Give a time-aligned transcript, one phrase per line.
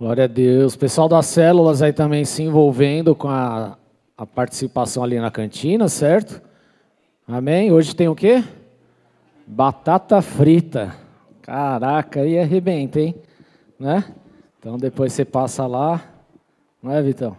[0.00, 0.74] Glória a Deus.
[0.74, 3.76] O pessoal das células aí também se envolvendo com a,
[4.16, 6.40] a participação ali na cantina, certo?
[7.26, 7.72] Amém?
[7.72, 8.44] Hoje tem o quê?
[9.44, 10.94] Batata frita.
[11.42, 13.12] Caraca, aí arrebenta, hein?
[13.76, 14.04] Né?
[14.60, 16.00] Então depois você passa lá,
[16.80, 17.36] não é, Vitão?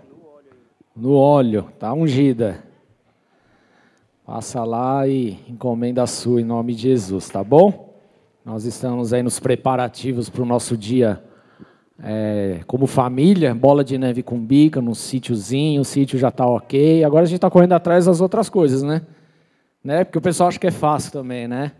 [0.94, 2.62] No óleo, tá ungida.
[4.26, 7.94] Passa lá e encomenda a sua em nome de Jesus, tá bom?
[8.44, 11.24] Nós estamos aí nos preparativos para o nosso dia
[12.02, 17.04] é, como família, bola de neve com bica, num sítiozinho, o sítio já está ok.
[17.04, 19.02] Agora a gente está correndo atrás das outras coisas, né?
[19.84, 20.04] né?
[20.04, 21.72] Porque o pessoal acha que é fácil também, né?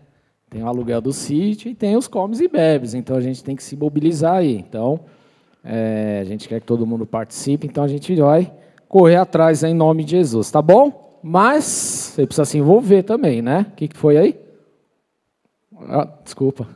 [0.48, 3.54] Tem o aluguel do sítio e tem os comes e bebes, então a gente tem
[3.54, 4.56] que se mobilizar aí.
[4.56, 5.00] Então,
[5.64, 8.52] é, a gente quer que todo mundo participe, então a gente vai
[8.88, 11.18] correr atrás em nome de Jesus, tá bom?
[11.22, 13.66] Mas você precisa se envolver também, né?
[13.70, 14.40] O que, que foi aí?
[15.88, 16.66] Ah, desculpa.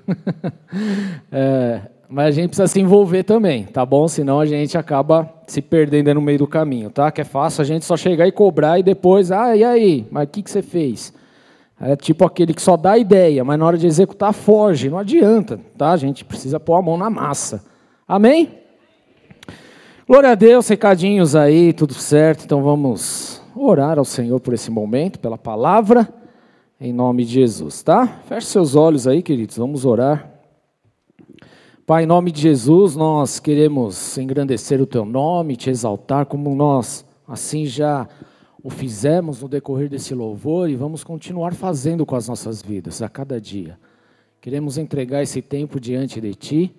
[1.32, 4.06] é, mas a gente precisa se envolver também, tá bom?
[4.06, 7.10] Senão a gente acaba se perdendo no meio do caminho, tá?
[7.10, 10.06] Que é fácil a gente só chegar e cobrar e depois, ah, e aí?
[10.10, 11.12] Mas o que, que você fez?
[11.80, 14.88] É tipo aquele que só dá ideia, mas na hora de executar foge.
[14.88, 15.92] Não adianta, tá?
[15.92, 17.64] A gente precisa pôr a mão na massa.
[18.06, 18.60] Amém?
[20.06, 22.44] Glória a Deus, recadinhos aí, tudo certo.
[22.44, 26.08] Então vamos orar ao Senhor por esse momento, pela palavra,
[26.80, 28.06] em nome de Jesus, tá?
[28.28, 30.33] Feche seus olhos aí, queridos, vamos orar.
[31.86, 37.04] Pai, em nome de Jesus, nós queremos engrandecer o teu nome, te exaltar como nós
[37.28, 38.08] assim já
[38.62, 43.08] o fizemos no decorrer desse louvor e vamos continuar fazendo com as nossas vidas a
[43.10, 43.78] cada dia.
[44.41, 46.74] Queremos entregar esse tempo diante de ti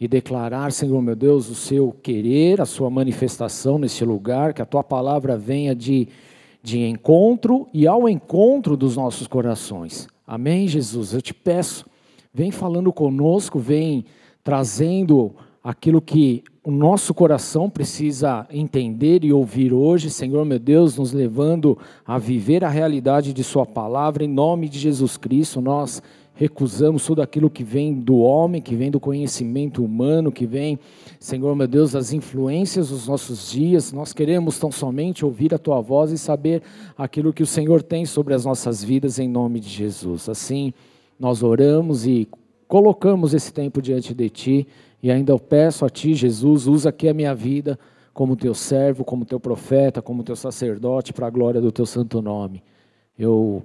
[0.00, 4.66] e declarar, Senhor meu Deus, o seu querer, a sua manifestação nesse lugar, que a
[4.66, 6.08] tua palavra venha de,
[6.62, 10.08] de encontro e ao encontro dos nossos corações.
[10.26, 11.12] Amém, Jesus?
[11.12, 11.84] Eu te peço,
[12.32, 14.06] vem falando conosco, vem
[14.46, 21.12] trazendo aquilo que o nosso coração precisa entender e ouvir hoje, Senhor meu Deus, nos
[21.12, 21.76] levando
[22.06, 26.00] a viver a realidade de Sua palavra, em nome de Jesus Cristo, nós
[26.32, 30.78] recusamos tudo aquilo que vem do homem, que vem do conhecimento humano, que vem,
[31.18, 33.92] Senhor meu Deus, das influências dos nossos dias.
[33.92, 36.62] Nós queremos tão somente ouvir a tua voz e saber
[36.96, 40.28] aquilo que o Senhor tem sobre as nossas vidas, em nome de Jesus.
[40.28, 40.72] Assim,
[41.18, 42.28] nós oramos e
[42.68, 44.66] colocamos esse tempo diante de Ti
[45.02, 47.78] e ainda eu peço a Ti, Jesus, usa aqui a minha vida
[48.12, 52.22] como Teu servo, como Teu profeta, como Teu sacerdote, para a glória do Teu santo
[52.22, 52.62] nome.
[53.18, 53.62] Eu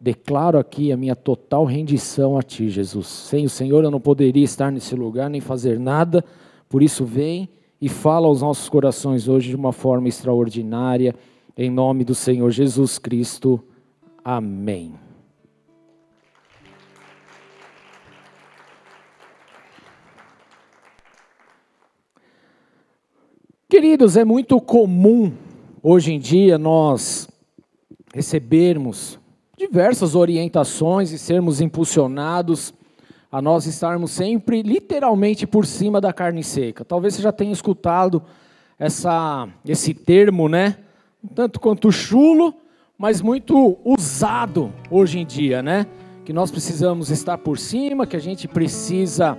[0.00, 3.06] declaro aqui a minha total rendição a Ti, Jesus.
[3.06, 6.24] Sem o Senhor eu não poderia estar nesse lugar nem fazer nada,
[6.68, 7.48] por isso vem
[7.80, 11.14] e fala aos nossos corações hoje de uma forma extraordinária,
[11.56, 13.62] em nome do Senhor Jesus Cristo.
[14.22, 15.05] Amém.
[23.76, 25.34] Queridos, é muito comum
[25.82, 27.28] hoje em dia nós
[28.14, 29.18] recebermos
[29.54, 32.72] diversas orientações e sermos impulsionados
[33.30, 36.86] a nós estarmos sempre literalmente por cima da carne seca.
[36.86, 38.22] Talvez você já tenha escutado
[38.78, 40.78] essa, esse termo, né?
[41.34, 42.54] Tanto quanto chulo,
[42.96, 45.86] mas muito usado hoje em dia, né?
[46.24, 49.36] Que nós precisamos estar por cima, que a gente precisa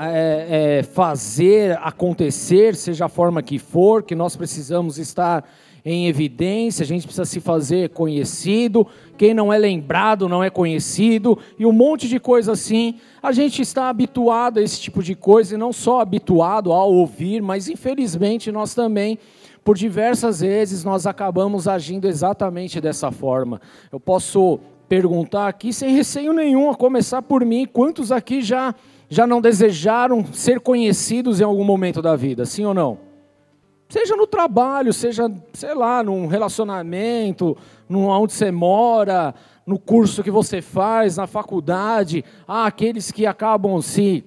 [0.00, 5.44] é, é, fazer acontecer, seja a forma que for, que nós precisamos estar
[5.84, 8.86] em evidência, a gente precisa se fazer conhecido,
[9.16, 12.96] quem não é lembrado não é conhecido, e um monte de coisa assim.
[13.22, 17.40] A gente está habituado a esse tipo de coisa, e não só habituado a ouvir,
[17.40, 19.18] mas infelizmente nós também,
[19.64, 23.60] por diversas vezes, nós acabamos agindo exatamente dessa forma.
[23.90, 28.74] Eu posso perguntar aqui sem receio nenhum, a começar por mim, quantos aqui já
[29.08, 32.98] já não desejaram ser conhecidos em algum momento da vida, sim ou não?
[33.88, 37.56] Seja no trabalho, seja, sei lá, num relacionamento,
[37.88, 39.34] no onde você mora,
[39.66, 44.24] no curso que você faz, na faculdade, há aqueles que acabam se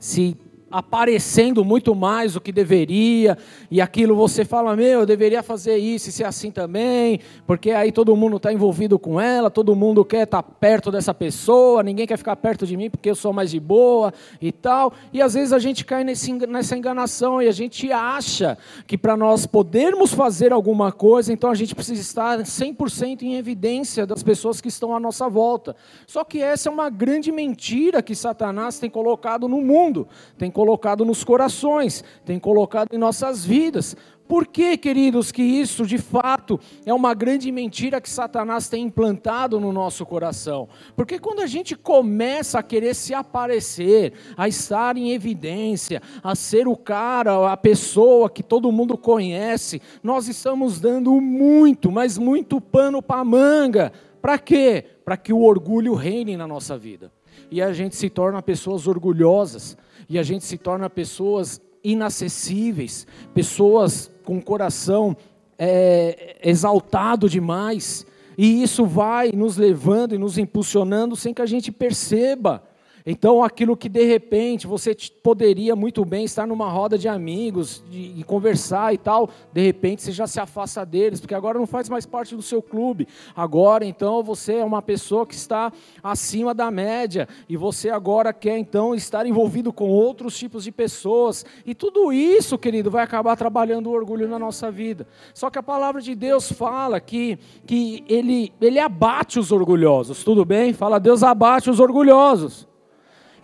[0.00, 0.36] se
[0.72, 3.36] aparecendo muito mais do que deveria,
[3.70, 7.92] e aquilo você fala, meu, eu deveria fazer isso e ser assim também, porque aí
[7.92, 12.06] todo mundo está envolvido com ela, todo mundo quer estar tá perto dessa pessoa, ninguém
[12.06, 15.34] quer ficar perto de mim porque eu sou mais de boa e tal, e às
[15.34, 20.14] vezes a gente cai nesse, nessa enganação e a gente acha que para nós podermos
[20.14, 24.96] fazer alguma coisa, então a gente precisa estar 100% em evidência das pessoas que estão
[24.96, 25.76] à nossa volta.
[26.06, 30.08] Só que essa é uma grande mentira que Satanás tem colocado no mundo,
[30.38, 33.96] tem colocado colocado nos corações, tem colocado em nossas vidas.
[34.28, 39.58] Por que, queridos, que isso de fato é uma grande mentira que Satanás tem implantado
[39.58, 40.68] no nosso coração?
[40.94, 46.68] Porque quando a gente começa a querer se aparecer, a estar em evidência, a ser
[46.68, 53.02] o cara, a pessoa que todo mundo conhece, nós estamos dando muito, mas muito pano
[53.02, 53.92] para manga.
[54.20, 54.84] Para quê?
[55.04, 57.10] Para que o orgulho reine na nossa vida.
[57.50, 59.76] E a gente se torna pessoas orgulhosas,
[60.08, 65.16] e a gente se torna pessoas inacessíveis, pessoas com coração
[65.58, 68.06] é, exaltado demais,
[68.36, 72.62] e isso vai nos levando e nos impulsionando sem que a gente perceba.
[73.04, 78.22] Então, aquilo que de repente você poderia muito bem estar numa roda de amigos e
[78.24, 82.06] conversar e tal, de repente você já se afasta deles, porque agora não faz mais
[82.06, 83.08] parte do seu clube.
[83.34, 85.72] Agora, então, você é uma pessoa que está
[86.02, 91.44] acima da média e você agora quer então estar envolvido com outros tipos de pessoas.
[91.66, 95.06] E tudo isso, querido, vai acabar trabalhando o orgulho na nossa vida.
[95.34, 100.44] Só que a palavra de Deus fala que, que ele, ele abate os orgulhosos, tudo
[100.44, 100.72] bem?
[100.72, 102.71] Fala, Deus abate os orgulhosos.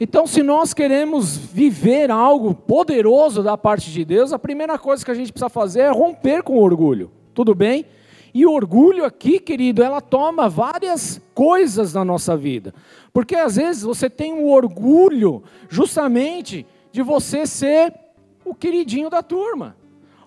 [0.00, 5.11] Então, se nós queremos viver algo poderoso da parte de Deus, a primeira coisa que
[5.11, 7.11] a gente precisa fazer é romper com o orgulho.
[7.35, 7.85] Tudo bem?
[8.33, 12.73] E o orgulho aqui, querido, ela toma várias coisas na nossa vida.
[13.12, 17.93] Porque às vezes você tem o orgulho justamente de você ser
[18.44, 19.77] o queridinho da turma.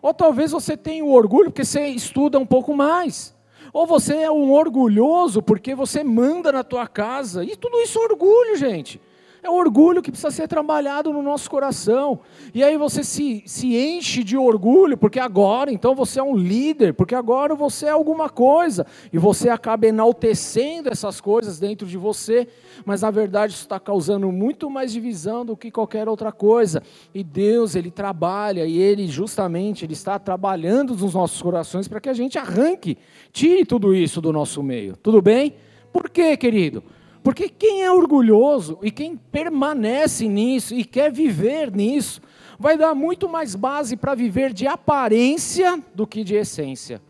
[0.01, 3.33] Ou talvez você tenha o orgulho porque você estuda um pouco mais.
[3.71, 7.45] Ou você é um orgulhoso porque você manda na tua casa.
[7.45, 9.00] E tudo isso é orgulho, gente.
[9.43, 12.19] É o orgulho que precisa ser trabalhado no nosso coração.
[12.53, 16.93] E aí você se, se enche de orgulho, porque agora então você é um líder,
[16.93, 18.85] porque agora você é alguma coisa.
[19.11, 22.47] E você acaba enaltecendo essas coisas dentro de você,
[22.85, 26.83] mas na verdade isso está causando muito mais divisão do que qualquer outra coisa.
[27.11, 32.09] E Deus, Ele trabalha, e Ele justamente Ele está trabalhando nos nossos corações para que
[32.09, 32.95] a gente arranque,
[33.33, 34.95] tire tudo isso do nosso meio.
[34.97, 35.55] Tudo bem?
[35.91, 36.83] Por quê, querido?
[37.23, 42.21] Porque quem é orgulhoso e quem permanece nisso e quer viver nisso,
[42.57, 47.01] vai dar muito mais base para viver de aparência do que de essência.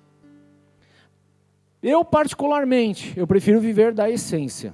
[1.81, 4.73] Eu, particularmente, eu prefiro viver da essência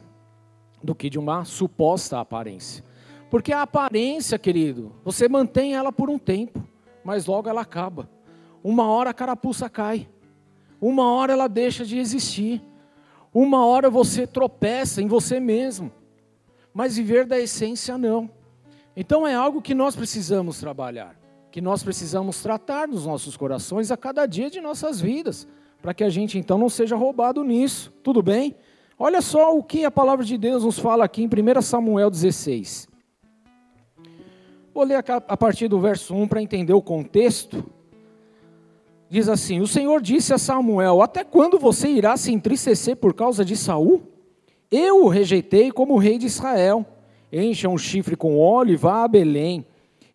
[0.83, 2.83] do que de uma suposta aparência.
[3.29, 6.63] Porque a aparência, querido, você mantém ela por um tempo,
[7.03, 8.09] mas logo ela acaba.
[8.63, 10.07] Uma hora a carapuça cai.
[10.79, 12.61] Uma hora ela deixa de existir.
[13.33, 15.91] Uma hora você tropeça em você mesmo,
[16.73, 18.29] mas viver da essência não.
[18.95, 21.15] Então é algo que nós precisamos trabalhar,
[21.51, 25.47] que nós precisamos tratar nos nossos corações a cada dia de nossas vidas,
[25.81, 27.93] para que a gente então não seja roubado nisso.
[28.01, 28.55] Tudo bem?
[28.97, 32.87] Olha só o que a palavra de Deus nos fala aqui em 1 Samuel 16.
[34.73, 37.63] Vou ler a partir do verso 1 para entender o contexto
[39.09, 43.43] diz assim: O Senhor disse a Samuel: Até quando você irá se entristecer por causa
[43.43, 44.01] de Saul?
[44.69, 46.85] Eu o rejeitei como rei de Israel.
[47.31, 49.65] Encha um chifre com óleo e vá a Belém.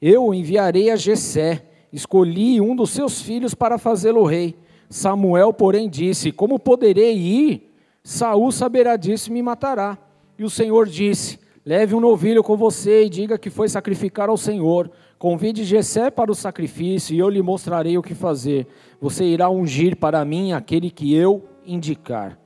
[0.01, 1.67] Eu o enviarei a Jessé.
[1.93, 4.57] Escolhi um dos seus filhos para fazê-lo rei.
[4.89, 7.71] Samuel, porém, disse: Como poderei ir?
[8.05, 9.97] Saul saberá disso e me matará.
[10.39, 14.37] E o Senhor disse: Leve um novilho com você e diga que foi sacrificar ao
[14.37, 14.91] Senhor.
[15.23, 18.67] Convide Jessé para o sacrifício e eu lhe mostrarei o que fazer.
[19.01, 22.37] Você irá ungir para mim aquele que eu indicar.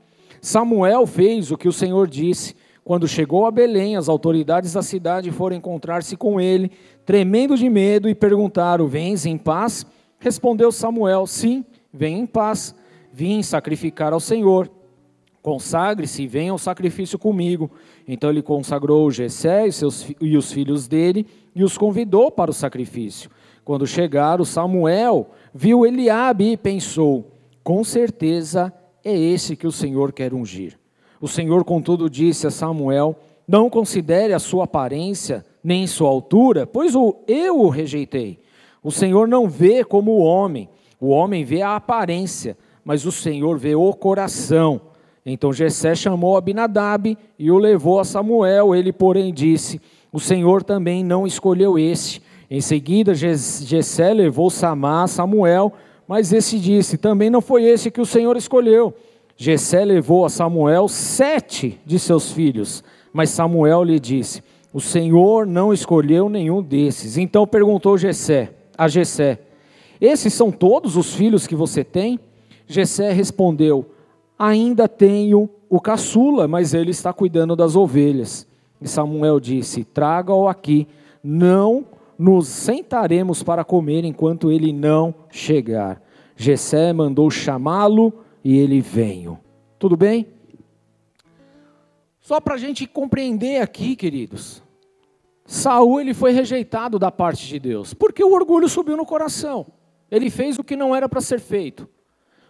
[0.42, 2.54] Samuel fez o que o Senhor disse.
[2.84, 6.70] Quando chegou a Belém, as autoridades da cidade foram encontrar-se com ele,
[7.06, 9.86] tremendo de medo, e perguntaram: Vens em paz?
[10.18, 12.74] Respondeu Samuel: Sim, vem em paz.
[13.10, 14.70] Vim sacrificar ao Senhor.
[15.46, 17.70] Consagre-se e venha ao sacrifício comigo.
[18.08, 21.24] Então ele consagrou Jessé e, seus, e os filhos dele
[21.54, 23.30] e os convidou para o sacrifício.
[23.64, 27.30] Quando chegaram, Samuel viu Eliabe e pensou:
[27.62, 28.72] com certeza
[29.04, 30.76] é esse que o Senhor quer ungir.
[31.20, 33.14] O Senhor, contudo, disse a Samuel:
[33.46, 36.92] Não considere a sua aparência nem sua altura, pois
[37.28, 38.40] eu o rejeitei.
[38.82, 40.68] O Senhor não vê como o homem,
[41.00, 44.80] o homem vê a aparência, mas o Senhor vê o coração.
[45.28, 48.72] Então Jessé chamou Abinadab e o levou a Samuel.
[48.76, 49.80] Ele, porém, disse:
[50.12, 52.22] O Senhor também não escolheu esse.
[52.48, 55.72] Em seguida, Jessé levou Samá a Samuel,
[56.06, 58.94] mas esse disse: Também não foi esse que o Senhor escolheu.
[59.36, 65.72] Jessé levou a Samuel sete de seus filhos, mas Samuel lhe disse: O Senhor não
[65.72, 67.18] escolheu nenhum desses.
[67.18, 69.40] Então perguntou Jessé, a Jessé:
[70.00, 72.20] Esses são todos os filhos que você tem?
[72.68, 73.95] Jessé respondeu:
[74.38, 78.46] Ainda tenho o caçula, mas ele está cuidando das ovelhas.
[78.80, 80.86] E Samuel disse: Traga-o aqui,
[81.22, 81.86] não
[82.18, 86.02] nos sentaremos para comer enquanto ele não chegar.
[86.36, 88.12] Jessé mandou chamá-lo
[88.44, 89.38] e ele veio.
[89.78, 90.26] Tudo bem?
[92.20, 94.62] Só para a gente compreender aqui, queridos.
[95.44, 99.66] Saul ele foi rejeitado da parte de Deus, porque o orgulho subiu no coração.
[100.10, 101.88] Ele fez o que não era para ser feito.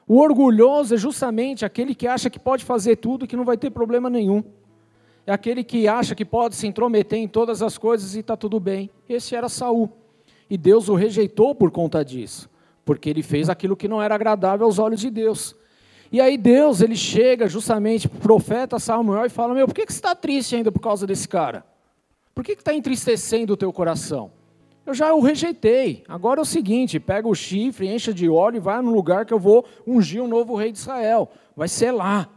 [0.08, 3.56] O orgulhoso é justamente aquele que acha que pode fazer tudo e que não vai
[3.56, 4.42] ter problema nenhum.
[5.26, 8.60] É aquele que acha que pode se intrometer em todas as coisas e está tudo
[8.60, 8.88] bem.
[9.08, 9.90] Esse era Saul.
[10.48, 12.48] E Deus o rejeitou por conta disso,
[12.84, 15.56] porque ele fez aquilo que não era agradável aos olhos de Deus.
[16.12, 19.84] E aí Deus, ele chega justamente para o profeta Samuel e fala, meu, por que,
[19.84, 21.66] que você está triste ainda por causa desse cara?
[22.32, 24.30] Por que está entristecendo o teu coração?
[24.86, 26.04] Eu já o rejeitei.
[26.08, 29.34] Agora é o seguinte: pega o chifre, encha de óleo e vai no lugar que
[29.34, 31.28] eu vou ungir um novo rei de Israel.
[31.56, 32.28] Vai ser lá.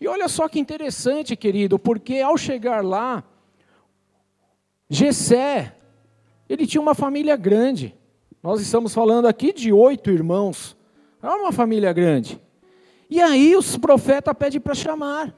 [0.00, 3.24] E olha só que interessante, querido, porque ao chegar lá,
[4.88, 5.74] Jessé,
[6.48, 7.92] ele tinha uma família grande.
[8.40, 10.76] Nós estamos falando aqui de oito irmãos.
[11.20, 12.40] É uma família grande.
[13.10, 15.34] E aí os profetas pedem para chamar.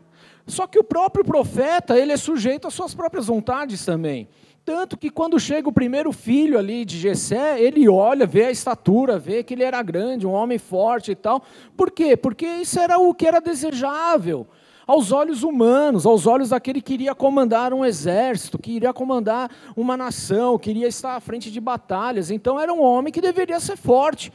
[0.46, 4.28] Só que o próprio profeta, ele é sujeito às suas próprias vontades também.
[4.72, 9.18] Tanto que quando chega o primeiro filho ali de Jessé, ele olha, vê a estatura,
[9.18, 11.42] vê que ele era grande, um homem forte e tal.
[11.76, 12.16] Por quê?
[12.16, 14.46] Porque isso era o que era desejável
[14.86, 19.96] aos olhos humanos, aos olhos daquele que iria comandar um exército, que iria comandar uma
[19.96, 22.30] nação, que iria estar à frente de batalhas.
[22.30, 24.32] Então era um homem que deveria ser forte.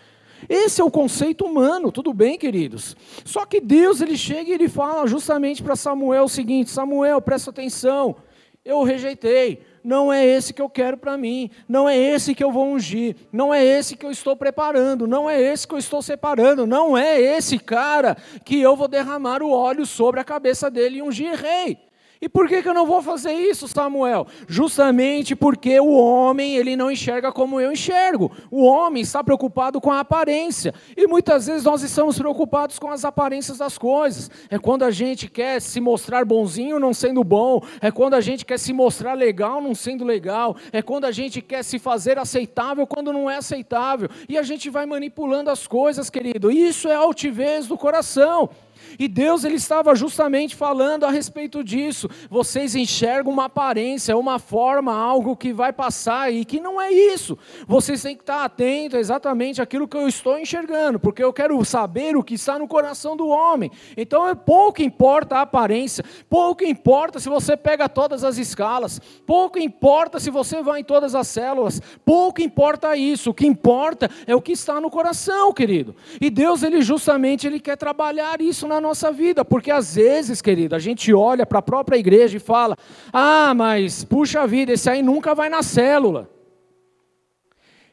[0.50, 2.94] Esse é o conceito humano, tudo bem, queridos?
[3.24, 7.51] Só que Deus ele chega e ele fala justamente para Samuel o seguinte: Samuel, presta
[7.51, 8.18] atenção,
[8.65, 12.51] eu rejeitei não é esse que eu quero para mim, não é esse que eu
[12.51, 16.01] vou ungir, não é esse que eu estou preparando, não é esse que eu estou
[16.01, 20.98] separando, não é esse cara que eu vou derramar o óleo sobre a cabeça dele
[20.98, 21.85] e ungir rei.
[22.25, 24.25] E por que, que eu não vou fazer isso, Samuel?
[24.48, 28.32] Justamente porque o homem ele não enxerga como eu enxergo.
[28.50, 30.74] O homem está preocupado com a aparência.
[30.98, 34.32] E muitas vezes nós estamos preocupados com as aparências das coisas.
[34.50, 37.62] É quando a gente quer se mostrar bonzinho não sendo bom.
[37.79, 40.58] É quando a gente quer se mostrar legal não sendo legal.
[40.72, 44.10] É quando a gente quer se fazer aceitável quando não é aceitável.
[44.27, 46.50] E a gente vai manipulando as coisas, querido.
[46.50, 48.50] Isso é altivez do coração.
[48.98, 52.10] E Deus ele estava justamente falando a respeito disso.
[52.30, 57.38] Vocês enxergam uma aparência, uma forma, algo que vai passar e que não é isso.
[57.68, 62.16] Vocês têm que estar atentos exatamente àquilo que eu estou enxergando, porque eu quero saber
[62.16, 63.72] o que está no coração do homem.
[63.98, 69.60] Então é pouco importa a aparência, pouco importa se você pega todas as escalas, pouco
[69.60, 73.32] importa se você vai em todas as células, pouco importa isso.
[73.32, 75.96] O que importa é o que está no coração, querido.
[76.20, 80.75] E Deus ele justamente ele quer trabalhar isso na nossa vida, porque às vezes, querido,
[80.75, 82.77] a gente olha para a própria igreja e fala:
[83.12, 86.30] ah, mas puxa vida, esse aí nunca vai na célula.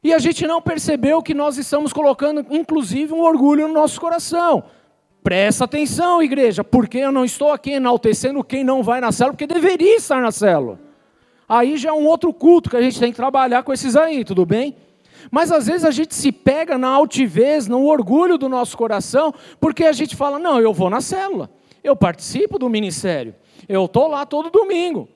[0.04, 4.64] E a gente não percebeu que nós estamos colocando, inclusive, um orgulho no nosso coração.
[5.22, 9.46] Presta atenção, igreja, porque eu não estou aqui enaltecendo quem não vai na célula, porque
[9.46, 10.80] deveria estar na célula.
[11.48, 14.24] Aí já é um outro culto que a gente tem que trabalhar com esses aí,
[14.24, 14.76] tudo bem?
[15.30, 19.84] Mas às vezes a gente se pega na altivez, no orgulho do nosso coração, porque
[19.84, 21.50] a gente fala: não, eu vou na célula,
[21.82, 23.34] eu participo do ministério,
[23.68, 25.08] eu estou lá todo domingo.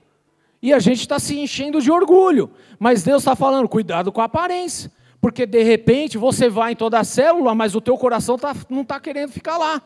[0.62, 2.50] E a gente está se enchendo de orgulho.
[2.78, 4.90] Mas Deus está falando: cuidado com a aparência.
[5.20, 8.82] Porque de repente você vai em toda a célula, mas o teu coração tá, não
[8.82, 9.82] está querendo ficar lá.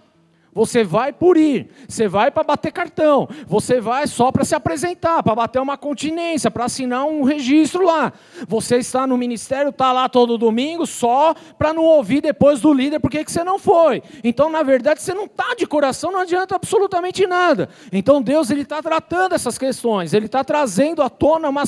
[0.52, 5.22] Você vai por ir, você vai para bater cartão, você vai só para se apresentar,
[5.22, 8.12] para bater uma continência, para assinar um registro lá.
[8.48, 12.98] Você está no ministério, está lá todo domingo, só para não ouvir depois do líder
[12.98, 14.02] por que você não foi.
[14.24, 17.68] Então, na verdade, você não está de coração, não adianta absolutamente nada.
[17.92, 21.64] Então, Deus ele está tratando essas questões, Ele está trazendo à tona uma,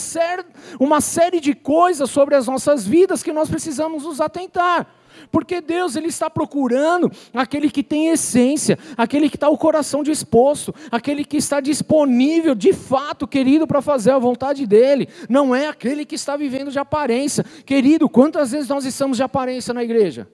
[0.81, 5.02] uma série de coisas sobre as nossas vidas que nós precisamos nos atentar.
[5.31, 10.75] Porque Deus ele está procurando aquele que tem essência, aquele que está o coração disposto,
[10.91, 15.09] aquele que está disponível de fato, querido, para fazer a vontade dele.
[15.29, 17.45] Não é aquele que está vivendo de aparência.
[17.65, 20.29] Querido, quantas vezes nós estamos de aparência na igreja?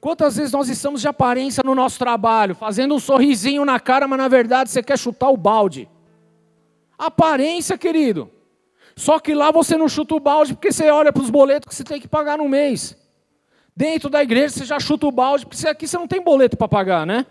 [0.00, 4.18] Quantas vezes nós estamos de aparência no nosso trabalho, fazendo um sorrisinho na cara, mas
[4.18, 5.88] na verdade você quer chutar o balde?
[6.96, 8.30] Aparência, querido.
[8.96, 11.74] Só que lá você não chuta o balde porque você olha para os boletos que
[11.74, 12.96] você tem que pagar no mês.
[13.78, 16.66] Dentro da igreja você já chuta o balde, porque aqui você não tem boleto para
[16.66, 17.24] pagar, né?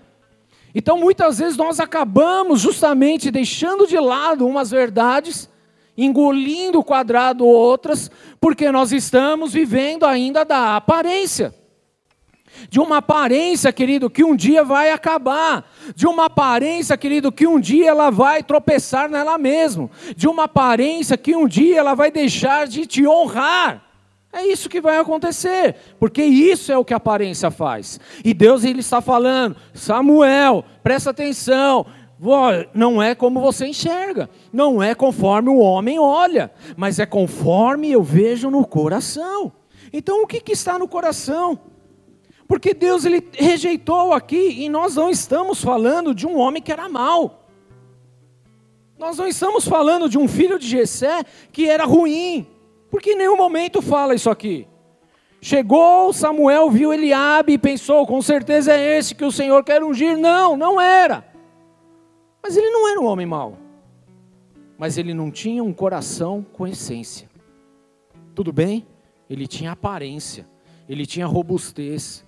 [0.74, 5.50] Então muitas vezes nós acabamos justamente deixando de lado umas verdades,
[5.98, 11.54] engolindo o quadrado outras, porque nós estamos vivendo ainda da aparência.
[12.70, 17.60] de uma aparência, querido, que um dia vai acabar, de uma aparência, querido, que um
[17.60, 22.68] dia ela vai tropeçar nela mesma, de uma aparência que um dia ela vai deixar
[22.68, 23.87] de te honrar.
[24.38, 28.00] É isso que vai acontecer, porque isso é o que a aparência faz.
[28.24, 31.88] E Deus ele está falando, Samuel, presta atenção,
[32.72, 38.04] não é como você enxerga, não é conforme o homem olha, mas é conforme eu
[38.04, 39.52] vejo no coração.
[39.92, 41.60] Então o que, que está no coração?
[42.48, 46.88] Porque Deus ele rejeitou aqui e nós não estamos falando de um homem que era
[46.88, 47.50] mau.
[49.00, 52.46] Nós não estamos falando de um filho de Jessé que era ruim,
[52.90, 54.68] porque em nenhum momento fala isso aqui.
[55.42, 60.18] Chegou Samuel, viu Eliabe e pensou, com certeza é esse que o Senhor quer ungir.
[60.18, 61.26] Não, não era.
[62.42, 63.58] Mas ele não era um homem mau.
[64.78, 67.30] Mas ele não tinha um coração com essência.
[68.34, 68.86] Tudo bem?
[69.30, 70.48] Ele tinha aparência,
[70.88, 72.26] ele tinha robustez,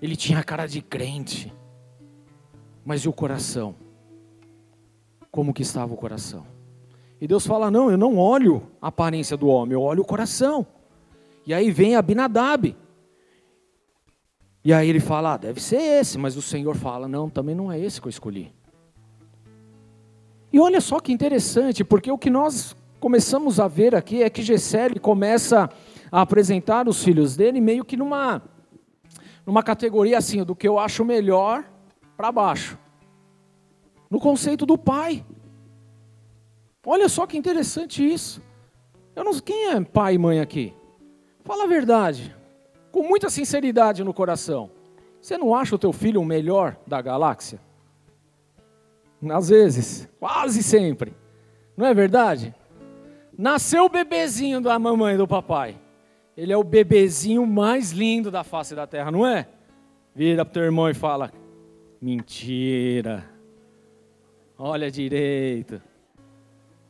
[0.00, 1.52] ele tinha cara de crente.
[2.84, 3.74] Mas e o coração?
[5.30, 6.51] Como que estava o coração?
[7.22, 10.66] E Deus fala: Não, eu não olho a aparência do homem, eu olho o coração.
[11.46, 12.76] E aí vem Abinadab.
[14.64, 17.70] E aí ele fala: ah, Deve ser esse, mas o Senhor fala: Não, também não
[17.70, 18.52] é esse que eu escolhi.
[20.52, 24.42] E olha só que interessante, porque o que nós começamos a ver aqui é que
[24.42, 25.70] Gessé começa
[26.10, 28.42] a apresentar os filhos dele meio que numa
[29.46, 31.64] numa categoria assim, do que eu acho melhor
[32.16, 32.76] para baixo.
[34.10, 35.24] No conceito do pai.
[36.84, 38.42] Olha só que interessante isso.
[39.14, 40.74] Eu não quem é pai e mãe aqui?
[41.44, 42.34] Fala a verdade,
[42.90, 44.70] com muita sinceridade no coração.
[45.20, 47.60] Você não acha o teu filho o melhor da galáxia?
[49.30, 51.14] Às vezes, quase sempre.
[51.76, 52.54] Não é verdade?
[53.36, 55.78] Nasceu o bebezinho da mamãe e do papai.
[56.36, 59.46] Ele é o bebezinho mais lindo da face da terra, não é?
[60.14, 61.30] Vira pro teu irmão e fala:
[62.00, 63.24] Mentira.
[64.58, 65.80] Olha direito.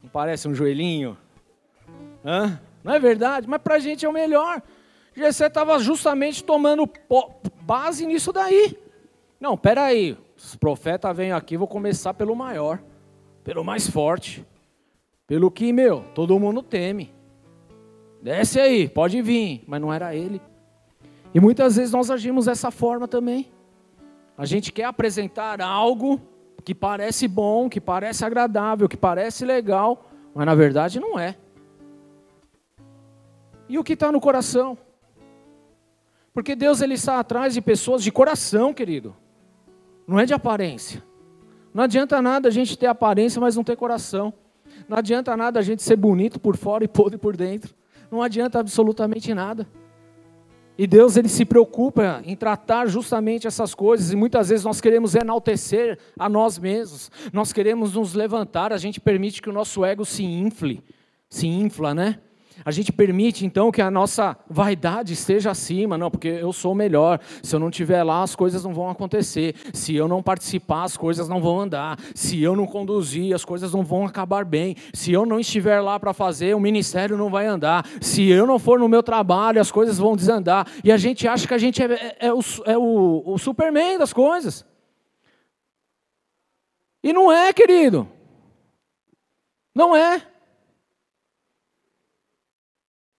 [0.02, 1.16] Não parece um joelhinho?
[2.25, 2.61] Hã?
[2.82, 3.49] Não é verdade?
[3.49, 4.62] Mas para a gente é o melhor.
[5.14, 6.88] Jessé estava justamente tomando
[7.62, 8.76] base nisso daí.
[9.38, 10.16] Não, peraí.
[10.37, 12.82] Os profetas vêm aqui, vou começar pelo maior,
[13.44, 14.44] pelo mais forte,
[15.26, 17.14] pelo que, meu, todo mundo teme.
[18.21, 20.41] Desce aí, pode vir, mas não era ele.
[21.34, 23.50] E muitas vezes nós agimos dessa forma também.
[24.36, 26.21] A gente quer apresentar algo
[26.64, 31.36] que parece bom, que parece agradável, que parece legal, mas na verdade não é.
[33.68, 34.76] E o que está no coração?
[36.32, 39.14] Porque Deus ele está atrás de pessoas de coração, querido.
[40.06, 41.02] Não é de aparência.
[41.72, 44.32] Não adianta nada a gente ter aparência, mas não ter coração.
[44.88, 47.75] Não adianta nada a gente ser bonito por fora e podre por dentro
[48.12, 49.66] não adianta absolutamente nada.
[50.82, 55.14] E Deus ele se preocupa em tratar justamente essas coisas, e muitas vezes nós queremos
[55.14, 60.04] enaltecer a nós mesmos, nós queremos nos levantar, a gente permite que o nosso ego
[60.04, 60.82] se infle,
[61.30, 62.18] se infla, né?
[62.65, 67.21] A gente permite então que a nossa vaidade esteja acima, não, porque eu sou melhor.
[67.43, 69.54] Se eu não estiver lá, as coisas não vão acontecer.
[69.73, 71.99] Se eu não participar, as coisas não vão andar.
[72.15, 74.76] Se eu não conduzir, as coisas não vão acabar bem.
[74.93, 77.86] Se eu não estiver lá para fazer, o ministério não vai andar.
[78.00, 80.67] Se eu não for no meu trabalho, as coisas vão desandar.
[80.84, 83.99] E a gente acha que a gente é, é, é, o, é o, o Superman
[83.99, 84.65] das coisas.
[87.02, 88.08] E não é, querido.
[89.75, 90.31] Não é.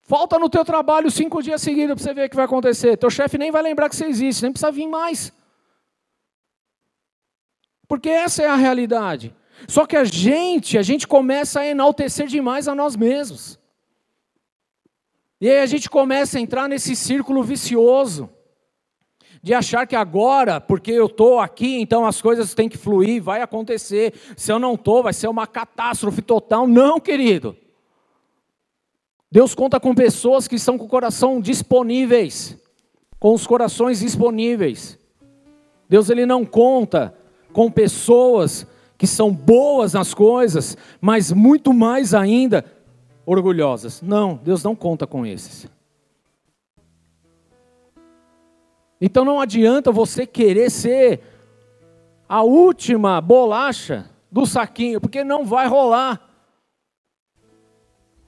[0.03, 2.97] Falta no teu trabalho cinco dias seguidos para você ver o que vai acontecer.
[2.97, 5.31] Teu chefe nem vai lembrar que você existe, nem precisa vir mais.
[7.87, 9.33] Porque essa é a realidade.
[9.67, 13.57] Só que a gente, a gente começa a enaltecer demais a nós mesmos.
[15.39, 18.29] E aí a gente começa a entrar nesse círculo vicioso
[19.41, 23.41] de achar que agora, porque eu estou aqui, então as coisas têm que fluir, vai
[23.41, 24.13] acontecer.
[24.37, 26.65] Se eu não estou, vai ser uma catástrofe total.
[26.65, 27.57] Não, querido.
[29.33, 32.55] Deus conta com pessoas que estão com o coração disponíveis,
[33.19, 34.99] com os corações disponíveis.
[35.89, 37.17] Deus ele não conta
[37.51, 42.63] com pessoas que são boas nas coisas, mas muito mais ainda
[43.25, 44.03] orgulhosas.
[44.03, 45.67] Não, Deus não conta com esses.
[49.01, 51.21] Então não adianta você querer ser
[52.29, 56.32] a última bolacha do saquinho, porque não vai rolar.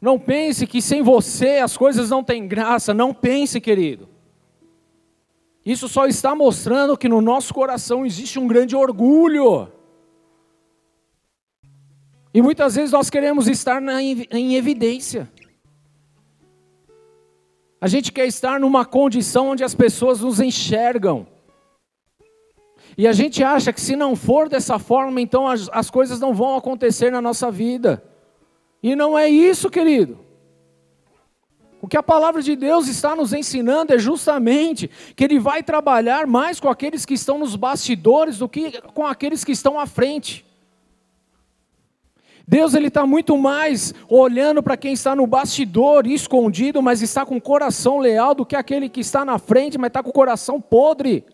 [0.06, 2.94] Não pense que sem você as coisas não têm graça.
[2.94, 4.08] Não pense, querido.
[5.66, 9.68] Isso só está mostrando que no nosso coração existe um grande orgulho.
[12.32, 15.28] E muitas vezes nós queremos estar na, em evidência.
[17.82, 21.26] A gente quer estar numa condição onde as pessoas nos enxergam.
[22.96, 26.32] E a gente acha que se não for dessa forma, então as, as coisas não
[26.32, 28.15] vão acontecer na nossa vida.
[28.86, 30.20] E não é isso, querido.
[31.82, 36.28] O que a palavra de Deus está nos ensinando é justamente que Ele vai trabalhar
[36.28, 40.46] mais com aqueles que estão nos bastidores do que com aqueles que estão à frente.
[42.48, 47.38] Deus ele está muito mais olhando para quem está no bastidor, escondido, mas está com
[47.38, 50.62] o coração leal do que aquele que está na frente, mas está com o coração
[50.62, 51.26] podre.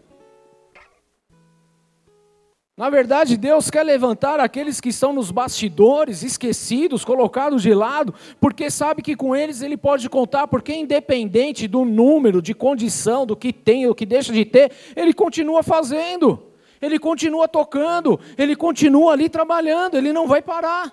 [2.81, 8.71] Na verdade, Deus quer levantar aqueles que estão nos bastidores, esquecidos, colocados de lado, porque
[8.71, 13.53] sabe que com eles ele pode contar, porque independente do número, de condição, do que
[13.53, 16.41] tem, do que deixa de ter, ele continua fazendo,
[16.81, 20.91] ele continua tocando, ele continua ali trabalhando, ele não vai parar.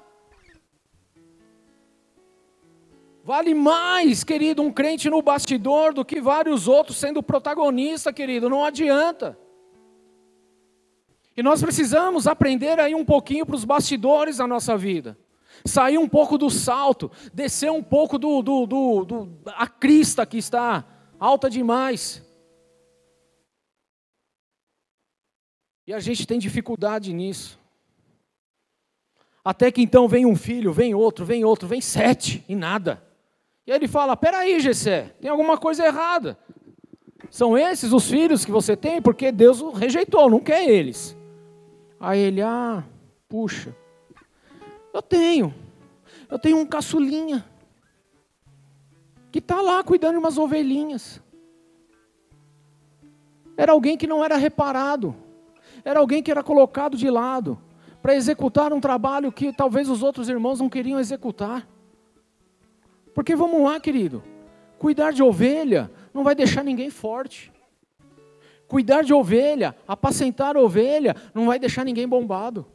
[3.24, 8.62] Vale mais, querido, um crente no bastidor do que vários outros sendo protagonista, querido, não
[8.62, 9.38] adianta.
[11.38, 15.16] E nós precisamos aprender aí um pouquinho para os bastidores da nossa vida.
[15.64, 20.36] Sair um pouco do salto, descer um pouco do, do, do, do a crista que
[20.36, 20.84] está
[21.16, 22.20] alta demais.
[25.86, 27.56] E a gente tem dificuldade nisso.
[29.44, 33.00] Até que então vem um filho, vem outro, vem outro, vem sete e nada.
[33.64, 36.36] E ele fala: peraí, Gessé, tem alguma coisa errada.
[37.30, 39.00] São esses os filhos que você tem?
[39.00, 41.16] Porque Deus rejeitou, não quer eles.
[42.00, 42.84] Aí ele, ah,
[43.28, 43.74] puxa,
[44.94, 45.54] eu tenho,
[46.30, 47.44] eu tenho um caçulinha,
[49.30, 51.20] que está lá cuidando de umas ovelhinhas.
[53.56, 55.14] Era alguém que não era reparado,
[55.84, 57.60] era alguém que era colocado de lado,
[58.00, 61.68] para executar um trabalho que talvez os outros irmãos não queriam executar.
[63.12, 64.22] Porque vamos lá, querido,
[64.78, 67.52] cuidar de ovelha não vai deixar ninguém forte.
[68.68, 72.66] Cuidar de ovelha, apacentar ovelha, não vai deixar ninguém bombado.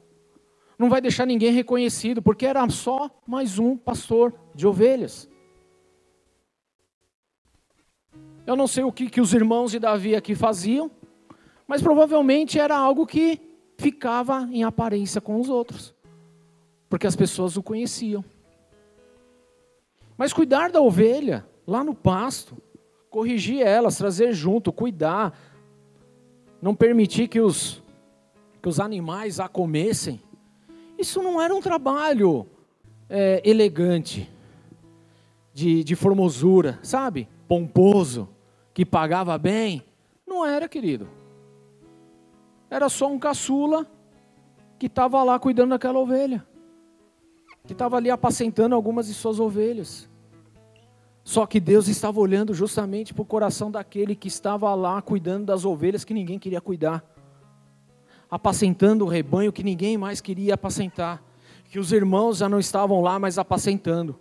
[0.78, 5.30] Não vai deixar ninguém reconhecido, porque era só mais um pastor de ovelhas.
[8.46, 10.90] Eu não sei o que, que os irmãos de Davi aqui faziam,
[11.68, 13.40] mas provavelmente era algo que
[13.78, 15.94] ficava em aparência com os outros,
[16.90, 18.26] porque as pessoas o conheciam.
[20.18, 22.58] Mas cuidar da ovelha, lá no pasto,
[23.10, 25.38] corrigir elas, trazer junto, cuidar,
[26.64, 27.84] não permitir que os,
[28.62, 30.22] que os animais a comessem,
[30.98, 32.48] isso não era um trabalho
[33.10, 34.32] é, elegante,
[35.54, 37.28] de, de formosura, sabe?
[37.50, 38.30] Pomposo,
[38.74, 39.84] que pagava bem.
[40.26, 41.10] Não era, querido.
[42.70, 43.86] Era só um caçula
[44.80, 46.48] que estava lá cuidando daquela ovelha,
[47.68, 50.10] que estava ali apacentando algumas de suas ovelhas.
[51.24, 55.64] Só que Deus estava olhando justamente para o coração daquele que estava lá cuidando das
[55.64, 57.04] ovelhas que ninguém queria cuidar,
[58.30, 61.24] apacentando o rebanho que ninguém mais queria apacentar,
[61.70, 64.20] que os irmãos já não estavam lá mais apacentando.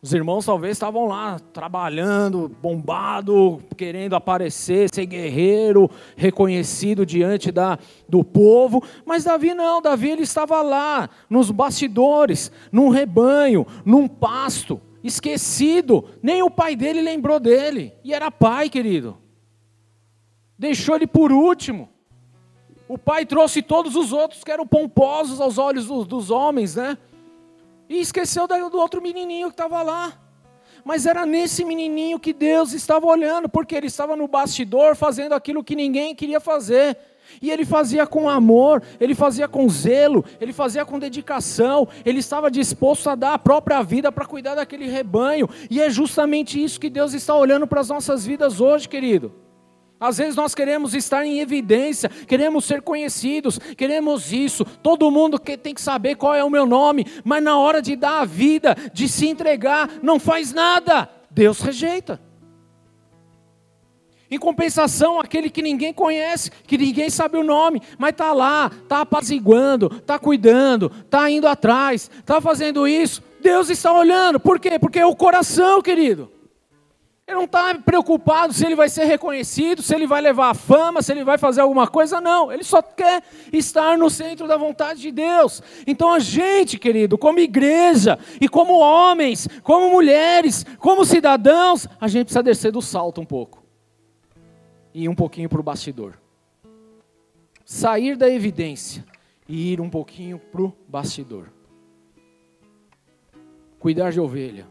[0.00, 8.22] Os irmãos talvez estavam lá trabalhando, bombado, querendo aparecer, ser guerreiro, reconhecido diante da, do
[8.22, 16.08] povo, mas Davi não, Davi ele estava lá, nos bastidores, num rebanho, num pasto, esquecido,
[16.22, 19.18] nem o pai dele lembrou dele, e era pai, querido.
[20.58, 21.90] Deixou ele por último.
[22.88, 26.96] O pai trouxe todos os outros que eram pomposos aos olhos dos, dos homens, né?
[27.86, 30.18] E esqueceu do outro menininho que estava lá.
[30.82, 35.64] Mas era nesse menininho que Deus estava olhando, porque ele estava no bastidor fazendo aquilo
[35.64, 36.96] que ninguém queria fazer.
[37.40, 42.50] E ele fazia com amor, ele fazia com zelo, ele fazia com dedicação, ele estava
[42.50, 45.48] disposto a dar a própria vida para cuidar daquele rebanho.
[45.70, 49.44] E é justamente isso que Deus está olhando para as nossas vidas hoje, querido.
[49.98, 54.64] Às vezes nós queremos estar em evidência, queremos ser conhecidos, queremos isso.
[54.82, 58.20] Todo mundo tem que saber qual é o meu nome, mas na hora de dar
[58.20, 61.08] a vida, de se entregar, não faz nada.
[61.30, 62.20] Deus rejeita.
[64.30, 69.02] Em compensação, aquele que ninguém conhece, que ninguém sabe o nome, mas está lá, está
[69.02, 73.22] apaziguando, está cuidando, está indo atrás, está fazendo isso.
[73.40, 74.40] Deus está olhando.
[74.40, 74.78] Por quê?
[74.78, 76.32] Porque é o coração, querido.
[77.26, 81.00] Ele não está preocupado se ele vai ser reconhecido, se ele vai levar a fama,
[81.00, 82.52] se ele vai fazer alguma coisa, não.
[82.52, 85.62] Ele só quer estar no centro da vontade de Deus.
[85.86, 92.24] Então a gente, querido, como igreja, e como homens, como mulheres, como cidadãos, a gente
[92.24, 93.63] precisa descer do salto um pouco
[94.94, 96.16] e um pouquinho para o bastidor.
[97.64, 99.04] Sair da evidência
[99.48, 101.50] e ir um pouquinho para o bastidor.
[103.80, 104.66] Cuidar de ovelha.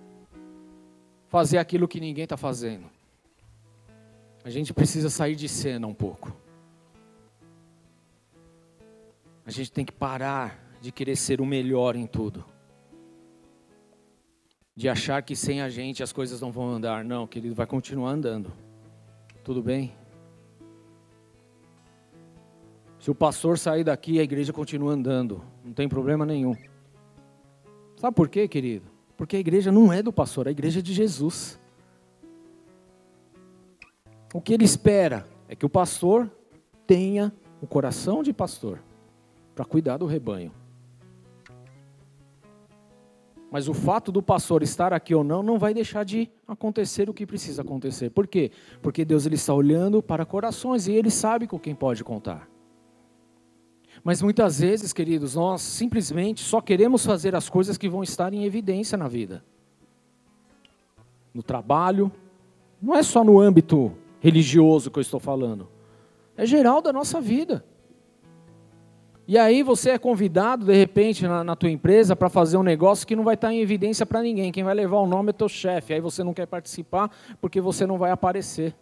[1.27, 2.89] Fazer aquilo que ninguém está fazendo.
[4.43, 6.35] A gente precisa sair de cena um pouco.
[9.45, 12.45] A gente tem que parar de querer ser o melhor em tudo.
[14.75, 17.03] De achar que sem a gente as coisas não vão andar.
[17.03, 18.51] Não, querido, vai continuar andando.
[19.43, 19.93] Tudo bem?
[23.03, 25.43] Se o pastor sair daqui, a igreja continua andando.
[25.61, 26.55] Não tem problema nenhum.
[27.97, 28.85] Sabe por quê, querido?
[29.17, 31.59] Porque a igreja não é do pastor, a igreja é de Jesus.
[34.33, 36.31] O que ele espera é que o pastor
[36.87, 38.79] tenha o coração de pastor
[39.53, 40.53] para cuidar do rebanho.
[43.51, 47.13] Mas o fato do pastor estar aqui ou não não vai deixar de acontecer o
[47.13, 48.11] que precisa acontecer.
[48.11, 48.49] Por quê?
[48.81, 52.52] Porque Deus ele está olhando para corações e ele sabe com quem pode contar.
[54.03, 58.43] Mas muitas vezes, queridos, nós simplesmente só queremos fazer as coisas que vão estar em
[58.43, 59.43] evidência na vida.
[61.33, 62.11] No trabalho,
[62.81, 65.69] não é só no âmbito religioso que eu estou falando.
[66.35, 67.63] É geral da nossa vida.
[69.25, 73.07] E aí você é convidado, de repente, na, na tua empresa para fazer um negócio
[73.07, 74.51] que não vai estar em evidência para ninguém.
[74.51, 75.93] Quem vai levar o nome é teu chefe.
[75.93, 78.75] Aí você não quer participar porque você não vai aparecer.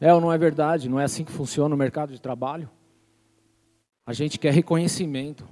[0.00, 0.88] É ou não é verdade?
[0.88, 2.70] Não é assim que funciona o mercado de trabalho?
[4.06, 5.48] A gente quer reconhecimento.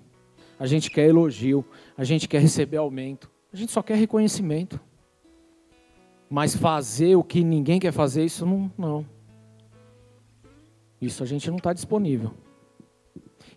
[0.59, 1.65] A gente quer elogio.
[1.97, 3.31] A gente quer receber aumento.
[3.53, 4.81] A gente só quer reconhecimento.
[6.29, 8.71] Mas fazer o que ninguém quer fazer, isso não.
[8.77, 9.07] não.
[11.01, 12.33] Isso a gente não está disponível.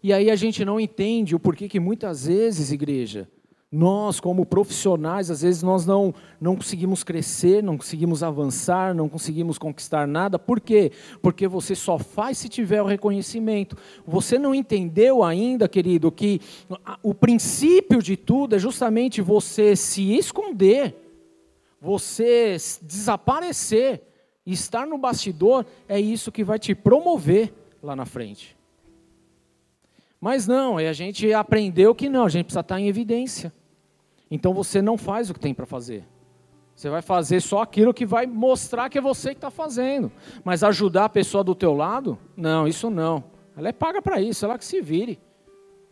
[0.01, 3.29] E aí a gente não entende o porquê que muitas vezes, igreja,
[3.75, 9.57] nós como profissionais, às vezes nós não, não conseguimos crescer, não conseguimos avançar, não conseguimos
[9.57, 10.39] conquistar nada.
[10.39, 10.91] Por quê?
[11.21, 13.77] Porque você só faz se tiver o reconhecimento.
[14.05, 16.39] Você não entendeu ainda, querido, que
[17.01, 21.01] o princípio de tudo é justamente você se esconder
[21.85, 24.01] você desaparecer
[24.43, 28.57] estar no bastidor, é isso que vai te promover lá na frente.
[30.19, 33.53] Mas não, a gente aprendeu que não, a gente precisa estar em evidência.
[34.29, 36.05] Então você não faz o que tem para fazer.
[36.75, 40.11] Você vai fazer só aquilo que vai mostrar que é você que está fazendo.
[40.43, 43.23] Mas ajudar a pessoa do teu lado, não, isso não.
[43.55, 45.19] Ela é paga para isso, ela que se vire.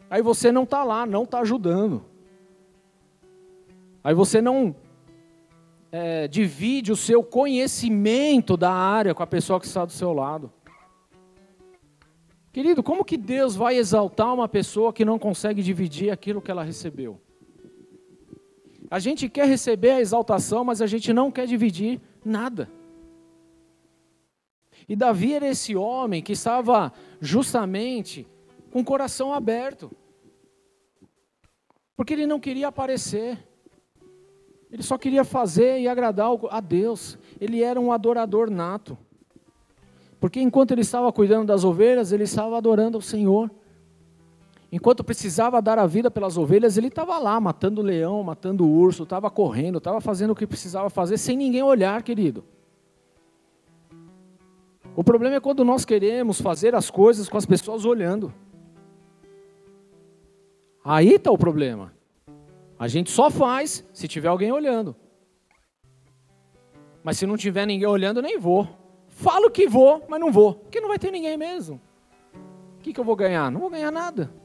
[0.10, 2.04] Aí você não está lá, não está ajudando.
[4.04, 4.76] Aí você não
[5.89, 10.52] é, divide o seu conhecimento da área com a pessoa que está do seu lado.
[12.52, 16.63] Querido, como que Deus vai exaltar uma pessoa que não consegue dividir aquilo que ela
[16.63, 17.19] recebeu?
[18.93, 22.69] A gente quer receber a exaltação, mas a gente não quer dividir nada.
[24.88, 28.27] E Davi era esse homem que estava justamente
[28.69, 29.91] com o coração aberto,
[31.95, 33.39] porque ele não queria aparecer.
[34.71, 37.17] Ele só queria fazer e agradar a Deus.
[37.41, 38.95] Ele era um adorador nato.
[40.19, 43.49] Porque enquanto ele estava cuidando das ovelhas, ele estava adorando o Senhor.
[44.75, 48.71] Enquanto precisava dar a vida pelas ovelhas, ele estava lá, matando o leão, matando o
[48.71, 52.43] urso, estava correndo, estava fazendo o que precisava fazer, sem ninguém olhar, querido.
[54.95, 58.33] O problema é quando nós queremos fazer as coisas com as pessoas olhando.
[60.83, 61.93] Aí está o problema.
[62.79, 64.95] A gente só faz se tiver alguém olhando.
[67.03, 68.67] Mas se não tiver ninguém olhando, nem vou.
[69.07, 71.79] Falo que vou, mas não vou, porque não vai ter ninguém mesmo.
[72.79, 73.51] O que, que eu vou ganhar?
[73.51, 74.41] Não vou ganhar nada.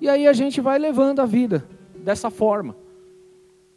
[0.00, 2.74] E aí a gente vai levando a vida dessa forma.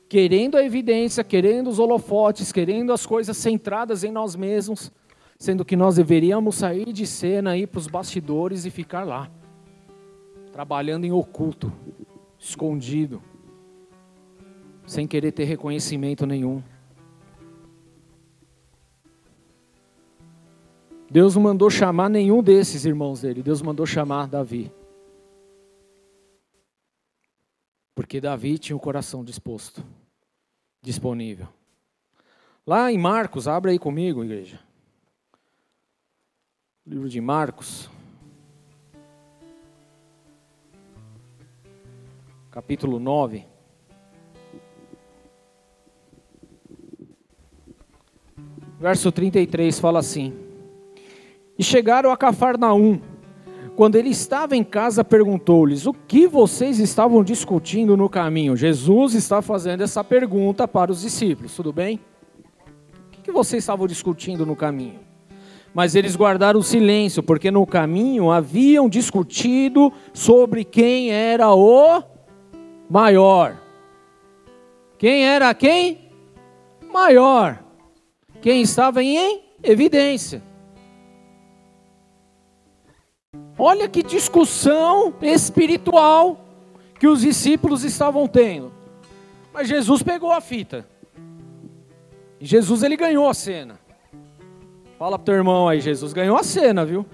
[0.07, 4.91] Querendo a evidência, querendo os holofotes, querendo as coisas centradas em nós mesmos,
[5.37, 9.29] sendo que nós deveríamos sair de cena, ir para os bastidores e ficar lá,
[10.51, 11.73] trabalhando em oculto,
[12.39, 13.21] escondido,
[14.85, 16.63] sem querer ter reconhecimento nenhum.
[21.09, 24.71] Deus não mandou chamar nenhum desses irmãos dele, Deus mandou chamar Davi.
[27.95, 29.83] Porque Davi tinha o coração disposto,
[30.81, 31.47] disponível.
[32.65, 34.59] Lá em Marcos, abre aí comigo, igreja.
[36.85, 37.89] Livro de Marcos.
[42.53, 43.47] capítulo 9.
[48.79, 50.37] Verso 33 fala assim:
[51.57, 53.01] E chegaram a Cafarnaum.
[53.75, 58.55] Quando ele estava em casa, perguntou-lhes: O que vocês estavam discutindo no caminho?
[58.55, 61.99] Jesus está fazendo essa pergunta para os discípulos, tudo bem?
[63.17, 64.99] O que vocês estavam discutindo no caminho?
[65.73, 72.03] Mas eles guardaram silêncio, porque no caminho haviam discutido sobre quem era o
[72.87, 73.59] maior.
[74.99, 76.11] Quem era quem?
[76.91, 77.59] Maior.
[78.39, 80.43] quem estava em evidência.
[83.65, 86.37] Olha que discussão espiritual
[86.99, 88.73] que os discípulos estavam tendo.
[89.53, 90.85] Mas Jesus pegou a fita.
[92.41, 93.79] E Jesus ele ganhou a cena.
[94.99, 97.05] Fala pro teu irmão aí, Jesus ganhou a cena, viu?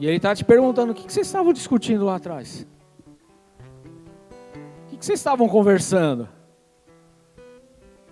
[0.00, 2.66] E ele está te perguntando o que, que vocês estavam discutindo lá atrás.
[4.86, 6.28] O que, que vocês estavam conversando?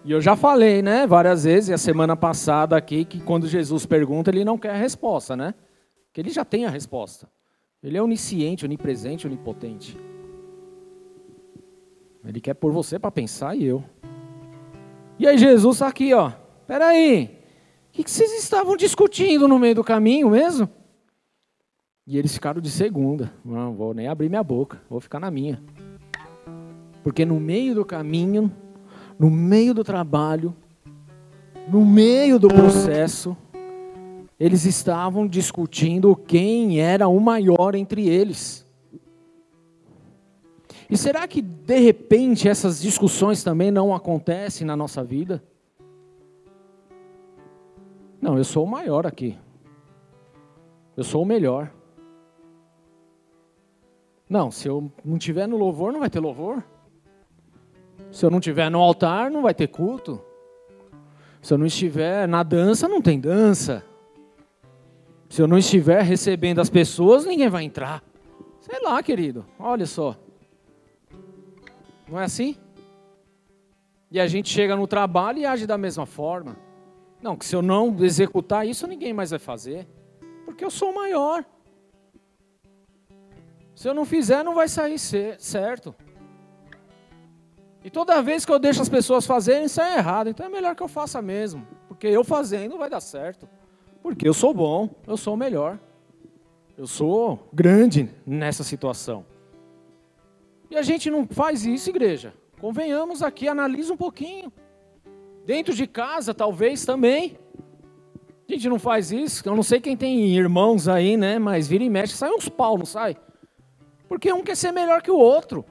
[0.05, 3.85] E eu já falei, né, várias vezes, e a semana passada aqui, que quando Jesus
[3.87, 5.53] pergunta, ele não quer a resposta, né?
[6.13, 7.29] Que ele já tem a resposta.
[7.83, 9.97] Ele é onisciente, onipresente, onipotente.
[12.25, 13.83] Ele quer pôr você para pensar e eu.
[15.19, 16.33] E aí Jesus está aqui, ó.
[16.67, 17.39] Peraí,
[17.89, 20.69] o que, que vocês estavam discutindo no meio do caminho mesmo?
[22.07, 23.33] E eles ficaram de segunda.
[23.45, 25.63] Não vou nem abrir minha boca, vou ficar na minha.
[27.03, 28.53] Porque no meio do caminho,
[29.19, 30.55] no meio do trabalho,
[31.69, 33.37] no meio do processo,
[34.41, 38.67] eles estavam discutindo quem era o maior entre eles.
[40.89, 45.45] E será que de repente essas discussões também não acontecem na nossa vida?
[48.21, 49.37] Não, eu sou o maior aqui.
[50.97, 51.71] Eu sou o melhor.
[54.27, 56.65] Não, se eu não tiver no louvor, não vai ter louvor.
[58.11, 60.21] Se eu não tiver no altar, não vai ter culto.
[61.43, 63.85] Se eu não estiver na dança, não tem dança.
[65.31, 68.03] Se eu não estiver recebendo as pessoas, ninguém vai entrar.
[68.61, 69.47] Sei lá, querido.
[69.61, 70.17] Olha só.
[72.09, 72.57] Não é assim?
[74.11, 76.57] E a gente chega no trabalho e age da mesma forma.
[77.23, 79.87] Não, que se eu não executar isso, ninguém mais vai fazer.
[80.45, 81.45] Porque eu sou maior.
[83.73, 85.95] Se eu não fizer, não vai sair certo.
[87.85, 90.29] E toda vez que eu deixo as pessoas fazerem, isso é errado.
[90.29, 91.65] Então é melhor que eu faça mesmo.
[91.87, 93.49] Porque eu fazendo vai dar certo.
[94.03, 95.79] Porque eu sou bom, eu sou o melhor.
[96.77, 99.27] Eu sou grande nessa situação.
[100.71, 102.33] E a gente não faz isso, igreja.
[102.61, 104.53] Convenhamos aqui, analisa um pouquinho.
[105.45, 107.37] Dentro de casa, talvez também.
[108.49, 109.47] A gente não faz isso.
[109.47, 111.39] Eu não sei quem tem irmãos aí, né?
[111.39, 113.17] Mas vira e mexe, sai uns pau, não sai?
[114.09, 115.65] Porque um quer ser melhor que o outro.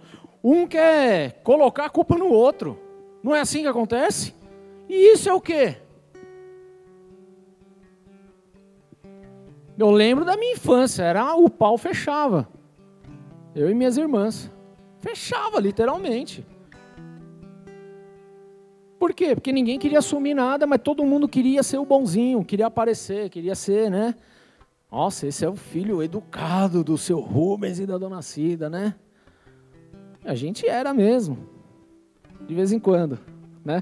[0.43, 2.79] Um quer colocar a culpa no outro.
[3.23, 4.33] Não é assim que acontece?
[4.87, 5.77] E isso é o quê?
[9.79, 12.49] Eu lembro da minha infância, era o pau fechava.
[13.55, 14.51] Eu e minhas irmãs.
[14.99, 16.45] Fechava, literalmente.
[18.99, 19.33] Por quê?
[19.33, 23.55] Porque ninguém queria assumir nada, mas todo mundo queria ser o bonzinho, queria aparecer, queria
[23.55, 24.15] ser, né?
[24.91, 28.95] Nossa, esse é o filho educado do seu Rubens e da dona Cida, né?
[30.25, 31.37] A gente era mesmo.
[32.45, 33.17] De vez em quando,
[33.63, 33.81] né?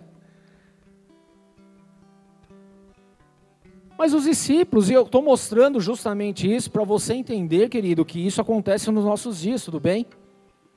[3.98, 8.40] Mas os discípulos, e eu estou mostrando justamente isso para você entender, querido, que isso
[8.40, 10.06] acontece nos nossos dias, tudo bem?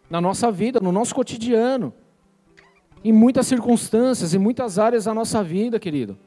[0.09, 1.93] Na nossa vida, no nosso cotidiano.
[3.05, 6.19] Em muitas circunstâncias, em muitas áreas da nossa vida, querido.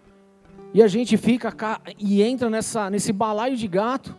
[0.73, 1.53] E a gente fica
[1.97, 4.15] e entra nessa, nesse balaio de gato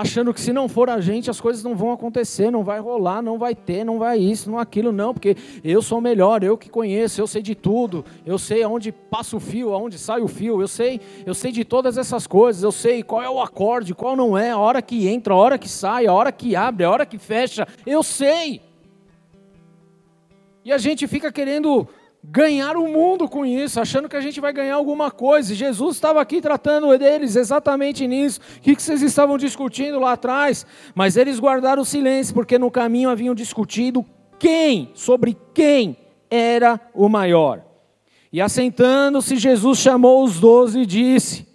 [0.00, 3.20] achando que se não for a gente as coisas não vão acontecer, não vai rolar,
[3.20, 6.70] não vai ter, não vai isso, não aquilo, não, porque eu sou melhor, eu que
[6.70, 10.60] conheço, eu sei de tudo, eu sei aonde passa o fio, aonde sai o fio,
[10.60, 14.14] eu sei, eu sei de todas essas coisas, eu sei qual é o acorde, qual
[14.14, 16.90] não é, a hora que entra, a hora que sai, a hora que abre, a
[16.90, 18.62] hora que fecha, eu sei.
[20.64, 21.88] E a gente fica querendo
[22.22, 25.54] ganhar o mundo com isso, achando que a gente vai ganhar alguma coisa.
[25.54, 28.40] Jesus estava aqui tratando deles exatamente nisso.
[28.58, 30.66] O que vocês estavam discutindo lá atrás?
[30.94, 34.04] Mas eles guardaram o silêncio, porque no caminho haviam discutido
[34.38, 35.96] quem, sobre quem
[36.30, 37.64] era o maior.
[38.32, 41.46] E assentando-se, Jesus chamou os doze e disse: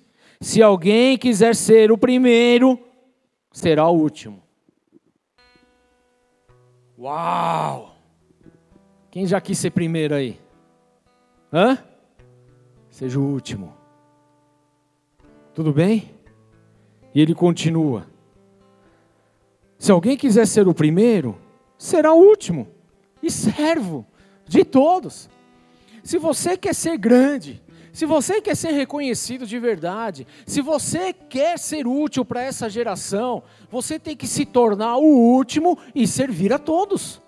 [0.42, 2.80] Se alguém quiser ser o primeiro,
[3.52, 4.42] será o último.
[6.98, 7.96] Uau!
[9.12, 10.43] Quem já quis ser primeiro aí?
[11.54, 11.78] Hã?
[12.90, 13.74] Seja o último.
[15.54, 16.16] Tudo bem?
[17.14, 18.08] E ele continua:
[19.78, 21.38] Se alguém quiser ser o primeiro,
[21.78, 22.68] será o último
[23.22, 24.04] e servo
[24.48, 25.30] de todos.
[26.04, 27.62] Se você quer ser grande,
[27.94, 33.44] se você quer ser reconhecido de verdade, se você quer ser útil para essa geração,
[33.70, 37.23] você tem que se tornar o último e servir a todos.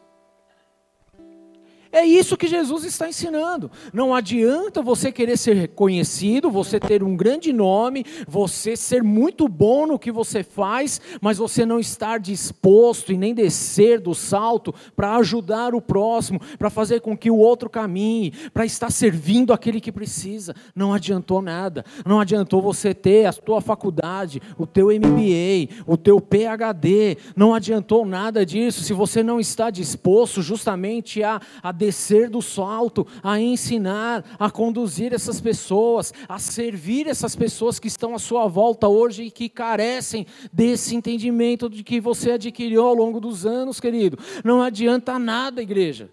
[1.96, 3.72] É isso que Jesus está ensinando.
[3.94, 9.88] Não adianta você querer ser reconhecido, você ter um grande nome, você ser muito bom
[9.88, 15.16] no que você faz, mas você não estar disposto e nem descer do salto para
[15.16, 19.90] ajudar o próximo, para fazer com que o outro caminhe, para estar servindo aquele que
[19.90, 20.54] precisa.
[20.76, 21.86] Não adiantou nada.
[22.06, 27.18] Não adiantou você ter a tua faculdade, o teu MBA, o teu PhD.
[27.38, 33.06] Não adiantou nada disso se você não está disposto justamente a, a descer do salto,
[33.22, 38.88] a ensinar, a conduzir essas pessoas, a servir essas pessoas que estão à sua volta
[38.88, 44.18] hoje e que carecem desse entendimento de que você adquiriu ao longo dos anos, querido.
[44.44, 46.10] Não adianta nada, igreja.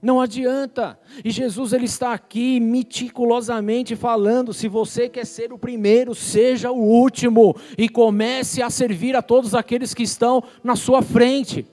[0.00, 0.98] Não adianta.
[1.24, 6.78] E Jesus ele está aqui meticulosamente falando: se você quer ser o primeiro, seja o
[6.78, 11.66] último e comece a servir a todos aqueles que estão na sua frente.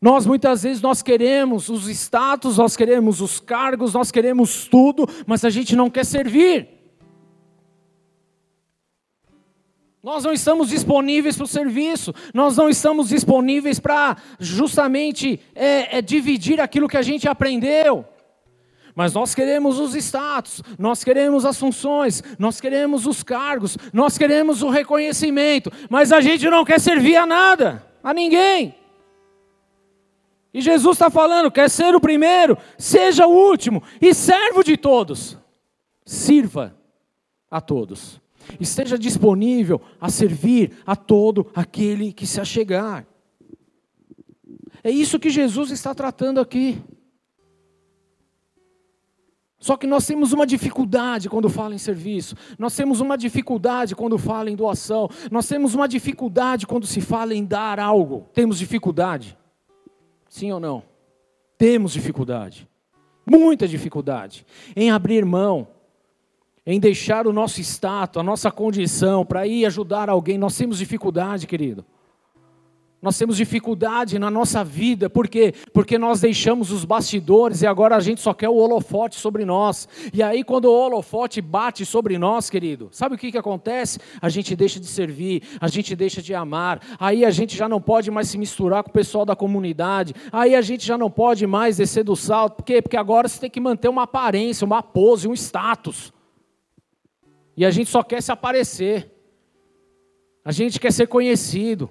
[0.00, 5.44] Nós muitas vezes nós queremos os status, nós queremos os cargos, nós queremos tudo, mas
[5.44, 6.68] a gente não quer servir.
[10.02, 16.00] Nós não estamos disponíveis para o serviço, nós não estamos disponíveis para justamente é, é,
[16.00, 18.04] dividir aquilo que a gente aprendeu.
[18.94, 24.62] Mas nós queremos os status, nós queremos as funções, nós queremos os cargos, nós queremos
[24.62, 28.74] o reconhecimento, mas a gente não quer servir a nada, a ninguém.
[30.56, 35.36] E Jesus está falando: quer ser o primeiro, seja o último e servo de todos.
[36.02, 36.74] Sirva
[37.50, 38.18] a todos.
[38.58, 43.06] Esteja disponível a servir a todo aquele que se achegar.
[44.82, 46.82] É isso que Jesus está tratando aqui.
[49.58, 54.16] Só que nós temos uma dificuldade quando fala em serviço, nós temos uma dificuldade quando
[54.16, 58.30] fala em doação, nós temos uma dificuldade quando se fala em dar algo.
[58.32, 59.36] Temos dificuldade.
[60.36, 60.82] Sim ou não?
[61.56, 62.68] Temos dificuldade,
[63.24, 64.44] muita dificuldade,
[64.76, 65.66] em abrir mão,
[66.66, 70.36] em deixar o nosso status, a nossa condição para ir ajudar alguém.
[70.36, 71.86] Nós temos dificuldade, querido.
[73.00, 75.52] Nós temos dificuldade na nossa vida, por quê?
[75.72, 79.86] Porque nós deixamos os bastidores e agora a gente só quer o holofote sobre nós.
[80.14, 83.98] E aí, quando o holofote bate sobre nós, querido, sabe o que, que acontece?
[84.20, 87.82] A gente deixa de servir, a gente deixa de amar, aí a gente já não
[87.82, 91.46] pode mais se misturar com o pessoal da comunidade, aí a gente já não pode
[91.46, 92.80] mais descer do salto, por quê?
[92.80, 96.14] Porque agora você tem que manter uma aparência, uma pose, um status.
[97.54, 99.12] E a gente só quer se aparecer,
[100.42, 101.90] a gente quer ser conhecido.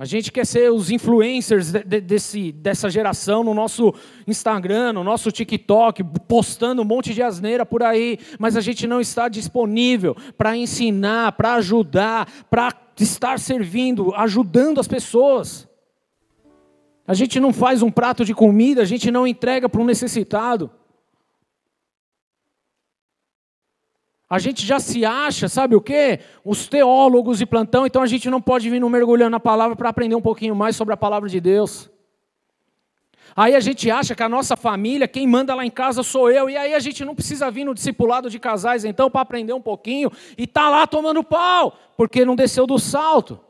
[0.00, 3.92] A gente quer ser os influencers de, de, desse, dessa geração no nosso
[4.26, 8.98] Instagram, no nosso TikTok, postando um monte de asneira por aí, mas a gente não
[8.98, 15.68] está disponível para ensinar, para ajudar, para estar servindo, ajudando as pessoas.
[17.06, 20.70] A gente não faz um prato de comida, a gente não entrega para um necessitado.
[24.30, 26.20] A gente já se acha, sabe o quê?
[26.44, 29.88] Os teólogos de plantão, então a gente não pode vir no mergulhando na palavra para
[29.88, 31.90] aprender um pouquinho mais sobre a palavra de Deus.
[33.34, 36.48] Aí a gente acha que a nossa família, quem manda lá em casa sou eu,
[36.48, 39.60] e aí a gente não precisa vir no discipulado de casais então para aprender um
[39.60, 43.40] pouquinho e tá lá tomando pau, porque não desceu do salto.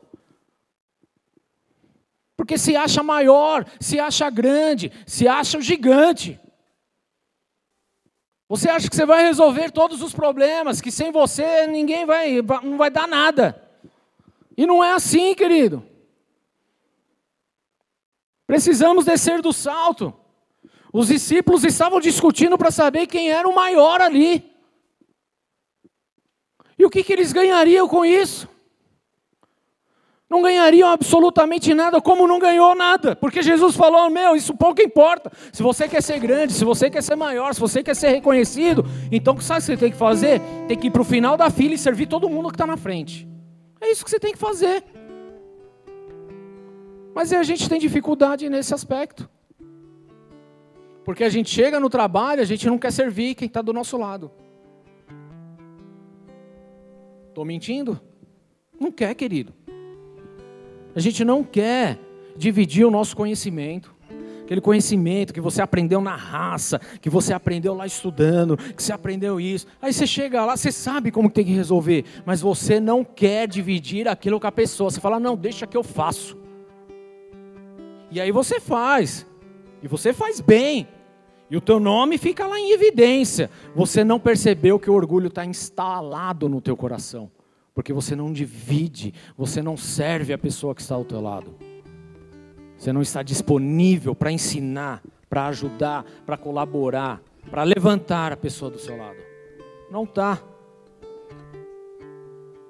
[2.35, 6.39] Porque se acha maior, se acha grande, se acha o gigante.
[8.51, 12.77] Você acha que você vai resolver todos os problemas, que sem você ninguém vai, não
[12.77, 13.65] vai dar nada.
[14.57, 15.87] E não é assim, querido.
[18.45, 20.13] Precisamos descer do salto.
[20.91, 24.53] Os discípulos estavam discutindo para saber quem era o maior ali.
[26.77, 28.49] E o que, que eles ganhariam com isso?
[30.31, 35.29] Não ganhariam absolutamente nada, como não ganhou nada, porque Jesus falou: Meu, isso pouco importa.
[35.51, 38.85] Se você quer ser grande, se você quer ser maior, se você quer ser reconhecido,
[39.11, 40.41] então sabe o que você tem que fazer?
[40.69, 42.77] Tem que ir para o final da fila e servir todo mundo que está na
[42.77, 43.27] frente.
[43.81, 44.81] É isso que você tem que fazer.
[47.13, 49.29] Mas a gente tem dificuldade nesse aspecto.
[51.03, 53.97] Porque a gente chega no trabalho, a gente não quer servir quem está do nosso
[53.97, 54.31] lado.
[57.27, 57.99] Estou mentindo?
[58.79, 59.53] Não quer, querido.
[60.95, 61.97] A gente não quer
[62.35, 63.93] dividir o nosso conhecimento.
[64.43, 69.39] Aquele conhecimento que você aprendeu na raça, que você aprendeu lá estudando, que você aprendeu
[69.39, 69.65] isso.
[69.81, 74.09] Aí você chega lá, você sabe como tem que resolver, mas você não quer dividir
[74.09, 74.91] aquilo com a pessoa.
[74.91, 76.37] Você fala, não, deixa que eu faço.
[78.09, 79.25] E aí você faz.
[79.81, 80.85] E você faz bem.
[81.49, 83.49] E o teu nome fica lá em evidência.
[83.73, 87.31] Você não percebeu que o orgulho está instalado no teu coração
[87.73, 91.55] porque você não divide, você não serve a pessoa que está ao teu lado.
[92.77, 95.01] Você não está disponível para ensinar
[95.31, 99.15] para ajudar, para colaborar, para levantar a pessoa do seu lado.
[99.89, 100.37] Não está.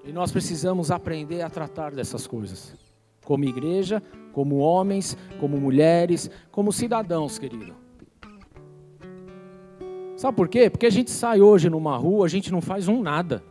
[0.06, 2.76] E nós precisamos aprender a tratar dessas coisas.
[3.26, 7.74] Como igreja, como homens, como mulheres, como cidadãos, querido.
[10.16, 10.70] Sabe por quê?
[10.70, 13.44] Porque a gente sai hoje numa rua, a gente não faz um nada.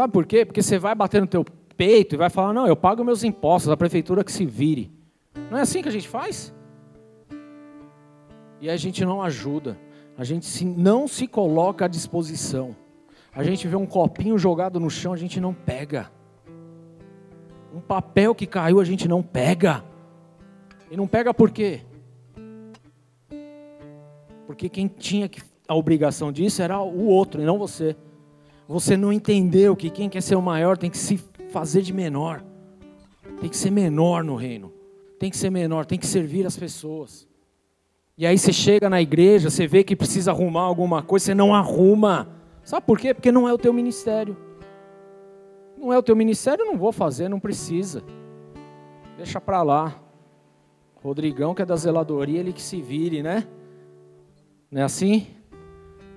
[0.00, 0.46] Sabe por quê?
[0.46, 1.44] Porque você vai bater no teu
[1.76, 4.90] peito e vai falar: "Não, eu pago meus impostos, a prefeitura que se vire".
[5.50, 6.54] Não é assim que a gente faz?
[8.62, 9.78] E a gente não ajuda.
[10.16, 12.74] A gente não se coloca à disposição.
[13.30, 16.10] A gente vê um copinho jogado no chão, a gente não pega.
[17.74, 19.84] Um papel que caiu, a gente não pega.
[20.90, 21.82] E não pega por quê?
[24.46, 25.30] Porque quem tinha
[25.68, 27.94] a obrigação disso era o outro e não você.
[28.70, 31.16] Você não entendeu que quem quer ser o maior tem que se
[31.50, 32.40] fazer de menor.
[33.40, 34.72] Tem que ser menor no reino.
[35.18, 37.26] Tem que ser menor, tem que servir as pessoas.
[38.16, 41.52] E aí você chega na igreja, você vê que precisa arrumar alguma coisa, você não
[41.52, 42.28] arruma.
[42.62, 43.12] Sabe por quê?
[43.12, 44.36] Porque não é o teu ministério.
[45.76, 48.04] Não é o teu ministério, não vou fazer, não precisa.
[49.16, 50.00] Deixa para lá.
[51.02, 53.48] Rodrigão, que é da zeladoria, ele que se vire, né?
[54.70, 55.26] Não é assim?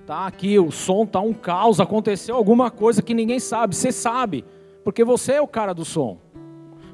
[0.06, 4.44] Tá aqui, o som tá um caos, aconteceu alguma coisa que ninguém sabe, você sabe,
[4.84, 6.18] porque você é o cara do som.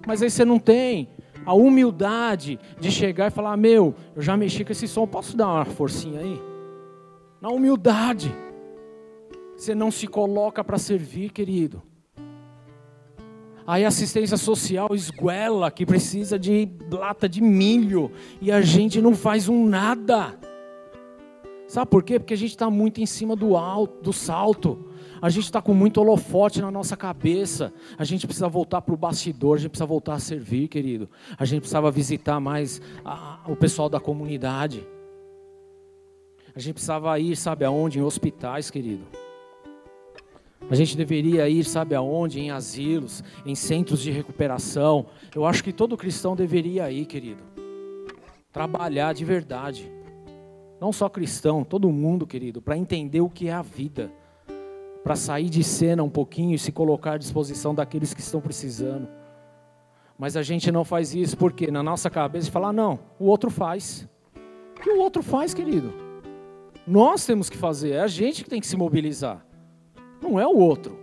[0.07, 1.09] Mas aí você não tem
[1.45, 5.49] a humildade de chegar e falar: Meu, eu já mexi com esse som, posso dar
[5.49, 6.41] uma forcinha aí?
[7.41, 8.33] Na humildade.
[9.57, 11.83] Você não se coloca para servir, querido.
[13.67, 19.15] Aí a assistência social esguela que precisa de lata de milho e a gente não
[19.15, 20.39] faz um nada.
[21.71, 22.19] Sabe por quê?
[22.19, 24.87] Porque a gente está muito em cima do alto, do salto.
[25.23, 27.73] A gente está com muito holofote na nossa cabeça.
[27.97, 31.09] A gente precisa voltar para o bastidor, a gente precisa voltar a servir, querido.
[31.39, 34.85] A gente precisava visitar mais a, o pessoal da comunidade.
[36.57, 38.01] A gente precisava ir, sabe aonde?
[38.01, 39.05] Em hospitais, querido.
[40.69, 42.41] A gente deveria ir, sabe aonde?
[42.41, 45.07] Em asilos, em centros de recuperação.
[45.33, 47.45] Eu acho que todo cristão deveria ir, querido.
[48.53, 50.00] Trabalhar de verdade.
[50.81, 54.11] Não só cristão, todo mundo, querido, para entender o que é a vida
[55.03, 59.09] para sair de cena um pouquinho e se colocar à disposição daqueles que estão precisando.
[60.19, 64.09] Mas a gente não faz isso porque na nossa cabeça fala, não, o outro faz.
[64.77, 65.93] O que o outro faz, querido?
[66.87, 69.45] Nós temos que fazer, é a gente que tem que se mobilizar.
[70.21, 70.99] Não é o outro.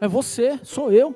[0.00, 1.14] É você, sou eu.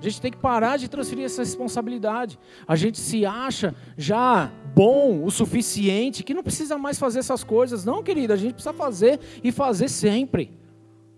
[0.00, 2.38] A gente tem que parar de transferir essa responsabilidade.
[2.66, 7.84] A gente se acha já bom o suficiente que não precisa mais fazer essas coisas.
[7.84, 10.58] Não, querido, a gente precisa fazer e fazer sempre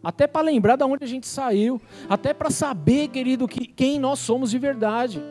[0.03, 4.19] até para lembrar de onde a gente saiu, até para saber, querido, que, quem nós
[4.19, 5.23] somos de verdade,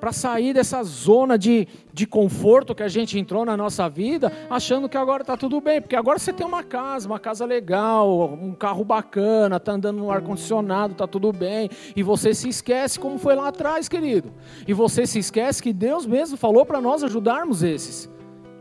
[0.00, 4.88] para sair dessa zona de, de conforto que a gente entrou na nossa vida, achando
[4.88, 8.54] que agora está tudo bem, porque agora você tem uma casa, uma casa legal, um
[8.54, 13.34] carro bacana, está andando no ar-condicionado, está tudo bem, e você se esquece como foi
[13.34, 14.32] lá atrás, querido,
[14.66, 18.10] e você se esquece que Deus mesmo falou para nós ajudarmos esses,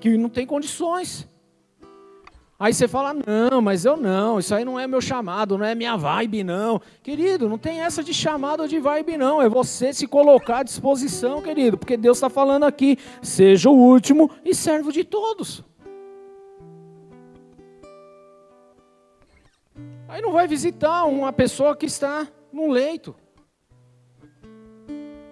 [0.02, 1.29] que não tem condições.
[2.60, 5.74] Aí você fala: não, mas eu não, isso aí não é meu chamado, não é
[5.74, 6.82] minha vibe, não.
[7.02, 9.42] Querido, não tem essa de chamado ou de vibe, não.
[9.42, 14.30] É você se colocar à disposição, querido, porque Deus está falando aqui: seja o último
[14.44, 15.64] e servo de todos.
[20.10, 23.16] Aí não vai visitar uma pessoa que está num leito.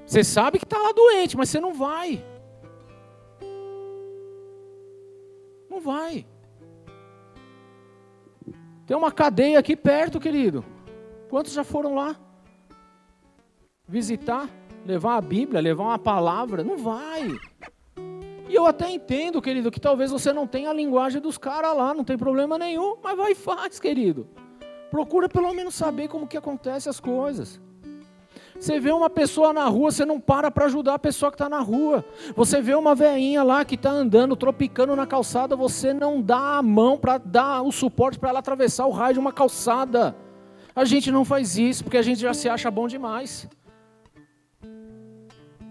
[0.05, 2.23] Você sabe que está lá doente, mas você não vai.
[5.69, 6.25] Não vai.
[8.88, 10.63] Tem uma cadeia aqui perto, querido.
[11.29, 12.15] Quantos já foram lá?
[13.85, 14.49] Visitar,
[14.85, 16.63] levar a Bíblia, levar uma palavra?
[16.63, 17.38] Não vai.
[18.47, 21.93] E eu até entendo, querido, que talvez você não tenha a linguagem dos caras lá,
[21.93, 24.25] não tem problema nenhum, mas vai e faz, querido.
[24.89, 27.59] Procura pelo menos saber como que acontecem as coisas.
[28.60, 31.47] Você vê uma pessoa na rua, você não para para ajudar a pessoa que está
[31.47, 32.03] na rua.
[32.36, 36.64] Você vê uma veinha lá que está andando, tropicando na calçada, você não dá a
[36.64, 40.16] mão para dar o suporte para ela atravessar o raio de uma calçada.
[40.76, 43.47] A gente não faz isso porque a gente já se acha bom demais.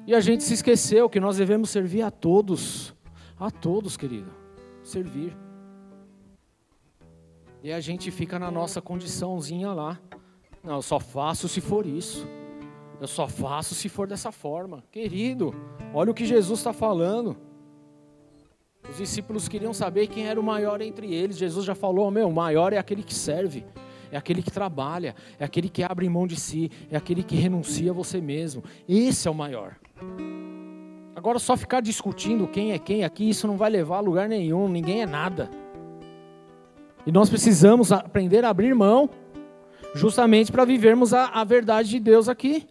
[0.07, 2.95] E a gente se esqueceu que nós devemos servir a todos.
[3.39, 4.33] A todos, querido.
[4.83, 5.37] Servir.
[7.63, 9.99] E a gente fica na nossa condiçãozinha lá.
[10.63, 12.25] Não, eu só faço se for isso.
[13.01, 14.83] Eu só faço se for dessa forma.
[14.91, 15.55] Querido,
[15.93, 17.37] olha o que Jesus está falando.
[18.89, 21.37] Os discípulos queriam saber quem era o maior entre eles.
[21.37, 23.65] Jesus já falou: meu, o maior é aquele que serve,
[24.11, 27.91] é aquele que trabalha, é aquele que abre mão de si, é aquele que renuncia
[27.91, 28.63] a você mesmo.
[28.89, 29.77] Esse é o maior.
[31.15, 34.69] Agora, só ficar discutindo quem é quem aqui, isso não vai levar a lugar nenhum,
[34.69, 35.51] ninguém é nada.
[37.07, 39.11] E nós precisamos aprender a abrir mão,
[39.95, 42.67] justamente para vivermos a, a verdade de Deus aqui.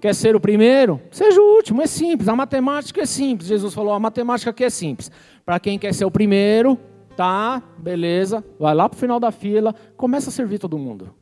[0.00, 1.00] Quer ser o primeiro?
[1.10, 2.28] Seja o último, é simples.
[2.28, 3.48] A matemática é simples.
[3.48, 5.10] Jesus falou: a matemática aqui é simples.
[5.44, 6.78] Para quem quer ser o primeiro,
[7.16, 11.14] tá, beleza, vai lá para o final da fila, começa a servir todo mundo.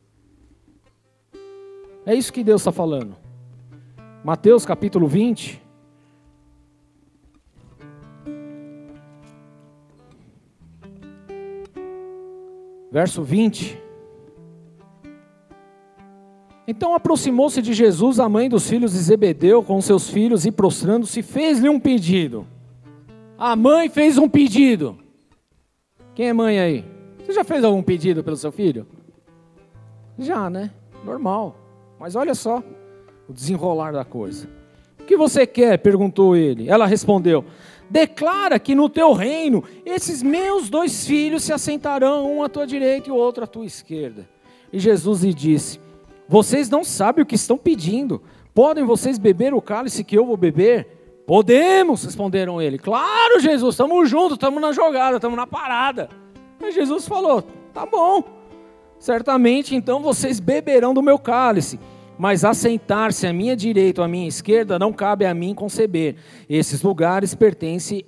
[2.05, 3.15] É isso que Deus está falando.
[4.23, 5.63] Mateus capítulo 20.
[12.91, 13.84] Verso 20.
[16.67, 21.21] Então aproximou-se de Jesus a mãe dos filhos de Zebedeu com seus filhos e prostrando-se
[21.21, 22.47] fez-lhe um pedido.
[23.37, 24.97] A mãe fez um pedido.
[26.15, 26.85] Quem é mãe aí?
[27.19, 28.87] Você já fez algum pedido pelo seu filho?
[30.17, 30.71] Já, né?
[31.03, 31.55] Normal.
[31.99, 32.63] Mas olha só
[33.27, 34.47] o desenrolar da coisa.
[34.99, 35.77] O que você quer?
[35.77, 36.67] perguntou ele.
[36.67, 37.45] Ela respondeu:
[37.89, 43.09] Declara que no teu reino esses meus dois filhos se assentarão, um à tua direita
[43.09, 44.27] e o outro à tua esquerda.
[44.73, 45.79] E Jesus lhe disse:
[46.27, 48.21] vocês não sabem o que estão pedindo.
[48.53, 50.87] Podem vocês beber o cálice que eu vou beber?
[51.25, 52.77] Podemos, responderam ele.
[52.77, 56.09] Claro, Jesus, estamos juntos, estamos na jogada, estamos na parada.
[56.61, 58.23] Aí Jesus falou: tá bom.
[58.99, 61.79] Certamente então vocês beberão do meu cálice,
[62.17, 66.15] mas assentar-se à minha direita ou à minha esquerda não cabe a mim conceber.
[66.49, 68.05] Esses lugares pertencem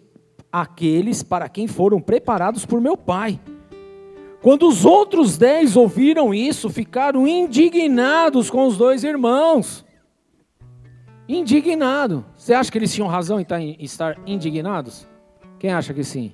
[0.51, 3.39] àqueles para quem foram preparados por meu Pai.
[4.41, 9.85] Quando os outros dez ouviram isso, ficaram indignados com os dois irmãos.
[11.27, 12.23] Indignado.
[12.35, 15.07] Você acha que eles tinham razão em estar indignados?
[15.59, 16.33] Quem acha que sim?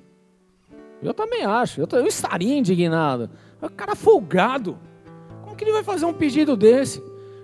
[1.02, 1.80] Eu também acho.
[1.80, 3.30] Eu, estaria indignado.
[3.60, 4.78] O cara folgado.
[5.42, 7.02] Como que ele vai fazer um pedido desse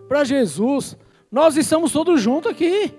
[0.08, 0.96] para Jesus?
[1.32, 2.94] Nós estamos todos juntos aqui.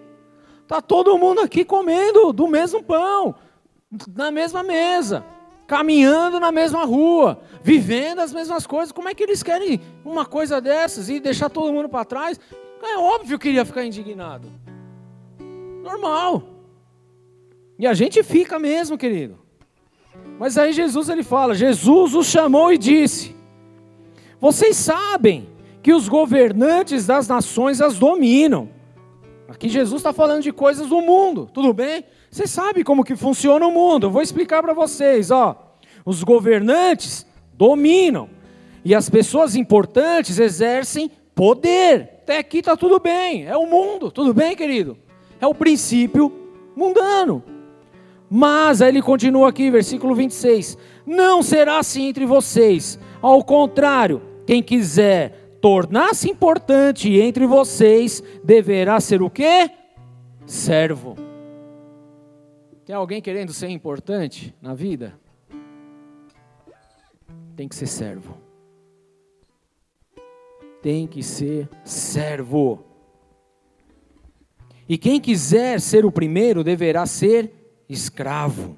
[0.68, 3.36] Tá todo mundo aqui comendo do mesmo pão,
[4.16, 5.24] na mesma mesa
[5.72, 8.92] caminhando na mesma rua, vivendo as mesmas coisas.
[8.92, 12.38] Como é que eles querem uma coisa dessas e deixar todo mundo para trás?
[12.84, 14.50] É óbvio que iria ficar indignado.
[15.82, 16.44] Normal.
[17.80, 19.40] E a gente fica mesmo, querido.
[20.38, 23.34] Mas aí Jesus ele fala: Jesus os chamou e disse:
[24.42, 25.48] Vocês sabem
[25.82, 28.68] que os governantes das nações as dominam.
[29.48, 32.04] Aqui Jesus está falando de coisas do mundo, tudo bem?
[32.30, 34.08] Você sabe como que funciona o mundo.
[34.08, 35.61] Eu vou explicar para vocês, ó.
[36.06, 38.30] Os governantes dominam
[38.84, 42.20] e as pessoas importantes exercem poder.
[42.24, 43.46] Até aqui está tudo bem.
[43.46, 44.98] É o mundo, tudo bem, querido?
[45.40, 46.32] É o princípio
[46.76, 47.44] mundano.
[48.30, 50.78] Mas aí ele continua aqui, versículo 26.
[51.06, 52.98] Não será assim entre vocês.
[53.22, 59.70] Ao contrário, quem quiser tornar-se importante entre vocês, deverá ser o quê?
[60.46, 61.16] Servo.
[62.86, 65.14] Tem alguém querendo ser importante na vida?
[67.56, 68.38] Tem que ser servo.
[70.82, 72.84] Tem que ser servo.
[74.88, 78.78] E quem quiser ser o primeiro deverá ser escravo.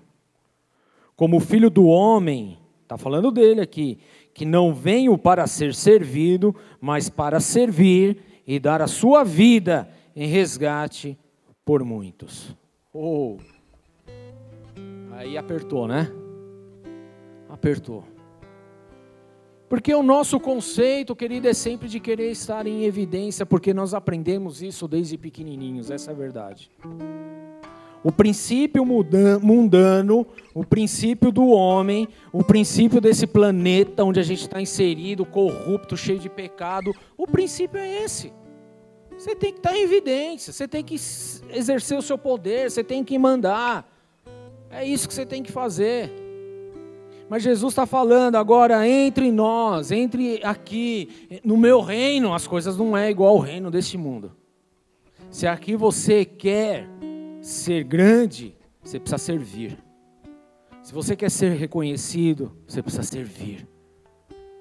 [1.16, 4.00] Como filho do homem, está falando dele aqui,
[4.34, 10.28] que não veio para ser servido, mas para servir e dar a sua vida em
[10.28, 11.18] resgate
[11.64, 12.56] por muitos.
[12.94, 13.38] Oh.
[15.12, 16.12] Aí apertou, né?
[17.50, 18.13] Apertou.
[19.74, 24.62] Porque o nosso conceito, querido, é sempre de querer estar em evidência, porque nós aprendemos
[24.62, 26.70] isso desde pequenininhos, essa é a verdade.
[28.04, 34.62] O princípio mundano, o princípio do homem, o princípio desse planeta onde a gente está
[34.62, 38.32] inserido, corrupto, cheio de pecado, o princípio é esse.
[39.18, 40.94] Você tem que estar em evidência, você tem que
[41.50, 43.92] exercer o seu poder, você tem que mandar.
[44.70, 46.23] É isso que você tem que fazer.
[47.30, 52.96] Mas Jesus está falando agora entre nós, entre aqui, no meu reino, as coisas não
[52.96, 54.32] é igual ao reino deste mundo.
[55.32, 56.88] Se aqui você quer
[57.42, 59.78] ser grande, você precisa servir.
[60.84, 63.68] Se você quer ser reconhecido, você precisa servir.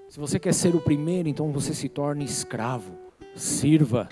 [0.08, 2.92] Se você quer ser o primeiro, então você se torne escravo.
[3.34, 4.08] Sirva.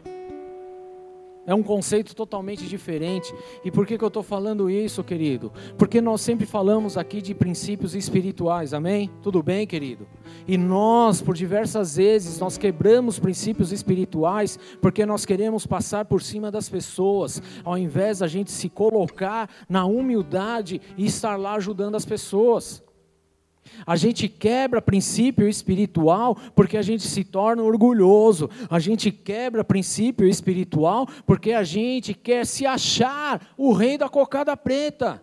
[1.51, 3.35] É um conceito totalmente diferente.
[3.65, 5.51] E por que, que eu estou falando isso, querido?
[5.77, 9.11] Porque nós sempre falamos aqui de princípios espirituais, amém?
[9.21, 10.07] Tudo bem, querido?
[10.47, 16.53] E nós, por diversas vezes, nós quebramos princípios espirituais porque nós queremos passar por cima
[16.53, 22.05] das pessoas, ao invés da gente se colocar na humildade e estar lá ajudando as
[22.05, 22.81] pessoas.
[23.87, 28.51] A gente quebra princípio espiritual porque a gente se torna orgulhoso.
[28.69, 34.57] A gente quebra princípio espiritual porque a gente quer se achar o rei da cocada
[34.57, 35.23] preta.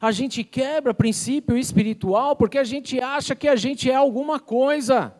[0.00, 5.14] A gente quebra princípio espiritual porque a gente acha que a gente é alguma coisa.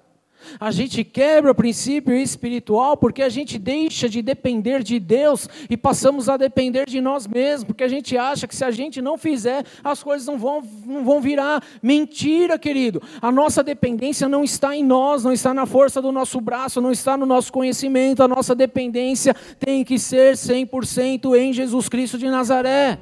[0.59, 5.76] A gente quebra o princípio espiritual porque a gente deixa de depender de Deus e
[5.76, 9.16] passamos a depender de nós mesmos, porque a gente acha que se a gente não
[9.18, 11.62] fizer, as coisas não vão, não vão virar.
[11.82, 13.03] Mentira, querido.
[13.20, 16.93] A nossa dependência não está em nós, não está na força do nosso braço, não
[16.93, 18.22] está no nosso conhecimento.
[18.22, 22.99] A nossa dependência tem que ser 100% em Jesus Cristo de Nazaré.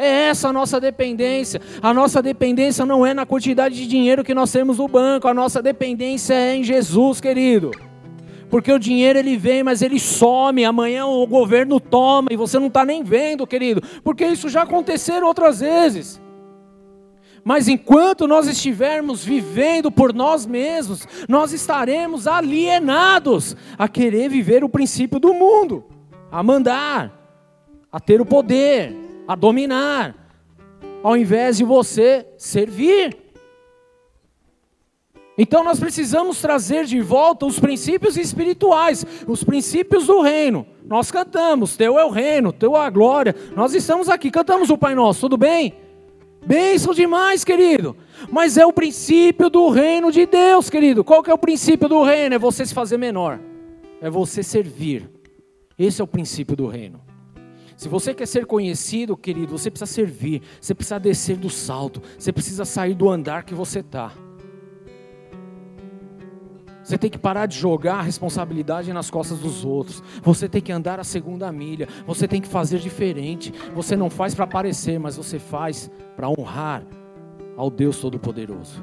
[0.00, 1.60] É essa a nossa dependência.
[1.82, 5.34] A nossa dependência não é na quantidade de dinheiro que nós temos no banco, a
[5.34, 7.72] nossa dependência é em Jesus, querido.
[8.48, 10.64] Porque o dinheiro ele vem, mas ele some.
[10.64, 13.82] Amanhã o governo toma e você não está nem vendo, querido.
[14.04, 16.20] Porque isso já aconteceu outras vezes.
[17.42, 24.68] Mas enquanto nós estivermos vivendo por nós mesmos, nós estaremos alienados a querer viver o
[24.68, 25.84] princípio do mundo,
[26.30, 27.12] a mandar,
[27.90, 30.16] a ter o poder, a dominar,
[31.02, 33.14] ao invés de você servir.
[35.36, 40.66] Então nós precisamos trazer de volta os princípios espirituais, os princípios do reino.
[40.84, 43.36] Nós cantamos, teu é o reino, teu é a glória.
[43.54, 45.74] Nós estamos aqui, cantamos o Pai Nosso, tudo bem?
[46.44, 47.94] Bênção demais, querido.
[48.32, 51.04] Mas é o princípio do reino de Deus, querido.
[51.04, 52.34] Qual que é o princípio do reino?
[52.34, 53.38] É você se fazer menor.
[54.00, 55.08] É você servir.
[55.78, 57.07] Esse é o princípio do reino.
[57.78, 62.32] Se você quer ser conhecido, querido, você precisa servir, você precisa descer do salto, você
[62.32, 64.12] precisa sair do andar que você está.
[66.82, 70.02] Você tem que parar de jogar a responsabilidade nas costas dos outros.
[70.24, 71.86] Você tem que andar a segunda milha.
[72.04, 73.52] Você tem que fazer diferente.
[73.76, 76.84] Você não faz para aparecer, mas você faz para honrar
[77.56, 78.82] ao Deus Todo-Poderoso.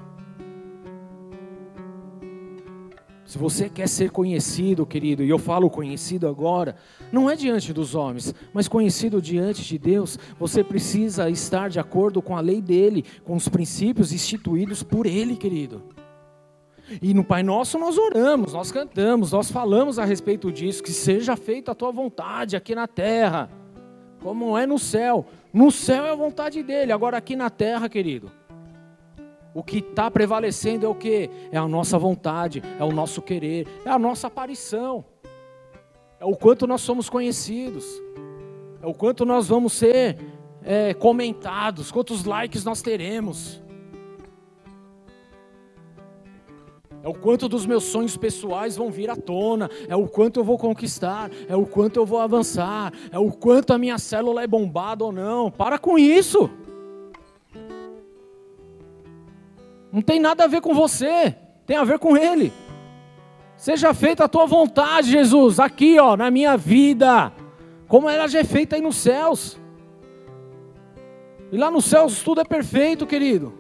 [3.26, 6.76] Se você quer ser conhecido, querido, e eu falo conhecido agora,
[7.12, 12.22] não é diante dos homens, mas conhecido diante de Deus, você precisa estar de acordo
[12.22, 15.82] com a lei dele, com os princípios instituídos por ele, querido.
[17.02, 21.36] E no Pai Nosso nós oramos, nós cantamos, nós falamos a respeito disso, que seja
[21.36, 23.50] feita a tua vontade aqui na terra,
[24.22, 25.26] como é no céu.
[25.52, 28.32] No céu é a vontade dele, agora aqui na terra, querido
[29.56, 31.30] o que está prevalecendo é o que?
[31.50, 35.06] É a nossa vontade, é o nosso querer, é a nossa aparição,
[36.20, 37.86] é o quanto nós somos conhecidos,
[38.82, 40.18] é o quanto nós vamos ser
[40.62, 43.64] é, comentados, quantos likes nós teremos.
[47.02, 50.44] É o quanto dos meus sonhos pessoais vão vir à tona, é o quanto eu
[50.44, 54.48] vou conquistar, é o quanto eu vou avançar, é o quanto a minha célula é
[54.48, 55.50] bombada ou não.
[55.50, 56.50] Para com isso.
[59.96, 61.34] Não tem nada a ver com você,
[61.66, 62.52] tem a ver com Ele.
[63.56, 67.32] Seja feita a tua vontade, Jesus, aqui, ó, na minha vida,
[67.88, 69.58] como ela já é feita aí nos céus.
[71.50, 73.54] E lá nos céus tudo é perfeito, querido.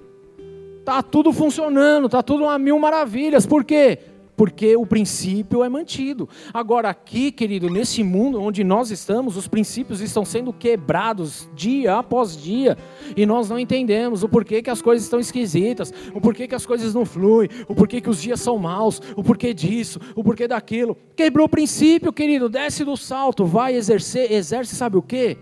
[0.83, 3.45] Tá tudo funcionando, tá tudo a mil maravilhas.
[3.45, 3.97] Por quê?
[4.36, 6.27] Porque o princípio é mantido.
[6.53, 12.36] Agora, aqui, querido, nesse mundo onde nós estamos, os princípios estão sendo quebrados dia após
[12.36, 12.77] dia,
[13.15, 16.65] e nós não entendemos o porquê que as coisas estão esquisitas, o porquê que as
[16.65, 20.47] coisas não fluem, o porquê que os dias são maus, o porquê disso, o porquê
[20.47, 20.97] daquilo.
[21.15, 25.38] Quebrou o princípio, querido, desce do salto, vai exercer, exerce, sabe o quê?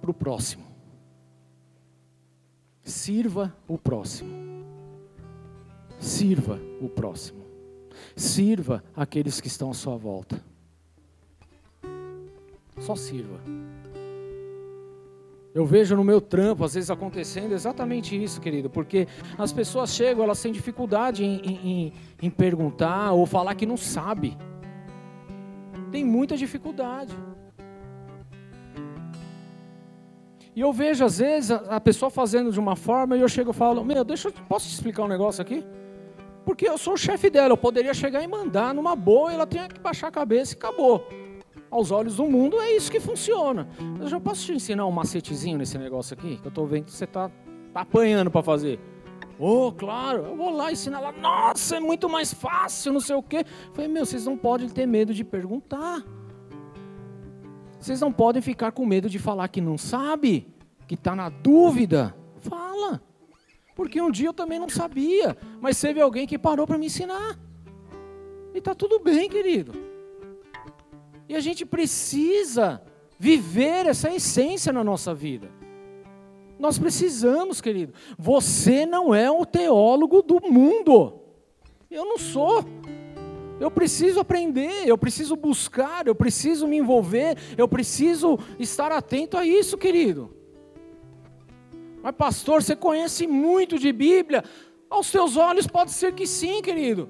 [0.00, 0.64] Para o próximo.
[2.82, 4.30] Sirva o próximo.
[5.98, 7.43] Sirva o próximo.
[8.16, 10.42] Sirva aqueles que estão à sua volta.
[12.78, 13.40] Só sirva.
[15.54, 19.06] Eu vejo no meu trampo, às vezes, acontecendo exatamente isso, querido, porque
[19.38, 24.36] as pessoas chegam, elas têm dificuldade em, em, em perguntar ou falar que não sabe.
[25.92, 27.14] Tem muita dificuldade.
[30.56, 33.54] E eu vejo, às vezes, a pessoa fazendo de uma forma e eu chego e
[33.54, 35.64] falo: Meu, deixa posso te explicar um negócio aqui?
[36.44, 39.68] Porque eu sou o chefe dela, eu poderia chegar e mandar numa boa, ela tinha
[39.68, 41.08] que baixar a cabeça e acabou.
[41.70, 43.68] Aos olhos do mundo é isso que funciona.
[44.00, 46.92] Eu já posso te ensinar um macetezinho nesse negócio aqui, que eu estou vendo que
[46.92, 47.30] você está
[47.72, 48.78] tá apanhando para fazer.
[49.38, 51.10] Oh, claro, eu vou lá ensinar lá.
[51.10, 53.38] Nossa, é muito mais fácil, não sei o quê.
[53.38, 56.04] Eu falei, meu, vocês não podem ter medo de perguntar.
[57.80, 60.46] Vocês não podem ficar com medo de falar que não sabe,
[60.86, 62.14] que está na dúvida.
[62.40, 63.02] Fala.
[63.74, 67.38] Porque um dia eu também não sabia, mas teve alguém que parou para me ensinar.
[68.54, 69.72] E está tudo bem, querido.
[71.28, 72.80] E a gente precisa
[73.18, 75.50] viver essa essência na nossa vida.
[76.58, 77.92] Nós precisamos, querido.
[78.16, 81.20] Você não é o teólogo do mundo.
[81.90, 82.64] Eu não sou.
[83.58, 89.46] Eu preciso aprender, eu preciso buscar, eu preciso me envolver, eu preciso estar atento a
[89.46, 90.34] isso, querido.
[92.04, 94.44] Mas, pastor, você conhece muito de Bíblia?
[94.90, 97.08] Aos seus olhos pode ser que sim, querido.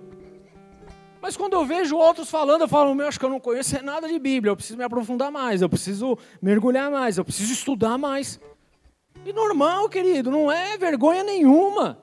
[1.21, 4.07] Mas quando eu vejo outros falando, eu falo, meu, acho que eu não conheço nada
[4.07, 8.39] de Bíblia, eu preciso me aprofundar mais, eu preciso mergulhar mais, eu preciso estudar mais.
[9.27, 11.99] E normal, querido, não é vergonha nenhuma.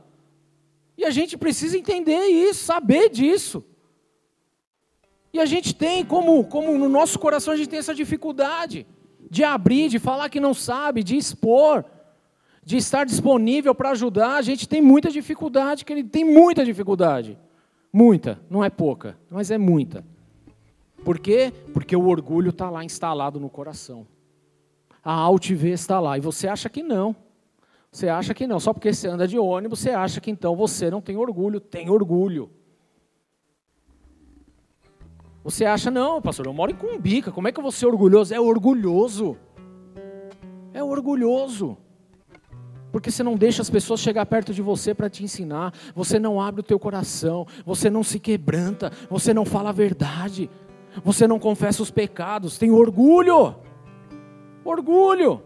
[0.98, 3.64] E a gente precisa entender isso, saber disso.
[5.32, 8.86] E a gente tem, como, como no nosso coração, a gente tem essa dificuldade
[9.30, 11.86] de abrir, de falar que não sabe, de expor,
[12.64, 14.36] de estar disponível para ajudar.
[14.36, 17.38] A gente tem muita dificuldade, querido, tem muita dificuldade.
[17.92, 20.06] Muita, não é pouca, mas é muita.
[21.04, 21.52] Por quê?
[21.74, 24.08] Porque o orgulho está lá instalado no coração.
[25.04, 26.18] A altivez está lá.
[26.18, 27.16] E você acha que não.
[27.92, 28.60] Você acha que não.
[28.60, 31.60] Só porque você anda de ônibus, você acha que então você não tem orgulho.
[31.60, 32.50] Tem orgulho.
[35.44, 38.32] Você acha, não, pastor, eu moro em Cumbica, como é que eu vou ser orgulhoso?
[38.34, 39.36] É orgulhoso.
[40.72, 41.78] É orgulhoso.
[42.92, 46.42] Porque você não deixa as pessoas chegar perto de você para te ensinar, você não
[46.42, 50.50] abre o teu coração, você não se quebranta, você não fala a verdade,
[51.04, 53.56] você não confessa os pecados, tem orgulho.
[54.64, 55.42] Orgulho.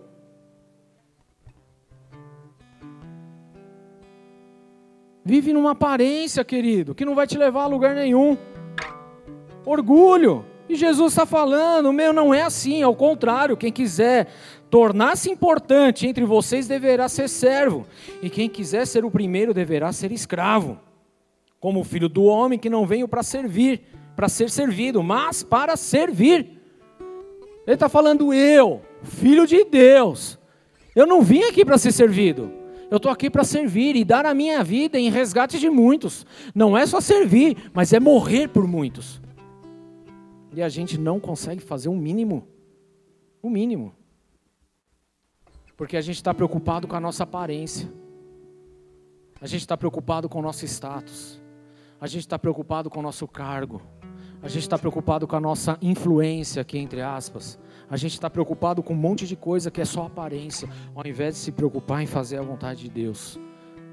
[5.24, 8.38] Vive numa aparência, querido, que não vai te levar a lugar nenhum.
[9.66, 10.46] Orgulho.
[10.70, 14.28] E Jesus está falando: meu não é assim, ao contrário, quem quiser
[14.70, 17.86] tornar-se importante entre vocês deverá ser servo,
[18.22, 20.80] e quem quiser ser o primeiro deverá ser escravo,
[21.60, 23.82] como o filho do homem que não veio para servir,
[24.16, 26.62] para ser servido, mas para servir.
[27.66, 30.38] Ele está falando, eu, filho de Deus,
[30.96, 32.52] eu não vim aqui para ser servido,
[32.92, 36.26] eu estou aqui para servir e dar a minha vida em resgate de muitos.
[36.54, 39.20] Não é só servir, mas é morrer por muitos
[40.56, 42.48] e a gente não consegue fazer o um mínimo.
[43.42, 43.94] O um mínimo.
[45.76, 47.92] Porque a gente está preocupado com a nossa aparência.
[49.42, 51.42] A gente está preocupado com o nosso status.
[52.00, 53.82] A gente está preocupado com o nosso cargo.
[54.42, 57.60] A gente está preocupado com a nossa influência aqui, entre aspas.
[57.90, 61.36] A gente está preocupado com um monte de coisa que é só aparência, ao invés
[61.36, 63.40] de se preocupar em fazer a vontade de Deus.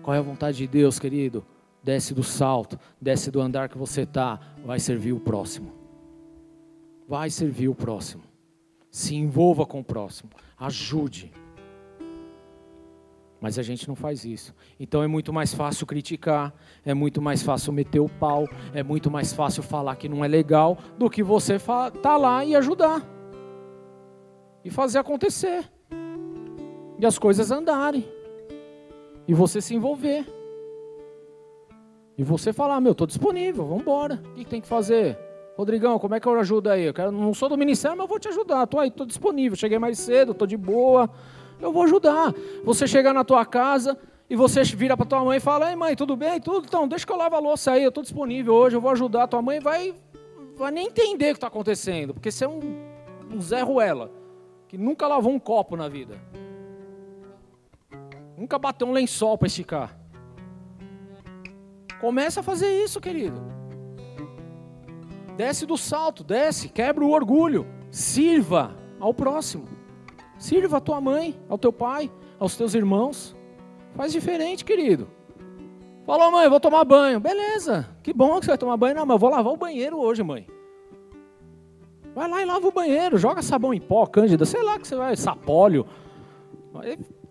[0.03, 1.45] Qual é a vontade de Deus, querido?
[1.83, 5.83] Desce do salto, desce do andar que você está, vai servir o próximo
[7.13, 8.23] vai servir o próximo.
[8.91, 10.31] Se envolva com o próximo.
[10.59, 11.31] Ajude.
[13.43, 14.55] Mas a gente não faz isso.
[14.79, 19.11] Então é muito mais fácil criticar, é muito mais fácil meter o pau, é muito
[19.11, 21.59] mais fácil falar que não é legal do que você
[22.01, 23.05] tá lá e ajudar.
[24.65, 25.69] E fazer acontecer.
[27.01, 28.09] E as coisas andarem.
[29.27, 30.25] E você se envolver.
[32.17, 34.23] E você falar, meu, estou disponível, vamos embora.
[34.25, 35.19] O que tem que fazer?
[35.57, 36.85] Rodrigão, como é que eu ajudo aí?
[36.85, 38.63] Eu quero, não sou do ministério, mas eu vou te ajudar.
[38.63, 39.57] Estou aí, estou disponível.
[39.57, 41.11] Cheguei mais cedo, estou de boa.
[41.63, 42.35] Eu vou ajudar.
[42.65, 43.97] Você chegar na tua casa
[44.29, 46.41] e você vira para tua mãe e fala: Ei, mãe, tudo bem?
[46.41, 46.67] Tudo?
[46.67, 47.85] Então, deixa que eu lavo a louça aí.
[47.85, 49.29] Eu estou disponível hoje, eu vou ajudar.
[49.29, 49.95] Tua mãe vai,
[50.57, 52.61] vai nem entender o que está acontecendo, porque você é um,
[53.33, 54.11] um Zé Ruela,
[54.67, 56.21] que nunca lavou um copo na vida.
[58.37, 59.97] Nunca bateu um lençol para esticar.
[62.01, 63.41] Começa a fazer isso, querido.
[65.37, 67.65] Desce do salto, desce, quebra o orgulho.
[67.91, 69.82] Sirva ao próximo.
[70.43, 73.37] Sirva a tua mãe, ao teu pai, aos teus irmãos.
[73.95, 75.07] Faz diferente, querido.
[76.05, 77.21] Falou, mãe, vou tomar banho.
[77.21, 78.97] Beleza, que bom que você vai tomar banho.
[78.97, 80.45] Não, mas vou lavar o banheiro hoje, mãe.
[82.13, 84.97] Vai lá e lava o banheiro, joga sabão em pó, cândida, sei lá que você
[84.97, 85.87] vai, sapólio.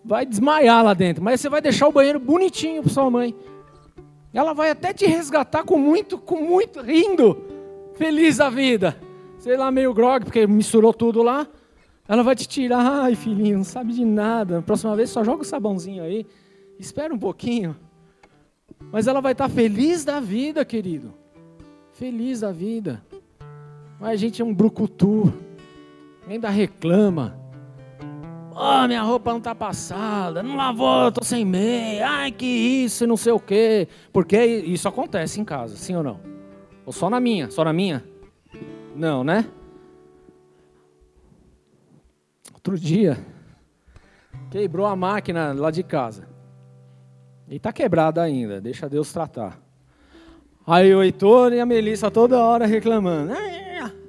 [0.06, 3.36] Vai, desmaiar lá dentro, mas você vai deixar o banheiro bonitinho para sua mãe.
[4.34, 7.38] Ela vai até te resgatar com muito, com muito, rindo
[7.96, 8.96] feliz da vida.
[9.38, 11.46] Sei lá, meio grog, porque misturou tudo lá.
[12.12, 14.62] Ela vai te tirar, ai filhinho, não sabe de nada.
[14.62, 16.28] próxima vez só joga o sabãozinho aí.
[16.78, 17.74] Espera um pouquinho.
[18.92, 21.14] Mas ela vai estar feliz da vida, querido.
[21.94, 23.02] Feliz da vida.
[23.98, 25.32] Mas a gente é um brucutu.
[26.28, 27.40] Ainda reclama.
[28.54, 32.10] Oh, minha roupa não está passada, não lavou, estou sem meia.
[32.10, 33.88] Ai, que isso, não sei o quê.
[34.12, 36.20] Porque isso acontece em casa, sim ou não?
[36.86, 37.50] Ou só na minha?
[37.50, 38.04] Só na minha?
[38.98, 39.46] Não, né?
[42.64, 43.18] Outro dia,
[44.52, 46.30] quebrou a máquina lá de casa.
[47.50, 49.60] E está quebrada ainda, deixa Deus tratar.
[50.66, 53.34] Aí o Heitor e a Melissa toda hora reclamando.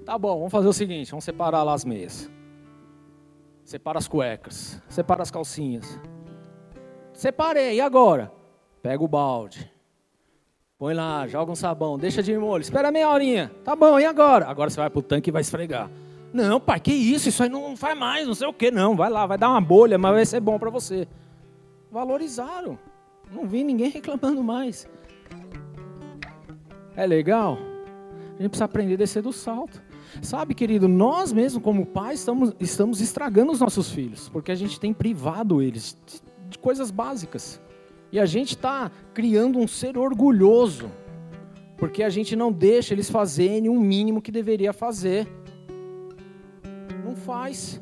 [0.05, 2.31] Tá bom, vamos fazer o seguinte, vamos separar lá as meias.
[3.65, 5.99] Separa as cuecas, separa as calcinhas.
[7.15, 8.31] Separei, e agora?
[8.83, 9.73] Pega o balde.
[10.77, 13.51] Põe lá, joga um sabão, deixa de molho, espera meia horinha.
[13.65, 14.47] Tá bom, e agora?
[14.47, 15.89] Agora você vai pro tanque e vai esfregar.
[16.33, 17.29] Não, pai, que isso?
[17.29, 18.71] Isso aí não faz mais, não sei o que.
[18.71, 21.07] Não, vai lá, vai dar uma bolha, mas vai ser bom para você.
[21.91, 22.79] Valorizaram.
[23.31, 24.89] Não vi ninguém reclamando mais.
[26.97, 27.59] É legal?
[28.39, 29.83] A gente precisa aprender a descer do salto.
[30.21, 34.79] Sabe, querido, nós mesmos, como pais, estamos, estamos estragando os nossos filhos, porque a gente
[34.79, 36.21] tem privado eles de,
[36.51, 37.61] de coisas básicas.
[38.11, 40.91] E a gente está criando um ser orgulhoso,
[41.79, 45.27] porque a gente não deixa eles fazerem o mínimo que deveria fazer.
[47.13, 47.79] Não faz.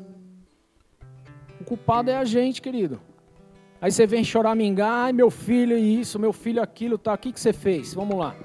[1.61, 2.99] O culpado é a gente, querido.
[3.79, 7.13] Aí você vem choramingar, ai meu filho isso, meu filho aquilo, tá.
[7.13, 7.93] O que, que você fez?
[7.93, 8.35] Vamos lá.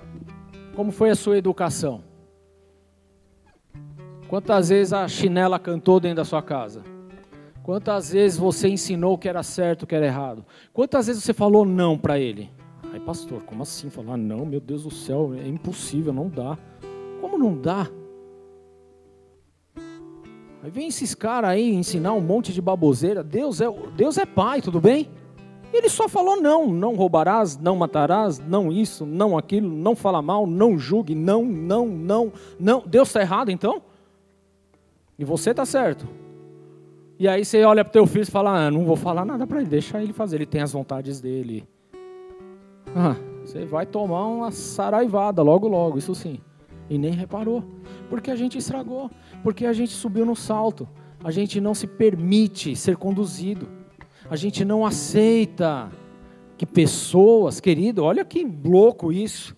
[0.76, 2.04] Como foi a sua educação?
[4.28, 6.84] Quantas vezes a chinela cantou dentro da sua casa?
[7.64, 10.46] Quantas vezes você ensinou que era certo, que era errado?
[10.72, 12.48] Quantas vezes você falou não para ele?
[12.92, 14.46] Ai, pastor, como assim falar não?
[14.46, 16.56] Meu Deus do céu, é impossível, não dá.
[17.20, 17.88] Como não dá?
[20.66, 23.22] Aí vem esses caras aí ensinar um monte de baboseira.
[23.22, 25.08] Deus é, Deus é pai, tudo bem?
[25.72, 30.44] Ele só falou não, não roubarás, não matarás, não isso, não aquilo, não fala mal,
[30.44, 32.82] não julgue, não, não, não, não.
[32.84, 33.80] Deus está errado então?
[35.16, 36.04] E você está certo?
[37.16, 39.46] E aí você olha para o teu filho e fala, ah, não vou falar nada
[39.46, 41.64] para ele, deixa ele fazer, ele tem as vontades dele.
[42.92, 43.14] Ah,
[43.44, 46.40] você vai tomar uma saraivada logo, logo, isso sim.
[46.90, 47.62] E nem reparou.
[48.08, 49.10] Porque a gente estragou.
[49.46, 50.88] Porque a gente subiu no salto.
[51.22, 53.68] A gente não se permite ser conduzido.
[54.28, 55.88] A gente não aceita
[56.58, 59.56] que pessoas, querido, olha que louco isso.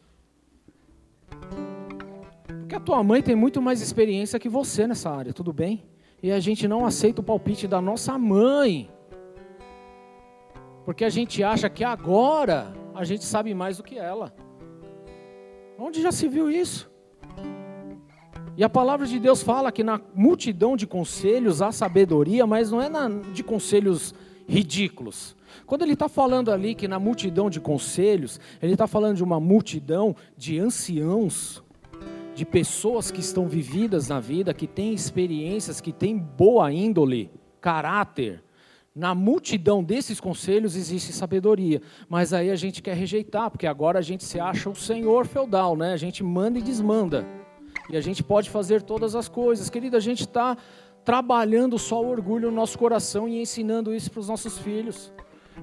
[2.61, 5.83] Porque a tua mãe tem muito mais experiência que você nessa área, tudo bem?
[6.23, 8.91] e a gente não aceita o palpite da nossa mãe.
[10.85, 14.35] Porque a gente acha que agora a gente sabe mais do que ela.
[15.79, 16.88] Onde já se viu isso?
[18.59, 22.83] E a palavra de Deus fala que na multidão de conselhos há sabedoria, mas não
[22.83, 24.13] é na, de conselhos
[24.49, 25.37] ridículos.
[25.65, 29.39] Quando ele está falando ali que na multidão de conselhos, ele está falando de uma
[29.39, 31.63] multidão de anciãos
[32.35, 37.31] de pessoas que estão vividas na vida, que têm experiências, que têm boa índole,
[37.61, 38.43] caráter.
[38.93, 44.03] Na multidão desses conselhos existe sabedoria, mas aí a gente quer rejeitar, porque agora a
[44.03, 45.93] gente se acha o senhor feudal, né?
[45.93, 47.25] A gente manda e desmanda.
[47.89, 49.71] E a gente pode fazer todas as coisas.
[49.71, 50.57] Querido, a gente está
[51.05, 55.13] trabalhando só o orgulho no nosso coração e ensinando isso para os nossos filhos.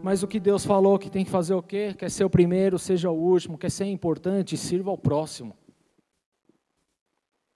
[0.02, 1.94] Mas o que Deus falou que tem que fazer o quê?
[1.98, 5.56] Quer ser o primeiro, seja o último, quer ser importante, sirva ao próximo.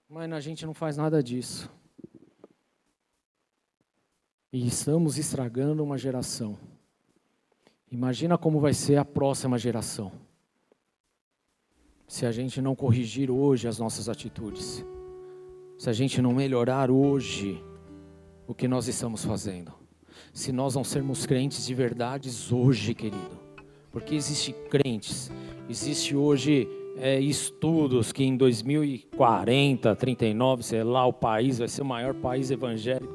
[0.08, 1.70] Mas a gente não faz nada disso.
[4.52, 6.58] E estamos estragando uma geração.
[7.92, 10.12] Imagina como vai ser a próxima geração.
[12.10, 14.84] Se a gente não corrigir hoje as nossas atitudes.
[15.78, 17.64] Se a gente não melhorar hoje
[18.48, 19.72] o que nós estamos fazendo.
[20.34, 23.40] Se nós não sermos crentes de verdades hoje, querido.
[23.92, 25.32] Porque existe crentes,
[25.70, 31.86] existe hoje é, estudos que em 2040, 39, sei lá, o país vai ser o
[31.86, 33.14] maior país evangélico.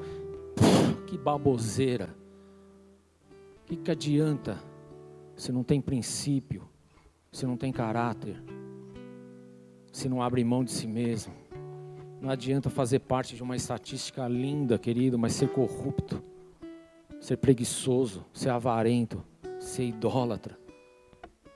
[1.08, 2.14] que baboseira.
[3.60, 4.56] O que, que adianta
[5.34, 6.62] se não tem princípio,
[7.32, 8.40] se não tem caráter,
[9.94, 11.32] se não abre mão de si mesmo?
[12.20, 16.20] Não adianta fazer parte de uma estatística linda, querido, mas ser corrupto,
[17.20, 19.22] ser preguiçoso, ser avarento,
[19.60, 20.58] ser idólatra,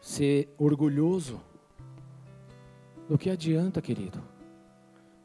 [0.00, 1.40] ser orgulhoso.
[3.08, 4.22] Do que adianta, querido?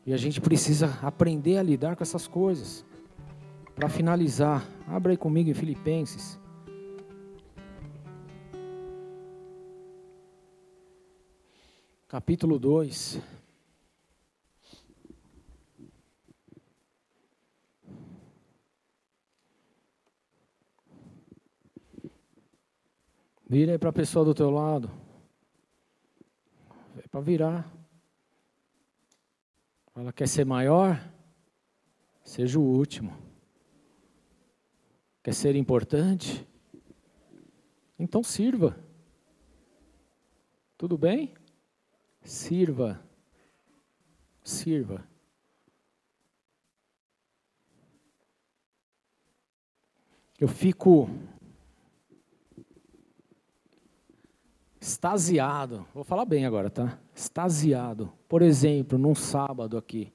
[0.07, 2.84] E a gente precisa aprender a lidar com essas coisas.
[3.76, 6.39] Para finalizar, abra aí comigo em Filipenses.
[12.14, 13.20] Capítulo 2.
[23.49, 24.91] Vira aí para a pessoa do teu lado
[27.09, 27.68] para virar.
[29.95, 31.03] Ela quer ser maior?
[32.24, 33.18] Seja o último.
[35.24, 36.47] Quer ser importante?
[37.97, 38.78] Então sirva.
[40.78, 41.34] Tudo bem?
[42.24, 43.00] Sirva.
[44.44, 45.08] Sirva.
[50.40, 51.10] Eu fico
[54.82, 55.86] extasiado.
[55.94, 57.00] Vou falar bem agora, tá?
[57.16, 58.12] Extasiado.
[58.28, 60.12] Por exemplo, num sábado aqui,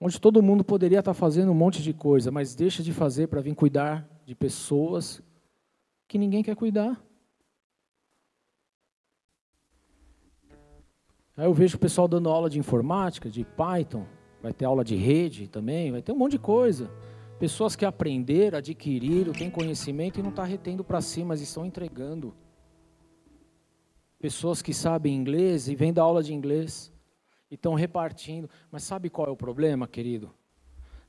[0.00, 3.40] onde todo mundo poderia estar fazendo um monte de coisa, mas deixa de fazer para
[3.40, 5.22] vir cuidar de pessoas
[6.06, 7.00] que ninguém quer cuidar.
[11.40, 14.04] Aí eu vejo o pessoal dando aula de informática, de Python,
[14.42, 16.90] vai ter aula de rede também, vai ter um monte de coisa.
[17.38, 21.64] Pessoas que aprenderam, adquiriram, têm conhecimento e não estão tá retendo para si, mas estão
[21.64, 22.34] entregando.
[24.18, 26.92] Pessoas que sabem inglês e vêm da aula de inglês
[27.50, 28.50] e estão repartindo.
[28.70, 30.34] Mas sabe qual é o problema, querido?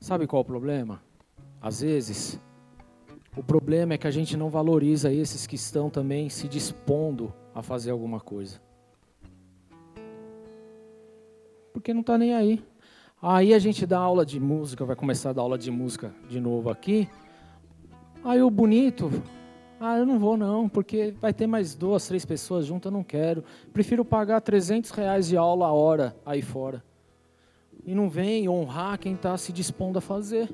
[0.00, 1.02] Sabe qual é o problema?
[1.60, 2.40] Às vezes,
[3.36, 7.62] o problema é que a gente não valoriza esses que estão também se dispondo a
[7.62, 8.71] fazer alguma coisa.
[11.72, 12.62] Porque não está nem aí.
[13.20, 16.40] Aí a gente dá aula de música, vai começar a dar aula de música de
[16.40, 17.08] novo aqui.
[18.24, 19.10] Aí o bonito,
[19.80, 23.02] ah, eu não vou não, porque vai ter mais duas, três pessoas junto, eu não
[23.02, 23.44] quero.
[23.72, 26.84] Prefiro pagar 300 reais de aula a hora aí fora.
[27.84, 30.48] E não vem honrar quem está se dispondo a fazer.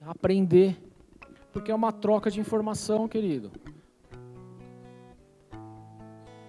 [0.00, 0.76] Aprender.
[1.52, 3.50] Porque é uma troca de informação, querido.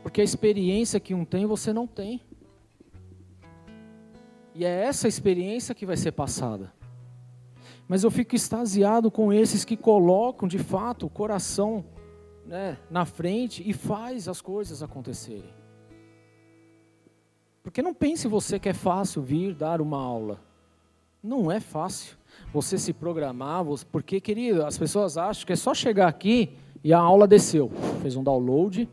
[0.04, 2.22] Porque a experiência que um tem, você não tem.
[4.58, 6.74] E é essa experiência que vai ser passada.
[7.88, 11.86] Mas eu fico extasiado com esses que colocam de fato o coração
[12.44, 15.54] né, na frente e faz as coisas acontecerem.
[17.62, 20.42] Porque não pense você que é fácil vir dar uma aula.
[21.22, 22.18] Não é fácil
[22.52, 26.50] você se programar, porque, querido, as pessoas acham que é só chegar aqui
[26.84, 27.70] e a aula desceu.
[28.02, 28.90] Fez um download,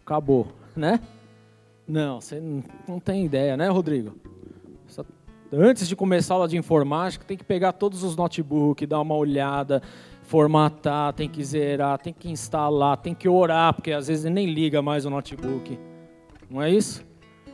[0.00, 0.98] acabou, né?
[1.86, 2.40] Não, você
[2.88, 4.25] não tem ideia, né, Rodrigo?
[5.52, 9.14] Antes de começar a aula de informática, tem que pegar todos os notebooks, dar uma
[9.14, 9.80] olhada,
[10.22, 14.82] formatar, tem que zerar, tem que instalar, tem que orar, porque às vezes nem liga
[14.82, 15.78] mais o notebook.
[16.50, 17.04] Não é isso?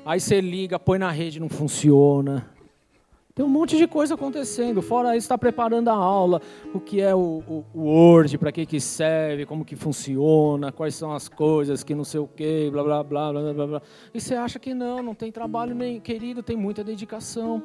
[0.05, 2.51] Aí você liga, põe na rede, não funciona.
[3.35, 4.83] Tem um monte de coisa acontecendo.
[4.83, 6.41] Fora isso, está preparando a aula,
[6.75, 10.95] o que é o, o, o Word, para que, que serve, como que funciona, quais
[10.95, 13.83] são as coisas, que não sei o quê, blá, blá, blá, blá, blá, blá.
[14.13, 16.01] E você acha que não, não tem trabalho nem...
[16.01, 17.63] Querido, tem muita dedicação.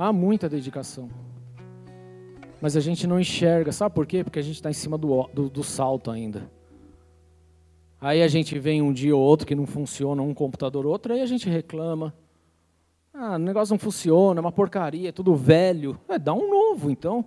[0.00, 1.10] Há muita dedicação.
[2.60, 3.72] Mas a gente não enxerga.
[3.72, 4.22] Sabe por quê?
[4.22, 6.48] Porque a gente está em cima do, do, do, salto ainda.
[8.00, 11.12] Aí a gente vem um dia ou outro que não funciona, um computador ou outro,
[11.12, 12.14] aí a gente reclama.
[13.12, 15.98] Ah, o negócio não funciona, é uma porcaria, é tudo velho.
[16.08, 17.24] É, dá um novo, então.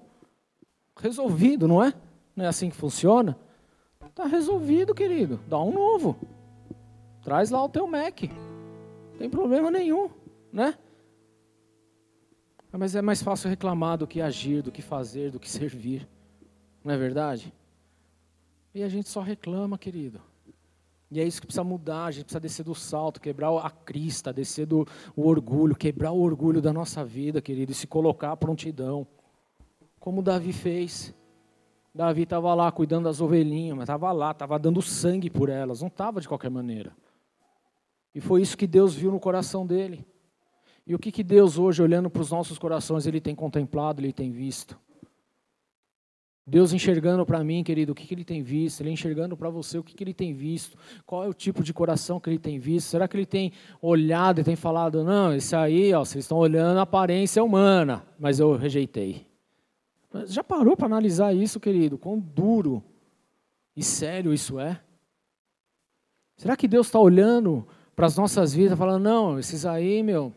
[0.98, 1.94] Resolvido, não é?
[2.34, 3.38] Não é assim que funciona?
[4.08, 5.42] Está resolvido, querido.
[5.46, 6.16] Dá um novo.
[7.22, 8.22] Traz lá o teu Mac.
[8.24, 10.10] Não tem problema nenhum,
[10.54, 10.74] né?
[12.72, 16.08] Mas é mais fácil reclamar do que agir, do que fazer, do que servir.
[16.84, 17.54] Não é verdade?
[18.74, 20.22] E a gente só reclama, querido.
[21.12, 24.32] E é isso que precisa mudar, a gente precisa descer do salto, quebrar a crista,
[24.32, 29.06] descer do orgulho, quebrar o orgulho da nossa vida, querido, e se colocar à prontidão.
[30.00, 31.14] Como Davi fez.
[31.94, 35.90] Davi estava lá cuidando das ovelhinhas, mas estava lá, estava dando sangue por elas, não
[35.90, 36.96] estava de qualquer maneira.
[38.16, 40.06] E foi isso que Deus viu no coração dele.
[40.86, 44.12] E o que, que Deus hoje, olhando para os nossos corações, Ele tem contemplado, Ele
[44.12, 44.78] tem visto?
[46.46, 48.82] Deus enxergando para mim, querido, o que, que Ele tem visto?
[48.82, 50.78] Ele enxergando para você, o que, que Ele tem visto?
[51.06, 52.88] Qual é o tipo de coração que Ele tem visto?
[52.88, 56.80] Será que Ele tem olhado e tem falado, não, esse aí, ó, vocês estão olhando
[56.80, 59.26] a aparência humana, mas eu rejeitei.
[60.26, 61.98] Já parou para analisar isso, querido?
[61.98, 62.84] Quão duro
[63.76, 64.82] e sério isso é?
[66.36, 67.66] Será que Deus está olhando
[67.96, 70.34] para as nossas vidas, falando, não, esses aí, meu,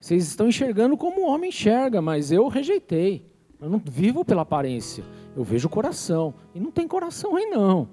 [0.00, 3.30] vocês estão enxergando como o homem enxerga, mas eu rejeitei.
[3.60, 6.34] Eu não vivo pela aparência, eu vejo o coração.
[6.54, 7.88] E não tem coração aí não.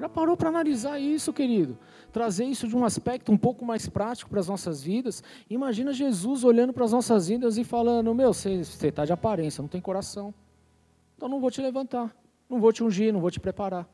[0.00, 1.76] Já parou para analisar isso, querido?
[2.12, 5.22] Trazer isso de um aspecto um pouco mais prático para as nossas vidas.
[5.50, 9.68] Imagina Jesus olhando para as nossas vidas e falando: Meu, você está de aparência, não
[9.68, 10.32] tem coração.
[11.16, 12.16] Então não vou te levantar,
[12.48, 13.88] não vou te ungir, não vou te preparar.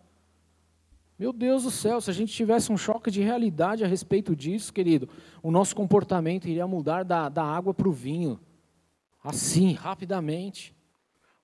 [1.17, 4.73] Meu Deus do céu, se a gente tivesse um choque de realidade a respeito disso,
[4.73, 5.09] querido,
[5.43, 8.41] o nosso comportamento iria mudar da, da água para o vinho.
[9.23, 10.75] Assim, rapidamente.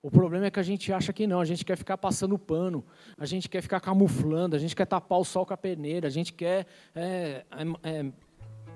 [0.03, 2.83] O problema é que a gente acha que não, a gente quer ficar passando pano,
[3.17, 6.11] a gente quer ficar camuflando, a gente quer tapar o sol com a peneira, a
[6.11, 8.11] gente quer é, é, é,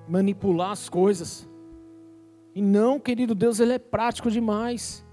[0.08, 1.50] manipular as coisas.
[2.54, 5.04] E não, querido Deus, Ele é prático demais.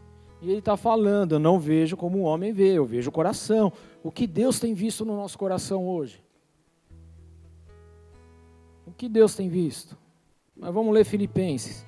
[0.40, 3.72] E Ele está falando, eu não vejo como o homem vê, eu vejo o coração
[4.02, 6.22] o que Deus tem visto no nosso coração hoje.
[8.86, 9.96] O que Deus tem visto?
[10.56, 11.86] Mas vamos ler Filipenses,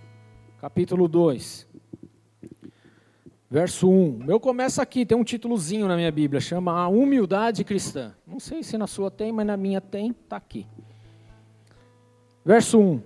[0.59, 1.69] capítulo 2,
[3.51, 4.19] verso 1.
[4.24, 8.15] Meu começa aqui, tem um títulozinho na minha Bíblia, chama A Humildade Cristã.
[8.27, 10.66] Não sei se na sua tem, mas na minha tem, está aqui.
[12.45, 13.03] Verso 1.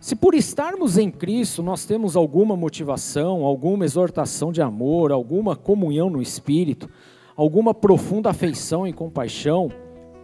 [0.00, 6.10] Se por estarmos em Cristo nós temos alguma motivação, alguma exortação de amor, alguma comunhão
[6.10, 6.90] no Espírito,
[7.36, 9.70] alguma profunda afeição e compaixão,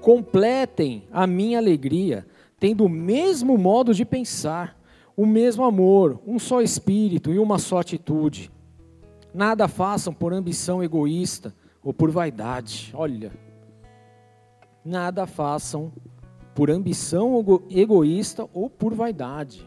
[0.01, 2.26] Completem a minha alegria,
[2.59, 4.78] tendo o mesmo modo de pensar,
[5.16, 8.51] o mesmo amor, um só espírito e uma só atitude.
[9.35, 12.93] Nada façam por ambição egoísta ou por vaidade.
[12.94, 13.32] Olha,
[14.85, 15.93] nada façam
[16.55, 19.66] por ambição egoísta ou por vaidade.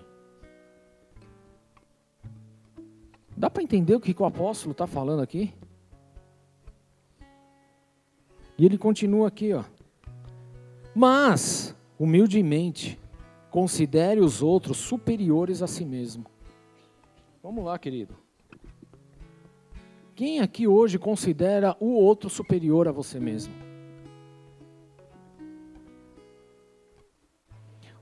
[3.36, 5.54] Dá para entender o que o apóstolo está falando aqui?
[8.58, 9.64] E ele continua aqui, ó.
[10.94, 13.00] Mas, humildemente,
[13.50, 16.26] considere os outros superiores a si mesmo.
[17.42, 18.16] Vamos lá, querido.
[20.16, 23.54] Quem aqui hoje considera o outro superior a você mesmo?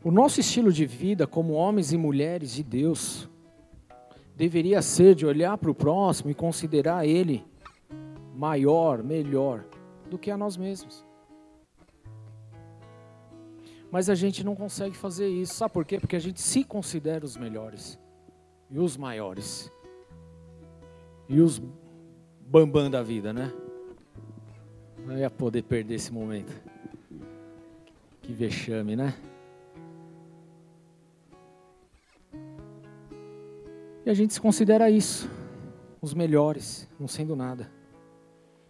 [0.03, 3.29] O nosso estilo de vida como homens e mulheres de Deus
[4.35, 7.45] deveria ser de olhar para o próximo e considerar ele
[8.35, 9.65] maior, melhor
[10.09, 11.05] do que a nós mesmos.
[13.91, 15.55] Mas a gente não consegue fazer isso.
[15.55, 15.99] Sabe por quê?
[15.99, 17.97] Porque a gente se considera os melhores
[18.69, 19.71] e os maiores
[21.27, 21.61] e os
[22.41, 23.51] bambam da vida, né?
[25.05, 26.53] Não ia poder perder esse momento.
[28.21, 29.15] Que vexame, né?
[34.05, 35.29] E a gente se considera isso,
[36.01, 37.78] os melhores, não sendo nada.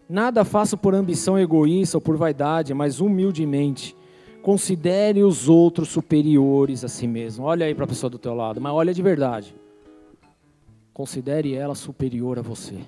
[0.10, 3.95] Nada faço por ambição egoísta ou por vaidade, mas humildemente.
[4.41, 7.45] Considere os outros superiores a si mesmo.
[7.45, 9.53] Olha aí para a pessoa do teu lado, mas olha de verdade.
[10.91, 12.80] Considere ela superior a você.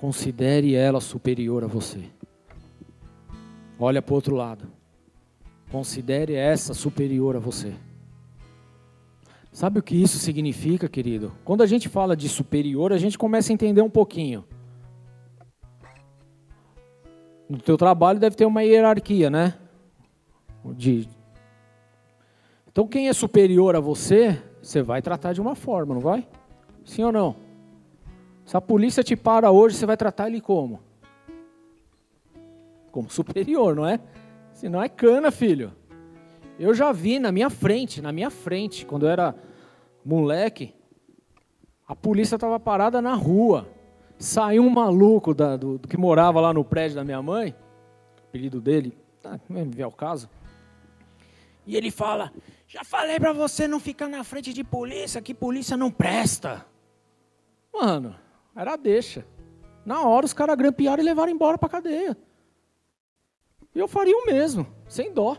[0.00, 2.02] Considere ela superior a você.
[3.78, 4.66] Olha para o outro lado.
[5.70, 7.72] Considere essa superior a você.
[9.52, 11.30] Sabe o que isso significa, querido?
[11.44, 14.44] Quando a gente fala de superior, a gente começa a entender um pouquinho.
[17.46, 19.54] No teu trabalho deve ter uma hierarquia, né?
[20.64, 21.06] De...
[22.70, 26.26] Então quem é superior a você, você vai tratar de uma forma, não vai?
[26.82, 27.36] Sim ou não?
[28.46, 30.80] Se a polícia te para hoje, você vai tratar ele como?
[32.90, 34.00] Como superior, não é?
[34.54, 35.72] Senão é cana, filho.
[36.58, 39.34] Eu já vi na minha frente, na minha frente, quando eu era
[40.04, 40.74] moleque,
[41.86, 43.68] a polícia estava parada na rua.
[44.18, 47.54] Saiu um maluco da, do, do, que morava lá no prédio da minha mãe,
[48.28, 50.30] apelido dele, tá, não é o caso.
[51.66, 52.32] E ele fala:
[52.68, 56.64] Já falei para você não ficar na frente de polícia, que polícia não presta.
[57.72, 58.14] Mano,
[58.54, 59.26] era deixa.
[59.84, 62.16] Na hora os caras grampearam e levaram embora para cadeia.
[63.74, 65.36] E eu faria o mesmo, sem dó.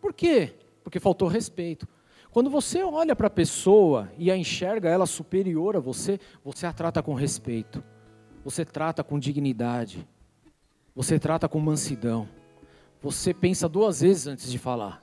[0.00, 0.54] Por quê?
[0.82, 1.86] Porque faltou respeito.
[2.30, 6.72] Quando você olha para a pessoa e a enxerga ela superior a você, você a
[6.72, 7.82] trata com respeito,
[8.44, 10.06] você trata com dignidade,
[10.94, 12.28] você trata com mansidão,
[13.00, 15.02] você pensa duas vezes antes de falar.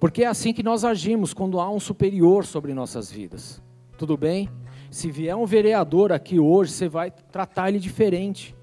[0.00, 3.62] Porque é assim que nós agimos quando há um superior sobre nossas vidas.
[3.98, 4.48] Tudo bem?
[4.90, 8.55] Se vier um vereador aqui hoje, você vai tratar ele diferente.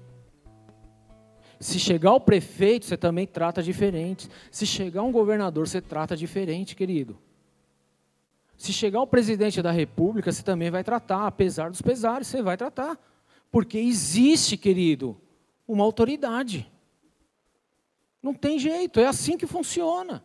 [1.64, 4.28] Se chegar o prefeito, você também trata diferente.
[4.50, 7.16] Se chegar um governador, você trata diferente, querido.
[8.54, 12.58] Se chegar o presidente da república, você também vai tratar, apesar dos pesares, você vai
[12.58, 12.98] tratar.
[13.50, 15.18] Porque existe, querido,
[15.66, 16.70] uma autoridade.
[18.22, 20.22] Não tem jeito, é assim que funciona.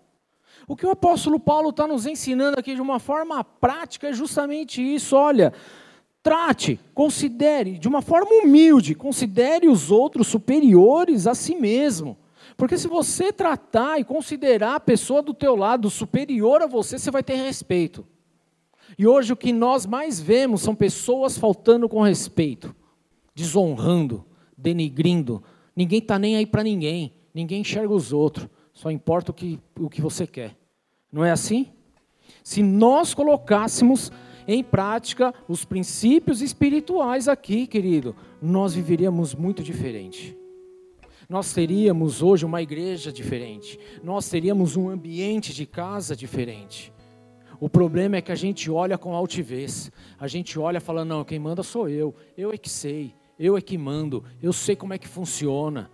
[0.68, 4.82] O que o apóstolo Paulo está nos ensinando aqui de uma forma prática é justamente
[4.82, 5.16] isso.
[5.16, 5.53] Olha,
[6.21, 12.17] Trate, considere, de uma forma humilde, considere os outros superiores a si mesmo.
[12.57, 17.09] Porque se você tratar e considerar a pessoa do teu lado superior a você, você
[17.09, 18.05] vai ter respeito.
[18.97, 22.75] E hoje o que nós mais vemos são pessoas faltando com respeito,
[23.33, 24.25] desonrando,
[24.57, 25.41] denigrindo.
[25.73, 29.89] Ninguém está nem aí para ninguém, ninguém enxerga os outros, só importa o que, o
[29.89, 30.57] que você quer.
[31.09, 31.67] Não é assim?
[32.43, 34.11] Se nós colocássemos
[34.51, 40.35] em prática os princípios espirituais aqui, querido, nós viveríamos muito diferente.
[41.30, 43.80] Nós teríamos hoje uma igreja diferente.
[44.03, 46.91] Nós teríamos um ambiente de casa diferente.
[47.59, 49.91] O problema é que a gente olha com altivez.
[50.19, 52.15] A gente olha falando, não, quem manda sou eu.
[52.35, 53.13] Eu é que sei.
[53.38, 54.23] Eu é que mando.
[54.41, 55.91] Eu sei como é que funciona.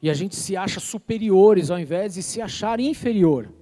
[0.00, 3.52] E a gente se acha superiores ao invés de se achar inferior.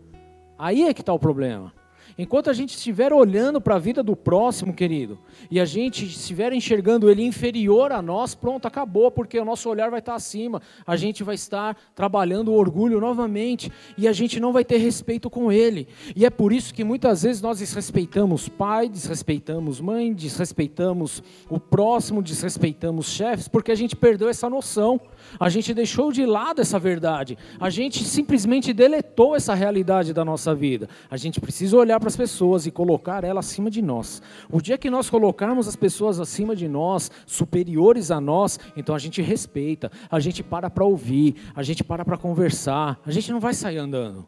[0.56, 1.74] Aí é que está o problema.
[2.18, 5.18] Enquanto a gente estiver olhando para a vida do próximo, querido,
[5.50, 9.90] e a gente estiver enxergando ele inferior a nós, pronto, acabou, porque o nosso olhar
[9.90, 10.62] vai estar acima.
[10.86, 15.28] A gente vai estar trabalhando o orgulho novamente e a gente não vai ter respeito
[15.28, 15.88] com ele.
[16.14, 22.22] E é por isso que muitas vezes nós desrespeitamos pai, desrespeitamos mãe, desrespeitamos o próximo,
[22.22, 24.98] desrespeitamos chefes, porque a gente perdeu essa noção.
[25.38, 27.36] A gente deixou de lado essa verdade.
[27.60, 30.88] A gente simplesmente deletou essa realidade da nossa vida.
[31.10, 34.22] A gente precisa olhar para as pessoas e colocar elas acima de nós.
[34.50, 38.98] O dia que nós colocarmos as pessoas acima de nós, superiores a nós, então a
[38.98, 43.40] gente respeita, a gente para para ouvir, a gente para para conversar, a gente não
[43.40, 44.26] vai sair andando.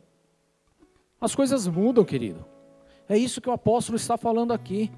[1.20, 2.44] As coisas mudam, querido.
[3.08, 4.90] É isso que o apóstolo está falando aqui.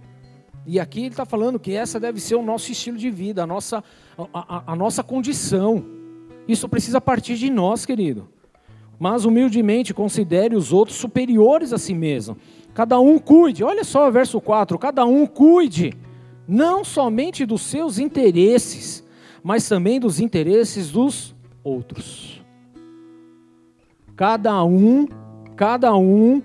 [0.67, 3.47] E aqui ele está falando que essa deve ser o nosso estilo de vida, a
[3.47, 3.83] nossa,
[4.33, 5.85] a, a, a nossa condição.
[6.47, 8.29] Isso precisa partir de nós, querido.
[8.99, 12.37] Mas humildemente considere os outros superiores a si mesmo.
[12.75, 15.95] Cada um cuide, olha só o verso 4: cada um cuide,
[16.47, 19.03] não somente dos seus interesses,
[19.43, 21.35] mas também dos interesses dos
[21.65, 22.43] outros.
[24.15, 25.09] Cada um,
[25.57, 26.43] cada um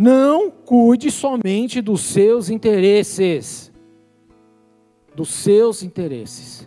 [0.00, 3.70] não cuide somente dos seus interesses,
[5.14, 6.66] dos seus interesses,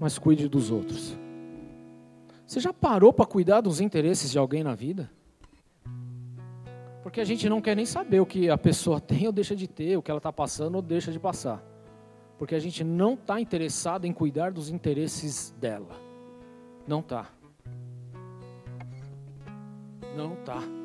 [0.00, 1.16] mas cuide dos outros.
[2.44, 5.08] Você já parou para cuidar dos interesses de alguém na vida?
[7.04, 9.68] Porque a gente não quer nem saber o que a pessoa tem ou deixa de
[9.68, 11.62] ter, o que ela está passando ou deixa de passar.
[12.36, 15.94] Porque a gente não está interessado em cuidar dos interesses dela.
[16.84, 17.30] Não está.
[20.16, 20.77] Não está.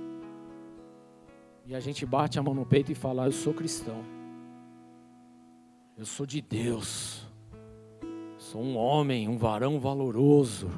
[1.73, 4.05] E a gente bate a mão no peito e fala: Eu sou cristão.
[5.97, 7.25] Eu sou de Deus.
[8.37, 10.69] Sou um homem, um varão valoroso.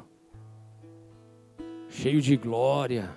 [1.90, 3.10] Cheio de glória.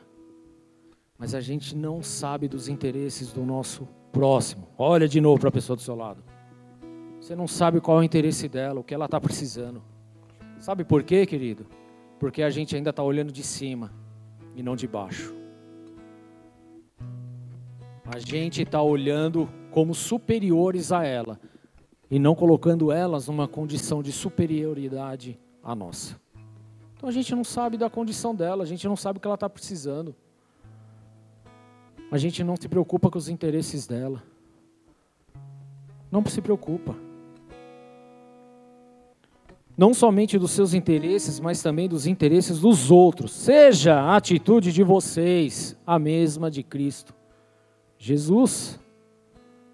[1.18, 4.68] Mas a gente não sabe dos interesses do nosso próximo.
[4.78, 6.22] Olha de novo para a pessoa do seu lado.
[7.22, 9.82] Você não sabe qual é o interesse dela, o que ela está precisando.
[10.60, 11.66] Sabe por quê, querido?
[12.20, 13.90] Porque a gente ainda está olhando de cima
[14.54, 15.39] e não de baixo.
[18.12, 21.40] A gente está olhando como superiores a ela
[22.10, 26.20] e não colocando elas numa condição de superioridade à nossa.
[26.98, 29.36] Então a gente não sabe da condição dela, a gente não sabe o que ela
[29.36, 30.16] está precisando.
[32.12, 34.24] A gente não se preocupa com os interesses dela.
[36.12, 36.96] Não se preocupa.
[39.78, 43.32] Não somente dos seus interesses, mas também dos interesses dos outros.
[43.32, 47.19] Seja a atitude de vocês a mesma de Cristo.
[48.00, 48.80] Jesus.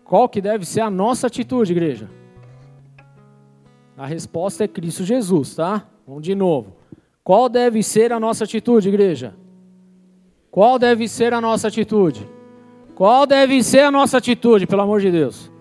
[0.03, 2.09] Qual que deve ser a nossa atitude, igreja?
[3.95, 5.87] A resposta é Cristo Jesus, tá?
[6.05, 6.75] Vamos de novo.
[7.23, 9.33] Qual deve ser a nossa atitude, igreja?
[10.51, 12.27] Qual deve ser a nossa atitude?
[12.93, 15.51] Qual deve ser a nossa atitude, pelo amor de Deus?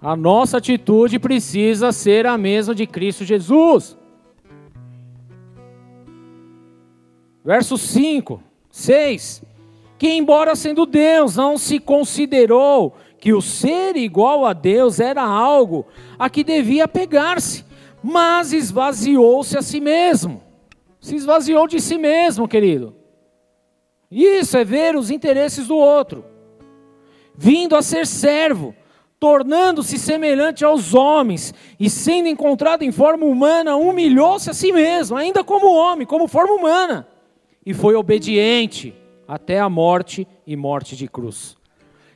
[0.00, 3.96] A nossa atitude precisa ser a mesma de Cristo Jesus.
[7.44, 9.51] Verso 5, 6
[10.02, 15.86] que, embora sendo Deus, não se considerou que o ser igual a Deus era algo
[16.18, 17.64] a que devia pegar-se,
[18.02, 20.42] mas esvaziou-se a si mesmo.
[21.00, 22.96] Se esvaziou de si mesmo, querido.
[24.10, 26.24] Isso é ver os interesses do outro.
[27.32, 28.74] Vindo a ser servo,
[29.20, 35.44] tornando-se semelhante aos homens, e sendo encontrado em forma humana, humilhou-se a si mesmo, ainda
[35.44, 37.06] como homem, como forma humana,
[37.64, 39.00] e foi obediente
[39.32, 41.56] até a morte e morte de cruz.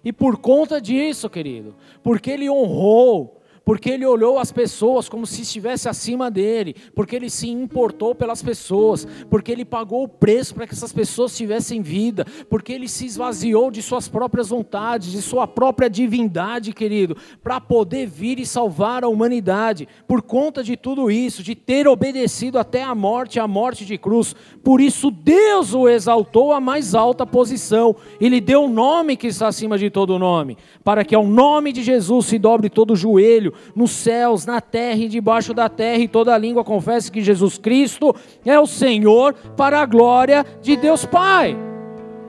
[0.05, 3.36] E por conta disso, querido, porque ele honrou
[3.67, 8.41] porque ele olhou as pessoas como se estivesse acima dele, porque ele se importou pelas
[8.41, 13.05] pessoas, porque ele pagou o preço para que essas pessoas tivessem vida, porque ele se
[13.05, 19.03] esvaziou de suas próprias vontades, de sua própria divindade, querido, para poder vir e salvar
[19.03, 19.89] a humanidade.
[20.07, 24.37] Por conta de tudo isso, de ter obedecido até a morte, a morte de cruz,
[24.63, 29.27] por isso Deus o exaltou à mais alta posição, ele deu o um nome que
[29.27, 32.97] está acima de todo nome, para que ao nome de Jesus se dobre todo o
[32.97, 37.59] joelho nos céus, na terra e debaixo da terra, e toda língua confesse que Jesus
[37.59, 38.15] Cristo
[38.45, 41.57] é o Senhor, para a glória de Deus Pai.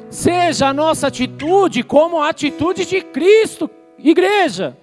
[0.10, 4.78] Seja a nossa atitude como a atitude de Cristo, igreja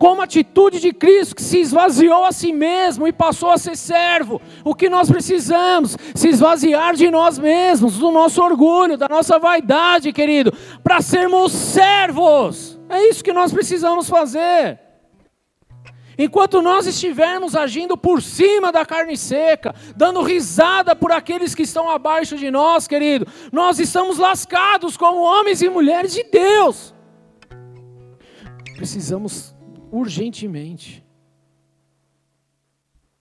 [0.00, 4.40] como atitude de Cristo que se esvaziou a si mesmo e passou a ser servo.
[4.64, 5.94] O que nós precisamos?
[6.14, 12.79] Se esvaziar de nós mesmos, do nosso orgulho, da nossa vaidade, querido, para sermos servos.
[12.90, 14.80] É isso que nós precisamos fazer.
[16.18, 21.88] Enquanto nós estivermos agindo por cima da carne seca, dando risada por aqueles que estão
[21.88, 26.94] abaixo de nós, querido, nós estamos lascados como homens e mulheres de Deus.
[28.76, 29.54] Precisamos
[29.90, 31.02] urgentemente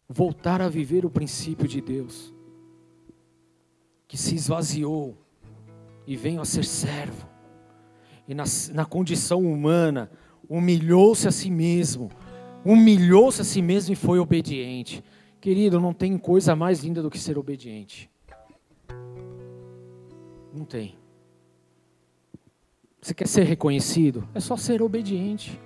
[0.10, 2.34] voltar a viver o princípio de Deus,
[4.08, 5.16] que se esvaziou
[6.08, 7.29] e veio a ser servo,
[8.30, 8.44] e na,
[8.74, 10.12] na condição humana
[10.48, 12.12] humilhou-se a si mesmo,
[12.64, 15.04] humilhou-se a si mesmo e foi obediente.
[15.42, 18.08] Querido, não tem coisa mais linda do que ser obediente.
[20.54, 20.96] Não tem.
[23.02, 24.28] Você quer ser reconhecido?
[24.36, 25.60] É só ser obediente.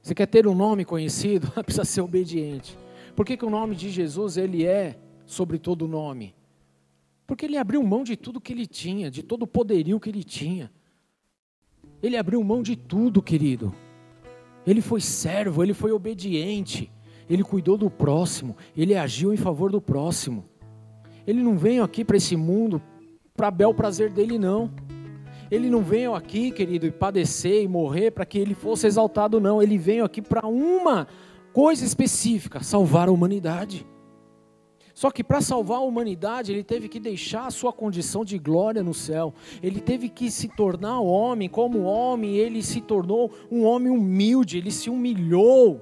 [0.00, 1.50] Você quer ter um nome conhecido?
[1.64, 2.78] Precisa ser obediente.
[3.16, 4.96] Por que, que o nome de Jesus ele é
[5.26, 6.32] sobre todo nome?
[7.26, 10.24] Porque ele abriu mão de tudo que ele tinha, de todo o poderio que ele
[10.24, 10.70] tinha.
[12.02, 13.74] Ele abriu mão de tudo, querido.
[14.66, 16.90] Ele foi servo, ele foi obediente,
[17.28, 20.44] ele cuidou do próximo, ele agiu em favor do próximo.
[21.26, 22.82] Ele não veio aqui para esse mundo
[23.34, 24.70] para bel prazer dele, não.
[25.50, 29.62] Ele não veio aqui, querido, e padecer e morrer para que ele fosse exaltado, não.
[29.62, 31.06] Ele veio aqui para uma
[31.52, 33.86] coisa específica: salvar a humanidade.
[35.02, 38.84] Só que para salvar a humanidade, ele teve que deixar a sua condição de glória
[38.84, 39.34] no céu.
[39.60, 44.70] Ele teve que se tornar homem, como homem, ele se tornou um homem humilde, ele
[44.70, 45.80] se humilhou.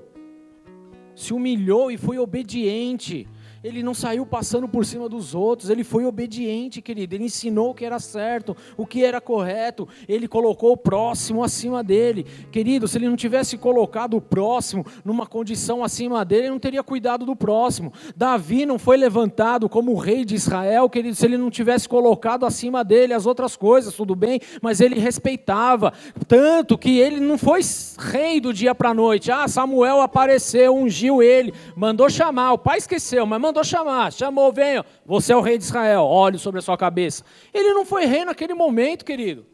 [1.15, 3.29] Se humilhou e foi obediente.
[3.63, 7.15] Ele não saiu passando por cima dos outros, ele foi obediente, querido.
[7.15, 9.87] Ele ensinou o que era certo, o que era correto.
[10.09, 12.25] Ele colocou o próximo acima dele.
[12.51, 16.83] Querido, se ele não tivesse colocado o próximo numa condição acima dele, ele não teria
[16.83, 17.93] cuidado do próximo.
[18.17, 22.83] Davi não foi levantado como rei de Israel, querido, se ele não tivesse colocado acima
[22.83, 25.93] dele as outras coisas, tudo bem, mas ele respeitava.
[26.27, 27.61] Tanto que ele não foi
[27.99, 29.31] rei do dia para a noite.
[29.31, 32.55] Ah, Samuel apareceu, ungiu ele, mandou chamar.
[32.55, 36.39] O pai esqueceu, mas mandou chamar, chamou, venha, você é o rei de Israel, olhe
[36.39, 37.25] sobre a sua cabeça.
[37.53, 39.47] Ele não foi rei naquele momento, querido.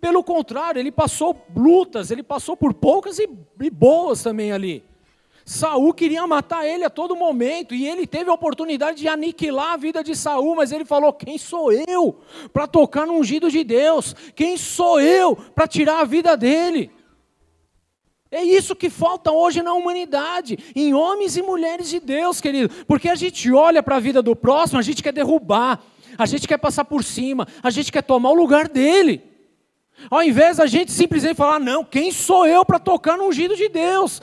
[0.00, 3.28] Pelo contrário, ele passou lutas, ele passou por poucas e,
[3.60, 4.84] e boas também ali.
[5.44, 9.76] Saul queria matar ele a todo momento e ele teve a oportunidade de aniquilar a
[9.78, 12.20] vida de Saul, mas ele falou: "Quem sou eu
[12.52, 14.14] para tocar no ungido de Deus?
[14.36, 16.90] Quem sou eu para tirar a vida dele?"
[18.30, 22.68] É isso que falta hoje na humanidade, em homens e mulheres de Deus, querido.
[22.86, 25.82] Porque a gente olha para a vida do próximo, a gente quer derrubar,
[26.16, 29.22] a gente quer passar por cima, a gente quer tomar o lugar dele.
[30.10, 33.68] Ao invés da gente simplesmente falar, não, quem sou eu para tocar no ungido de
[33.68, 34.20] Deus?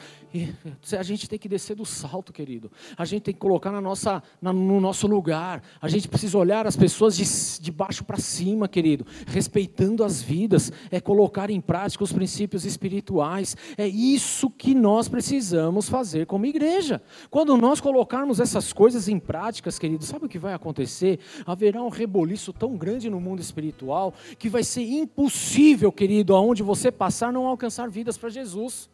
[0.97, 2.71] A gente tem que descer do salto, querido.
[2.97, 5.63] A gente tem que colocar na nossa, na, no nosso lugar.
[5.81, 7.25] A gente precisa olhar as pessoas de,
[7.61, 9.05] de baixo para cima, querido.
[9.27, 10.71] Respeitando as vidas.
[10.91, 13.55] É colocar em prática os princípios espirituais.
[13.77, 17.01] É isso que nós precisamos fazer como igreja.
[17.29, 21.19] Quando nós colocarmos essas coisas em práticas, querido, sabe o que vai acontecer?
[21.45, 26.91] Haverá um reboliço tão grande no mundo espiritual que vai ser impossível, querido, aonde você
[26.91, 28.89] passar, não alcançar vidas para Jesus.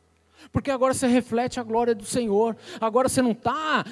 [0.52, 2.56] Porque agora você reflete a glória do Senhor.
[2.80, 3.84] Agora você não está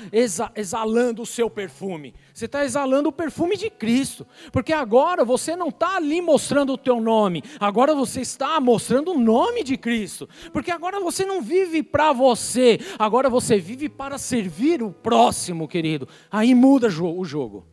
[0.55, 2.13] exalando o seu perfume.
[2.33, 4.25] Você está exalando o perfume de Cristo.
[4.51, 7.43] Porque agora você não está ali mostrando o teu nome.
[7.59, 10.29] Agora você está mostrando o nome de Cristo.
[10.53, 12.79] Porque agora você não vive para você.
[12.97, 16.07] Agora você vive para servir o próximo, querido.
[16.31, 17.65] Aí muda o jogo.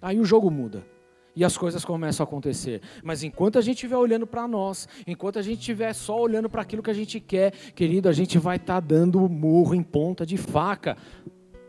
[0.00, 0.84] Aí o jogo muda
[1.34, 2.80] e as coisas começam a acontecer.
[3.02, 6.62] Mas enquanto a gente estiver olhando para nós, enquanto a gente estiver só olhando para
[6.62, 10.26] aquilo que a gente quer, querido, a gente vai estar tá dando murro em ponta
[10.26, 10.96] de faca.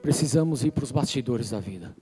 [0.02, 1.96] Precisamos ir para os bastidores da vida.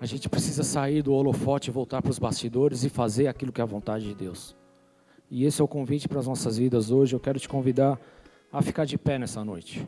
[0.00, 3.60] A gente precisa sair do holofote e voltar para os bastidores e fazer aquilo que
[3.60, 4.56] é a vontade de Deus.
[5.30, 7.14] E esse é o convite para as nossas vidas hoje.
[7.14, 8.00] Eu quero te convidar
[8.52, 9.86] a ficar de pé nessa noite.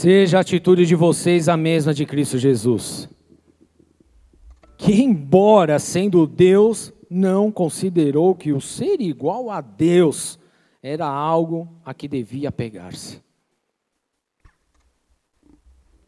[0.00, 3.08] Seja a atitude de vocês a mesma de Cristo Jesus,
[4.76, 10.38] que, embora sendo Deus, não considerou que o ser igual a Deus
[10.80, 13.20] era algo a que devia pegar-se.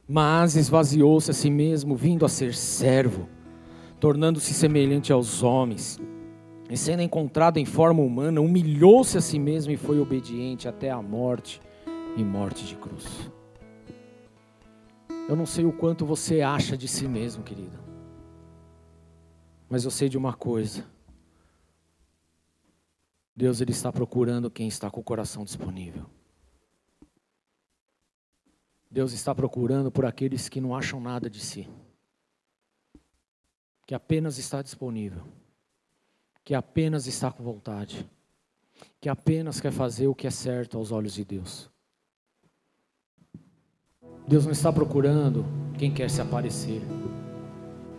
[0.06, 3.28] Mas esvaziou-se a si mesmo, vindo a ser servo,
[3.98, 5.98] tornando-se semelhante aos homens.
[6.70, 11.02] E sendo encontrado em forma humana, humilhou-se a si mesmo e foi obediente até a
[11.02, 11.60] morte
[12.16, 13.28] e morte de cruz.
[15.30, 17.78] Eu não sei o quanto você acha de si mesmo, querido.
[19.68, 20.84] Mas eu sei de uma coisa.
[23.36, 26.10] Deus ele está procurando quem está com o coração disponível.
[28.90, 31.68] Deus está procurando por aqueles que não acham nada de si,
[33.86, 35.24] que apenas está disponível,
[36.42, 38.04] que apenas está com vontade,
[39.00, 41.70] que apenas quer fazer o que é certo aos olhos de Deus.
[44.30, 45.44] Deus não está procurando
[45.76, 46.80] quem quer se aparecer.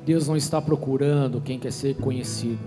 [0.05, 2.57] Deus não está procurando quem quer ser conhecido.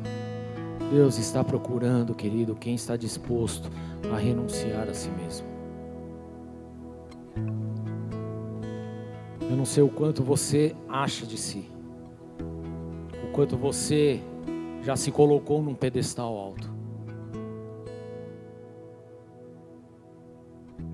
[0.92, 3.70] Deus está procurando, querido, quem está disposto
[4.12, 5.46] a renunciar a si mesmo.
[9.40, 11.64] Eu não sei o quanto você acha de si,
[13.26, 14.20] o quanto você
[14.82, 16.70] já se colocou num pedestal alto.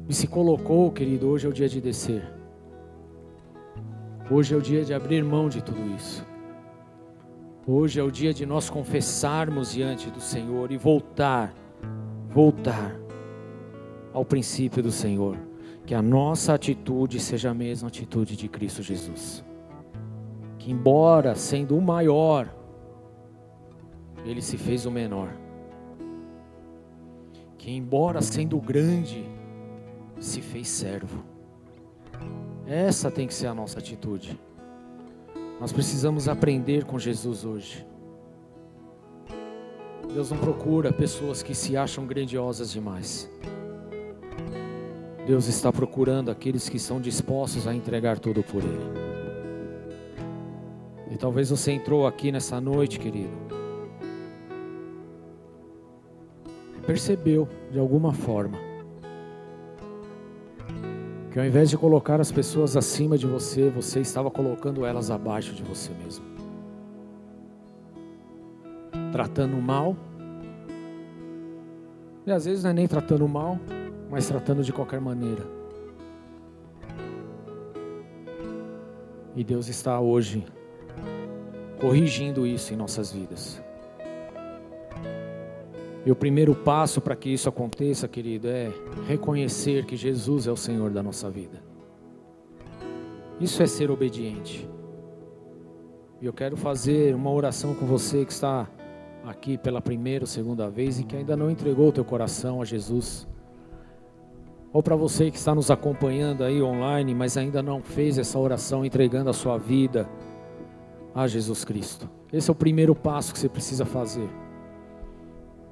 [0.09, 2.39] E se colocou, querido, hoje é o dia de descer.
[4.31, 6.25] Hoje é o dia de abrir mão de tudo isso.
[7.67, 11.53] Hoje é o dia de nós confessarmos diante do Senhor e voltar,
[12.29, 12.95] voltar
[14.13, 15.37] ao princípio do Senhor.
[15.85, 19.45] Que a nossa atitude seja a mesma atitude de Cristo Jesus.
[20.61, 22.55] Que, embora sendo o maior,
[24.25, 25.33] ele se fez o menor.
[27.59, 29.29] Que, embora sendo grande,
[30.21, 31.30] se fez servo.
[32.71, 34.39] Essa tem que ser a nossa atitude.
[35.61, 37.85] Nós precisamos aprender com Jesus hoje.
[40.15, 43.29] Deus não procura pessoas que se acham grandiosas demais.
[45.27, 49.01] Deus está procurando aqueles que estão dispostos a entregar tudo por Ele.
[51.11, 53.37] E talvez você entrou aqui nessa noite, querido,
[56.87, 58.70] percebeu de alguma forma
[61.31, 65.55] que ao invés de colocar as pessoas acima de você, você estava colocando elas abaixo
[65.55, 66.25] de você mesmo.
[69.13, 69.97] Tratando mal.
[72.27, 73.59] E às vezes não é nem tratando mal,
[74.11, 75.47] mas tratando de qualquer maneira.
[79.37, 80.45] E Deus está hoje
[81.81, 83.63] corrigindo isso em nossas vidas.
[86.05, 88.73] E o primeiro passo para que isso aconteça, querido, é
[89.07, 91.63] reconhecer que Jesus é o Senhor da nossa vida.
[93.39, 94.69] Isso é ser obediente.
[96.21, 98.69] E eu quero fazer uma oração com você que está
[99.25, 102.65] aqui pela primeira ou segunda vez e que ainda não entregou o teu coração a
[102.65, 103.27] Jesus.
[104.73, 108.85] Ou para você que está nos acompanhando aí online, mas ainda não fez essa oração
[108.85, 110.09] entregando a sua vida
[111.15, 112.09] a Jesus Cristo.
[112.33, 114.29] Esse é o primeiro passo que você precisa fazer.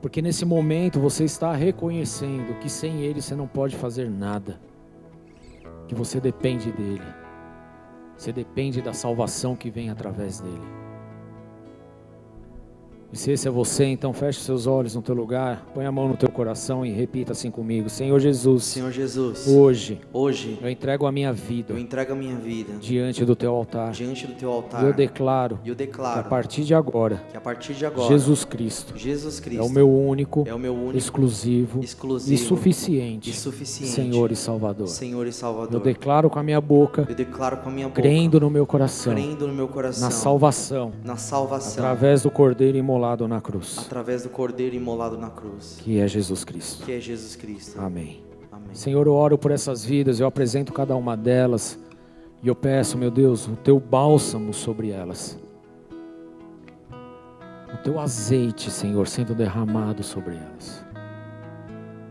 [0.01, 4.61] Porque nesse momento você está reconhecendo que sem Ele você não pode fazer nada,
[5.89, 7.03] que você depende dEle,
[8.17, 10.78] você depende da salvação que vem através dEle.
[13.11, 16.09] E se esse é você, então feche seus olhos no teu lugar, põe a mão
[16.09, 18.65] no teu coração e repita assim comigo: Senhor Jesus.
[18.65, 19.47] Senhor Jesus.
[19.49, 20.01] Hoje.
[20.13, 20.59] Hoje.
[20.61, 21.73] Eu entrego a minha vida.
[21.73, 23.93] Eu entrego a minha vida diante do teu altar.
[23.93, 24.85] Diante do teu altar.
[24.85, 25.59] E eu declaro.
[25.65, 26.21] Eu declaro.
[26.21, 27.23] Que a partir de agora.
[27.31, 28.09] Que a partir de agora.
[28.09, 28.93] Jesus Cristo.
[28.97, 29.63] Jesus Cristo.
[29.63, 30.45] É o meu único.
[30.47, 30.99] É o meu único.
[30.99, 31.81] Exclusivo.
[31.83, 32.35] Exclusivo.
[32.35, 33.31] E suficiente.
[33.31, 33.93] E suficiente.
[33.93, 34.87] Senhor e Salvador.
[34.87, 35.73] Senhor e Salvador.
[35.73, 37.07] Eu declaro com a minha boca.
[37.09, 38.03] Eu declaro com a minha boca.
[38.03, 39.15] Crendo no meu coração.
[39.15, 40.05] Crendo no meu coração.
[40.05, 40.93] Na salvação.
[41.03, 41.83] Na salvação.
[41.83, 46.43] Através do Cordeiro imolado na cruz através do Cordeiro imolado na cruz, que é Jesus
[46.43, 46.85] Cristo.
[46.85, 47.81] Que é Jesus Cristo.
[47.81, 48.25] Amém.
[48.51, 48.75] Amém.
[48.75, 51.79] Senhor, eu oro por essas vidas, eu apresento cada uma delas
[52.43, 55.39] e eu peço, meu Deus, o teu bálsamo sobre elas.
[57.73, 60.85] O teu azeite, Senhor, sendo derramado sobre elas.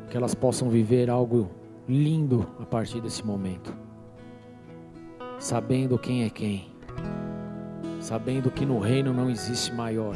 [0.09, 1.49] Que elas possam viver algo
[1.87, 3.73] lindo a partir desse momento.
[5.37, 6.71] Sabendo quem é quem.
[7.99, 10.15] Sabendo que no reino não existe maior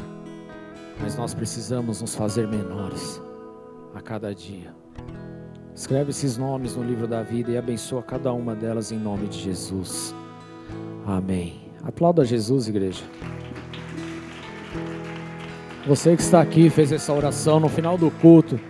[1.02, 3.20] mas nós precisamos nos fazer menores
[3.94, 4.72] a cada dia.
[5.74, 9.38] Escreve esses nomes no livro da vida e abençoa cada uma delas em nome de
[9.38, 10.14] Jesus.
[11.04, 11.60] Amém.
[11.82, 13.02] Aplauda Jesus, igreja.
[15.86, 18.60] Você que está aqui, fez essa oração no final do culto,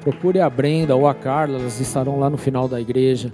[0.00, 3.32] procure a Brenda ou a Carla, elas estarão lá no final da igreja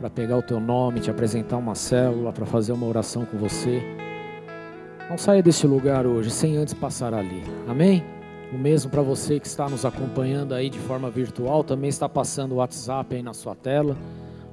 [0.00, 3.80] para pegar o teu nome, te apresentar uma célula, para fazer uma oração com você.
[5.10, 7.42] Não saia desse lugar hoje sem antes passar ali.
[7.66, 8.04] Amém?
[8.54, 12.52] O mesmo para você que está nos acompanhando aí de forma virtual, também está passando
[12.52, 13.96] o WhatsApp aí na sua tela.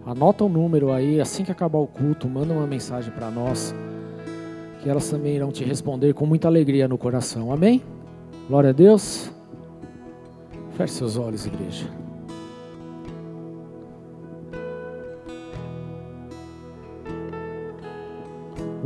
[0.04, 3.76] Anota o número aí, assim que acabar o culto, manda uma mensagem para nós,
[4.82, 7.52] que elas também irão te responder com muita alegria no coração.
[7.52, 7.84] Amém?
[8.48, 9.32] Glória a Deus.
[10.72, 11.88] Feche seus olhos, igreja.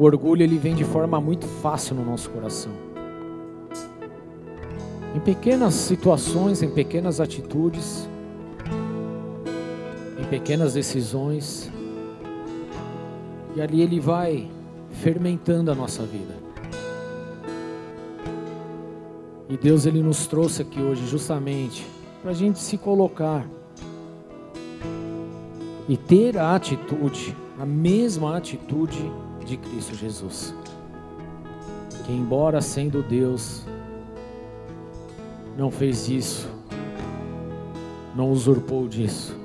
[0.02, 2.72] O orgulho ele vem de forma muito fácil no nosso coração.
[5.16, 8.10] em pequenas situações, em pequenas atitudes,
[10.20, 11.72] em pequenas decisões.
[13.56, 14.50] E ali Ele vai
[14.90, 16.34] fermentando a nossa vida.
[19.48, 21.86] E Deus Ele nos trouxe aqui hoje justamente
[22.24, 23.46] para a gente se colocar
[25.88, 29.12] e ter a atitude, a mesma atitude
[29.46, 30.54] de Cristo Jesus.
[32.06, 33.66] Que embora sendo Deus,
[35.58, 36.50] não fez isso,
[38.16, 39.36] não usurpou disso.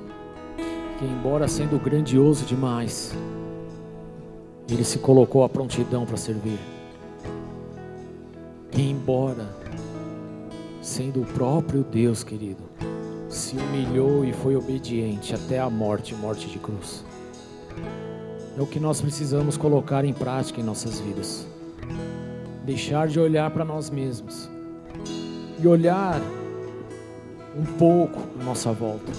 [0.98, 3.14] Que embora sendo grandioso demais,
[4.68, 6.59] ele se colocou à prontidão para servir.
[8.70, 9.47] Que embora
[10.81, 12.62] sendo o próprio Deus, querido,
[13.28, 17.05] se humilhou e foi obediente até a morte morte de cruz.
[18.57, 21.47] É o que nós precisamos colocar em prática em nossas vidas.
[22.65, 24.49] Deixar de olhar para nós mesmos
[25.62, 26.20] e olhar
[27.57, 29.12] um pouco à nossa volta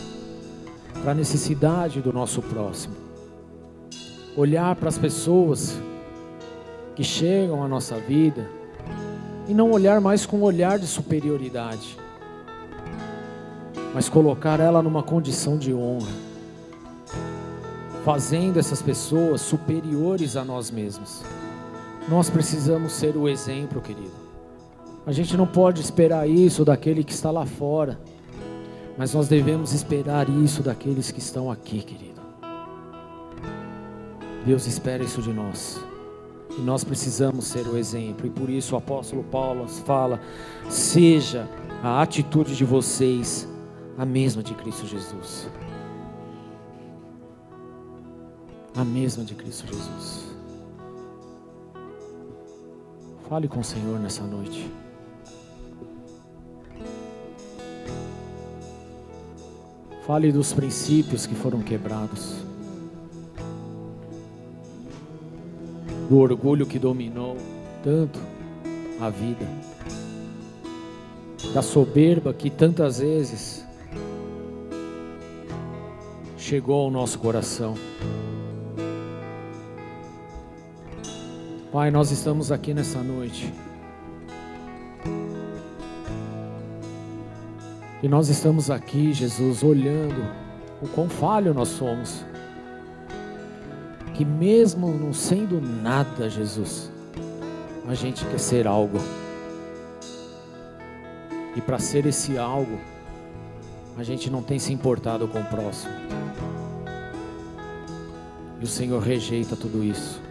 [1.02, 2.96] para a necessidade do nosso próximo.
[4.36, 5.80] Olhar para as pessoas
[6.96, 8.50] que chegam à nossa vida
[9.48, 11.98] e não olhar mais com um olhar de superioridade
[13.98, 16.12] mas colocar ela numa condição de honra,
[18.04, 21.24] fazendo essas pessoas superiores a nós mesmos.
[22.08, 24.28] Nós precisamos ser o exemplo, querido.
[25.06, 28.00] A gente não pode esperar isso daquele que está lá fora,
[28.98, 32.22] mas nós devemos esperar isso daqueles que estão aqui, querido.
[34.46, 35.80] Deus espera isso de nós.
[36.58, 38.26] E nós precisamos ser o exemplo.
[38.26, 40.20] E por isso o apóstolo Paulo fala:
[40.70, 41.48] seja
[41.84, 43.48] a atitude de vocês
[43.98, 45.50] a mesma de Cristo Jesus.
[48.78, 50.28] A mesma de Cristo Jesus.
[53.28, 54.72] Fale com o Senhor nessa noite.
[60.06, 62.36] Fale dos princípios que foram quebrados.
[66.08, 67.36] Do orgulho que dominou
[67.84, 68.20] tanto
[69.02, 69.48] a vida.
[71.52, 73.66] Da soberba que tantas vezes
[76.38, 77.74] chegou ao nosso coração.
[81.72, 83.54] Pai, nós estamos aqui nessa noite.
[88.02, 90.24] E nós estamos aqui, Jesus, olhando
[90.82, 92.24] o quão falho nós somos.
[94.14, 96.90] Que mesmo não sendo nada, Jesus,
[97.86, 99.00] a gente quer ser algo.
[101.54, 102.80] E para ser esse algo,
[103.98, 105.94] a gente não tem se importado com o próximo.
[108.62, 110.27] E o Senhor rejeita tudo isso.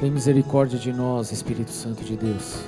[0.00, 2.62] Tem misericórdia de nós, Espírito Santo de Deus.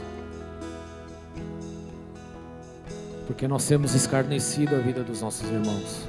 [3.27, 6.07] Porque nós temos escarnecido a vida dos nossos irmãos.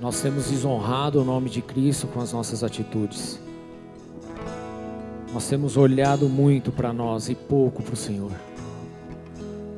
[0.00, 3.38] Nós temos desonrado o nome de Cristo com as nossas atitudes.
[5.32, 8.32] Nós temos olhado muito para nós e pouco para o Senhor.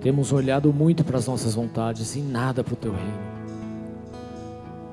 [0.00, 3.20] Temos olhado muito para as nossas vontades e nada para o teu reino.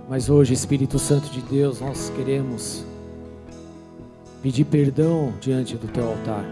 [0.09, 2.83] Mas hoje, Espírito Santo de Deus, nós queremos
[4.41, 6.45] pedir perdão diante do teu altar.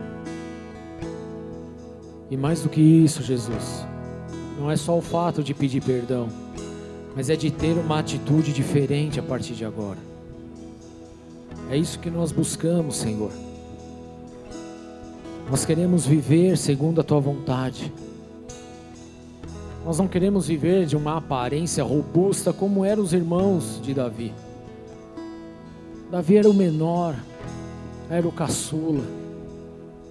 [2.29, 3.85] E mais do que isso, Jesus,
[4.59, 6.27] não é só o fato de pedir perdão,
[7.15, 9.99] mas é de ter uma atitude diferente a partir de agora.
[11.69, 13.31] É isso que nós buscamos, Senhor.
[15.49, 17.93] Nós queremos viver segundo a tua vontade.
[19.85, 24.33] Nós não queremos viver de uma aparência robusta como eram os irmãos de Davi.
[26.09, 27.15] Davi era o menor,
[28.09, 29.03] era o caçula,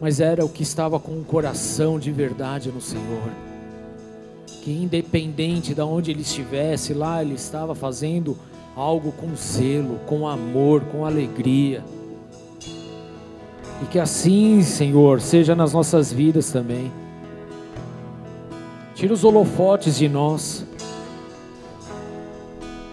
[0.00, 3.30] mas era o que estava com o coração de verdade no Senhor.
[4.62, 8.36] Que independente de onde ele estivesse, lá ele estava fazendo
[8.76, 11.84] algo com zelo, com amor, com alegria.
[13.82, 16.90] E que assim, Senhor, seja nas nossas vidas também.
[18.94, 20.64] Tira os holofotes de nós.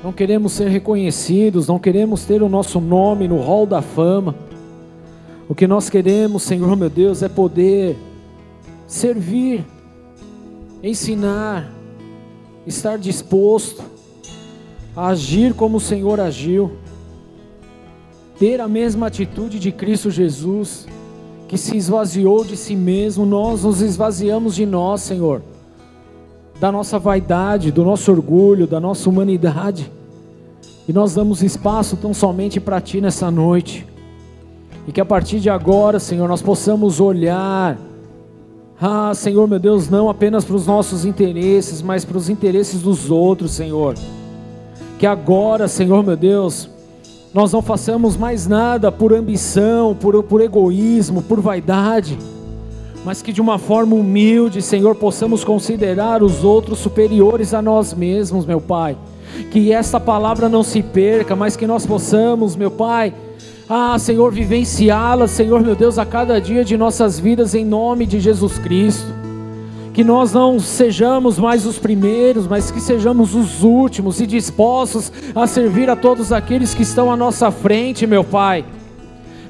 [0.03, 4.35] Não queremos ser reconhecidos, não queremos ter o nosso nome no hall da fama.
[5.51, 7.97] O que nós queremos, Senhor meu Deus, é poder
[8.87, 9.65] servir,
[10.81, 11.69] ensinar,
[12.65, 13.83] estar disposto
[14.95, 16.71] a agir como o Senhor agiu,
[18.39, 20.87] ter a mesma atitude de Cristo Jesus,
[21.49, 25.41] que se esvaziou de si mesmo, nós nos esvaziamos de nós, Senhor
[26.61, 29.91] da nossa vaidade, do nosso orgulho, da nossa humanidade.
[30.87, 33.90] E nós damos espaço tão somente para Ti nessa noite.
[34.87, 37.77] E que a partir de agora, Senhor, nós possamos olhar
[38.83, 43.11] Ah, Senhor meu Deus, não apenas para os nossos interesses, mas para os interesses dos
[43.11, 43.93] outros, Senhor.
[44.97, 46.67] Que agora, Senhor meu Deus,
[47.31, 52.17] nós não façamos mais nada por ambição, por, por egoísmo, por vaidade,
[53.05, 58.47] mas que de uma forma humilde, Senhor, possamos considerar os outros superiores a nós mesmos,
[58.47, 58.97] meu Pai.
[59.51, 63.13] Que essa palavra não se perca, mas que nós possamos, meu Pai,
[63.73, 68.19] ah, Senhor, vivenciá-la, Senhor meu Deus, a cada dia de nossas vidas, em nome de
[68.19, 69.21] Jesus Cristo
[69.93, 75.45] que nós não sejamos mais os primeiros, mas que sejamos os últimos e dispostos a
[75.45, 78.63] servir a todos aqueles que estão à nossa frente, meu Pai.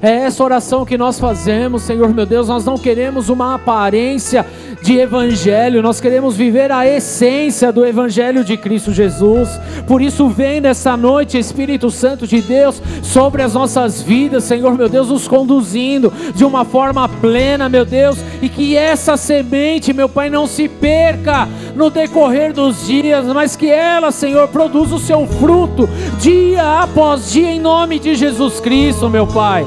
[0.02, 2.48] É essa oração que nós fazemos, Senhor meu Deus.
[2.48, 4.44] Nós não queremos uma aparência
[4.82, 9.48] de evangelho, nós queremos viver a essência do evangelho de Cristo Jesus.
[9.86, 14.88] Por isso, vem nessa noite, Espírito Santo de Deus, sobre as nossas vidas, Senhor meu
[14.88, 20.28] Deus, nos conduzindo de uma forma plena, meu Deus, e que essa semente, meu Pai,
[20.28, 25.88] não se perca no decorrer dos dias, mas que ela, Senhor, produza o seu fruto
[26.18, 29.64] dia após dia, em nome de Jesus Cristo, meu Pai.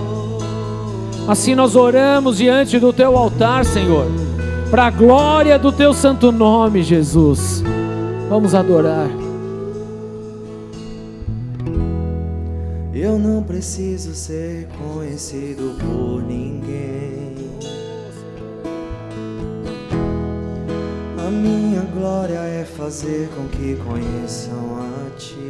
[1.28, 4.06] Assim nós oramos diante do teu altar, Senhor,
[4.70, 7.64] para a glória do teu santo nome, Jesus.
[8.30, 9.10] Vamos adorar.
[12.94, 17.36] Eu não preciso ser conhecido por ninguém.
[21.18, 25.45] A minha glória é fazer com que conheçam a Ti.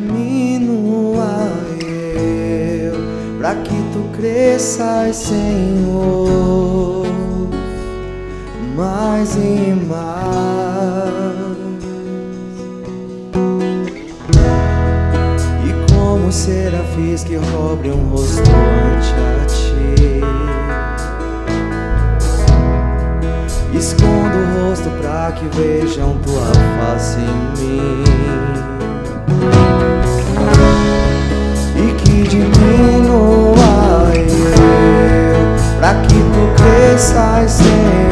[0.00, 1.48] Diminua
[1.80, 2.94] eu,
[3.38, 7.06] para que tu cresças, Senhor,
[8.76, 10.36] mais e mais.
[15.64, 19.76] E como serafins que cobrem um rosto ante a ti.
[23.74, 27.24] Escondo o rosto para que vejam tua face em
[27.58, 28.75] mim.
[36.96, 38.05] Cresças, Senhor,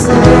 [0.00, 0.39] soul.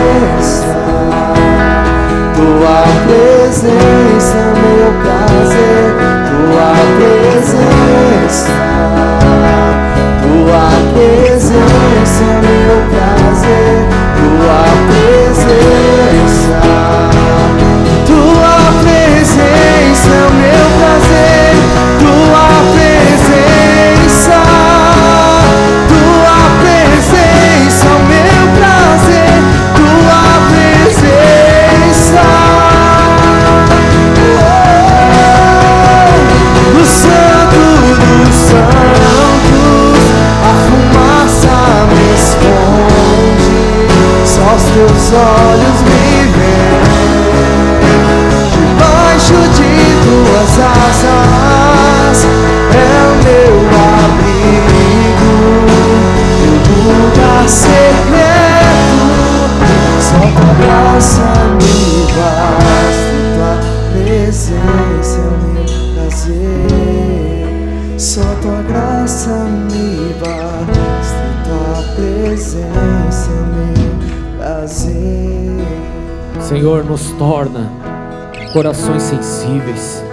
[78.52, 80.04] Corações sensíveis,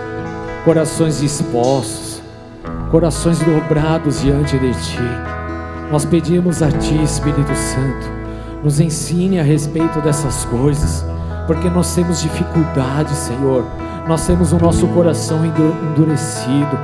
[0.64, 2.22] corações dispostos,
[2.92, 5.00] corações dobrados diante de Ti.
[5.92, 8.08] Nós pedimos a Ti, Espírito Santo,
[8.64, 11.06] nos ensine a respeito dessas coisas,
[11.46, 13.64] porque nós temos dificuldade, Senhor.
[14.08, 16.78] Nós temos o nosso coração endu- endurecido.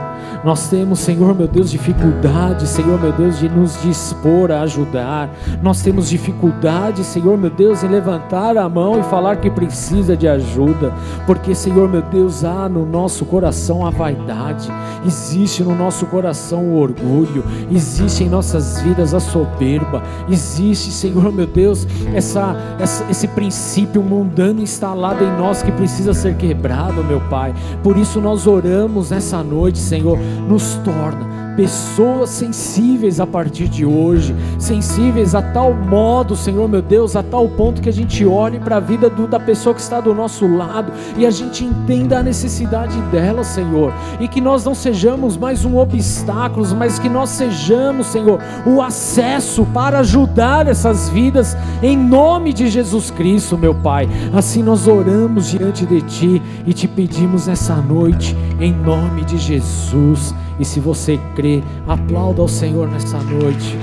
[0.44, 5.30] Nós temos, Senhor meu Deus, dificuldade, Senhor meu Deus, de nos dispor a ajudar.
[5.62, 10.28] Nós temos dificuldade, Senhor meu Deus, em levantar a mão e falar que precisa de
[10.28, 10.94] ajuda,
[11.26, 14.70] porque, Senhor meu Deus, há no nosso coração a vaidade,
[15.06, 21.48] existe no nosso coração o orgulho, existe em nossas vidas a soberba, existe, Senhor meu
[21.48, 27.54] Deus, essa, essa- esse princípio mundano instalado em nós que precisa ser quebrado, meu Pai.
[27.82, 30.18] Por isso nós oramos nessa noite, Senhor,
[30.48, 37.16] nos torna pessoas sensíveis a partir de hoje, sensíveis a tal modo, Senhor meu Deus,
[37.16, 40.00] a tal ponto que a gente olhe para a vida do- da pessoa que está
[40.00, 44.74] do nosso lado e a gente entenda a necessidade dela, Senhor, e que nós não
[44.74, 51.56] sejamos mais um obstáculo, mas que nós sejamos, Senhor, o acesso para ajudar essas vidas
[51.82, 54.08] em nome de Jesus Cristo, meu Pai.
[54.34, 60.34] Assim nós oramos diante de Ti e te pedimos nessa noite, em nome de Jesus.
[60.60, 63.78] E se você crê, aplauda ao Senhor nessa noite.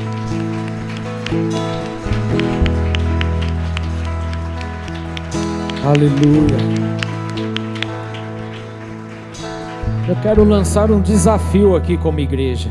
[5.85, 6.91] Aleluia.
[10.09, 12.71] Eu quero lançar um desafio aqui como igreja.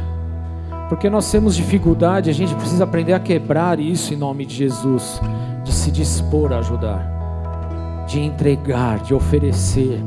[0.89, 5.21] Porque nós temos dificuldade, a gente precisa aprender a quebrar isso em nome de Jesus,
[5.63, 10.01] de se dispor a ajudar, de entregar, de oferecer,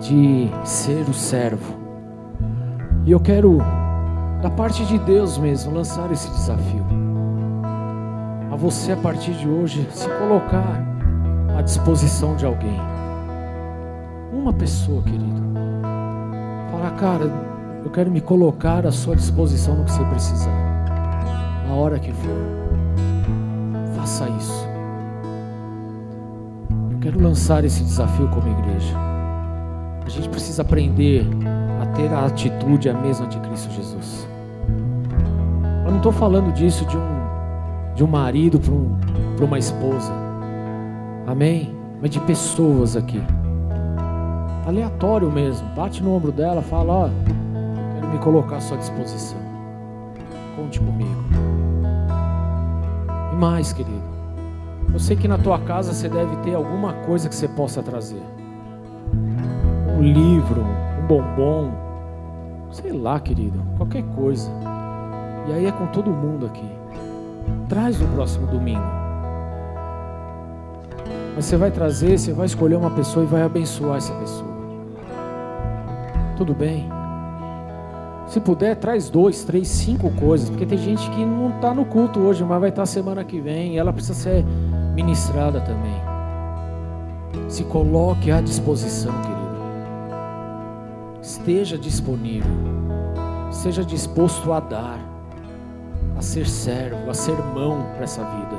[0.00, 1.85] de ser o servo.
[3.06, 3.58] E eu quero,
[4.42, 6.84] da parte de Deus mesmo, lançar esse desafio.
[8.50, 10.84] A você, a partir de hoje, se colocar
[11.56, 12.80] à disposição de alguém.
[14.32, 15.40] Uma pessoa, querido.
[16.72, 17.30] Falar, cara,
[17.84, 21.64] eu quero me colocar à sua disposição no que você precisar.
[21.68, 22.36] Na hora que for.
[23.94, 24.66] Faça isso.
[26.90, 28.96] Eu quero lançar esse desafio como igreja.
[30.04, 31.24] A gente precisa aprender
[31.96, 34.28] ter a atitude a mesma de Cristo Jesus.
[35.84, 38.98] Eu não estou falando disso de um, de um marido para um,
[39.46, 40.12] uma esposa.
[41.26, 41.74] Amém?
[42.00, 43.20] Mas de pessoas aqui.
[44.66, 45.66] Aleatório mesmo.
[45.74, 47.08] Bate no ombro dela, fala, ó,
[47.94, 49.38] quero me colocar à sua disposição.
[50.54, 51.24] Conte comigo.
[53.32, 54.16] E mais, querido.
[54.92, 58.22] Eu sei que na tua casa você deve ter alguma coisa que você possa trazer.
[59.96, 61.85] Um livro, um bombom,
[62.70, 64.50] sei lá, querido, qualquer coisa.
[65.48, 66.68] E aí é com todo mundo aqui.
[67.68, 68.82] Traz no próximo domingo.
[71.34, 74.56] Mas você vai trazer, você vai escolher uma pessoa e vai abençoar essa pessoa.
[76.36, 76.88] Tudo bem?
[78.26, 82.20] Se puder, traz dois, três, cinco coisas, porque tem gente que não está no culto
[82.20, 84.44] hoje, mas vai estar semana que vem e ela precisa ser
[84.94, 85.94] ministrada também.
[87.48, 89.35] Se coloque à disposição, querido.
[91.26, 92.48] Esteja disponível.
[93.50, 95.00] Seja disposto a dar,
[96.16, 98.56] a ser servo, a ser mão para essa vida.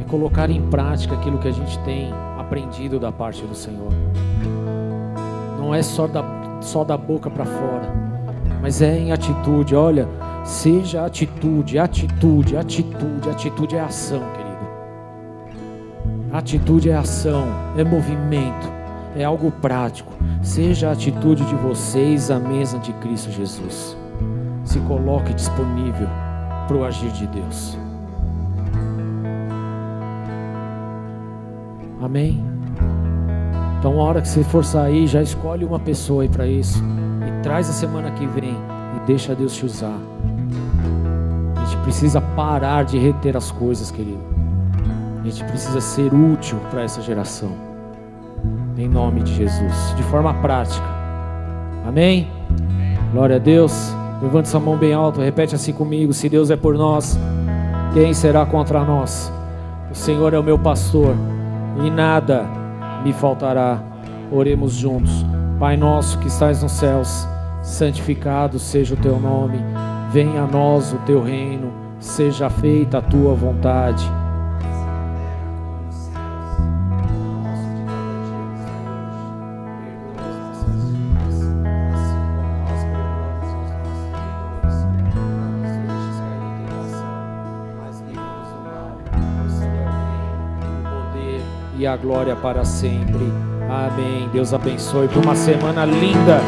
[0.00, 3.92] E colocar em prática aquilo que a gente tem aprendido da parte do Senhor.
[5.60, 6.24] Não é só da,
[6.60, 7.88] só da boca para fora,
[8.60, 9.76] mas é em atitude.
[9.76, 10.08] Olha,
[10.42, 13.30] seja atitude, atitude, atitude.
[13.30, 14.56] Atitude é ação, querido.
[16.32, 17.44] Atitude é ação,
[17.78, 18.75] é movimento,
[19.16, 20.12] é algo prático.
[20.42, 23.96] Seja a atitude de vocês à mesa de Cristo Jesus.
[24.64, 26.08] Se coloque disponível
[26.68, 27.78] para o agir de Deus.
[32.02, 32.44] Amém?
[33.78, 36.82] Então, a hora que você for sair, já escolhe uma pessoa aí para isso.
[37.26, 38.54] E traz a semana que vem
[38.96, 39.98] e deixa Deus te usar.
[41.56, 44.24] A gente precisa parar de reter as coisas, querido.
[45.20, 47.65] A gente precisa ser útil para essa geração.
[48.76, 50.86] Em nome de Jesus, de forma prática.
[51.86, 52.28] Amém?
[53.12, 53.94] Glória a Deus.
[54.22, 57.18] Levante sua mão bem alto, repete assim comigo: Se Deus é por nós,
[57.92, 59.32] quem será contra nós?
[59.90, 61.14] O Senhor é o meu pastor
[61.84, 62.46] e nada
[63.04, 63.80] me faltará.
[64.30, 65.24] Oremos juntos.
[65.58, 67.26] Pai nosso que estás nos céus,
[67.62, 69.58] santificado seja o teu nome.
[70.12, 71.72] Venha a nós o teu reino.
[71.98, 74.06] Seja feita a tua vontade
[91.86, 93.32] a glória para sempre.
[93.68, 94.28] Amém.
[94.32, 96.40] Deus abençoe por uma semana linda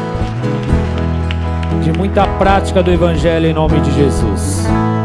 [1.83, 4.65] de muita prática do Evangelho em nome de Jesus.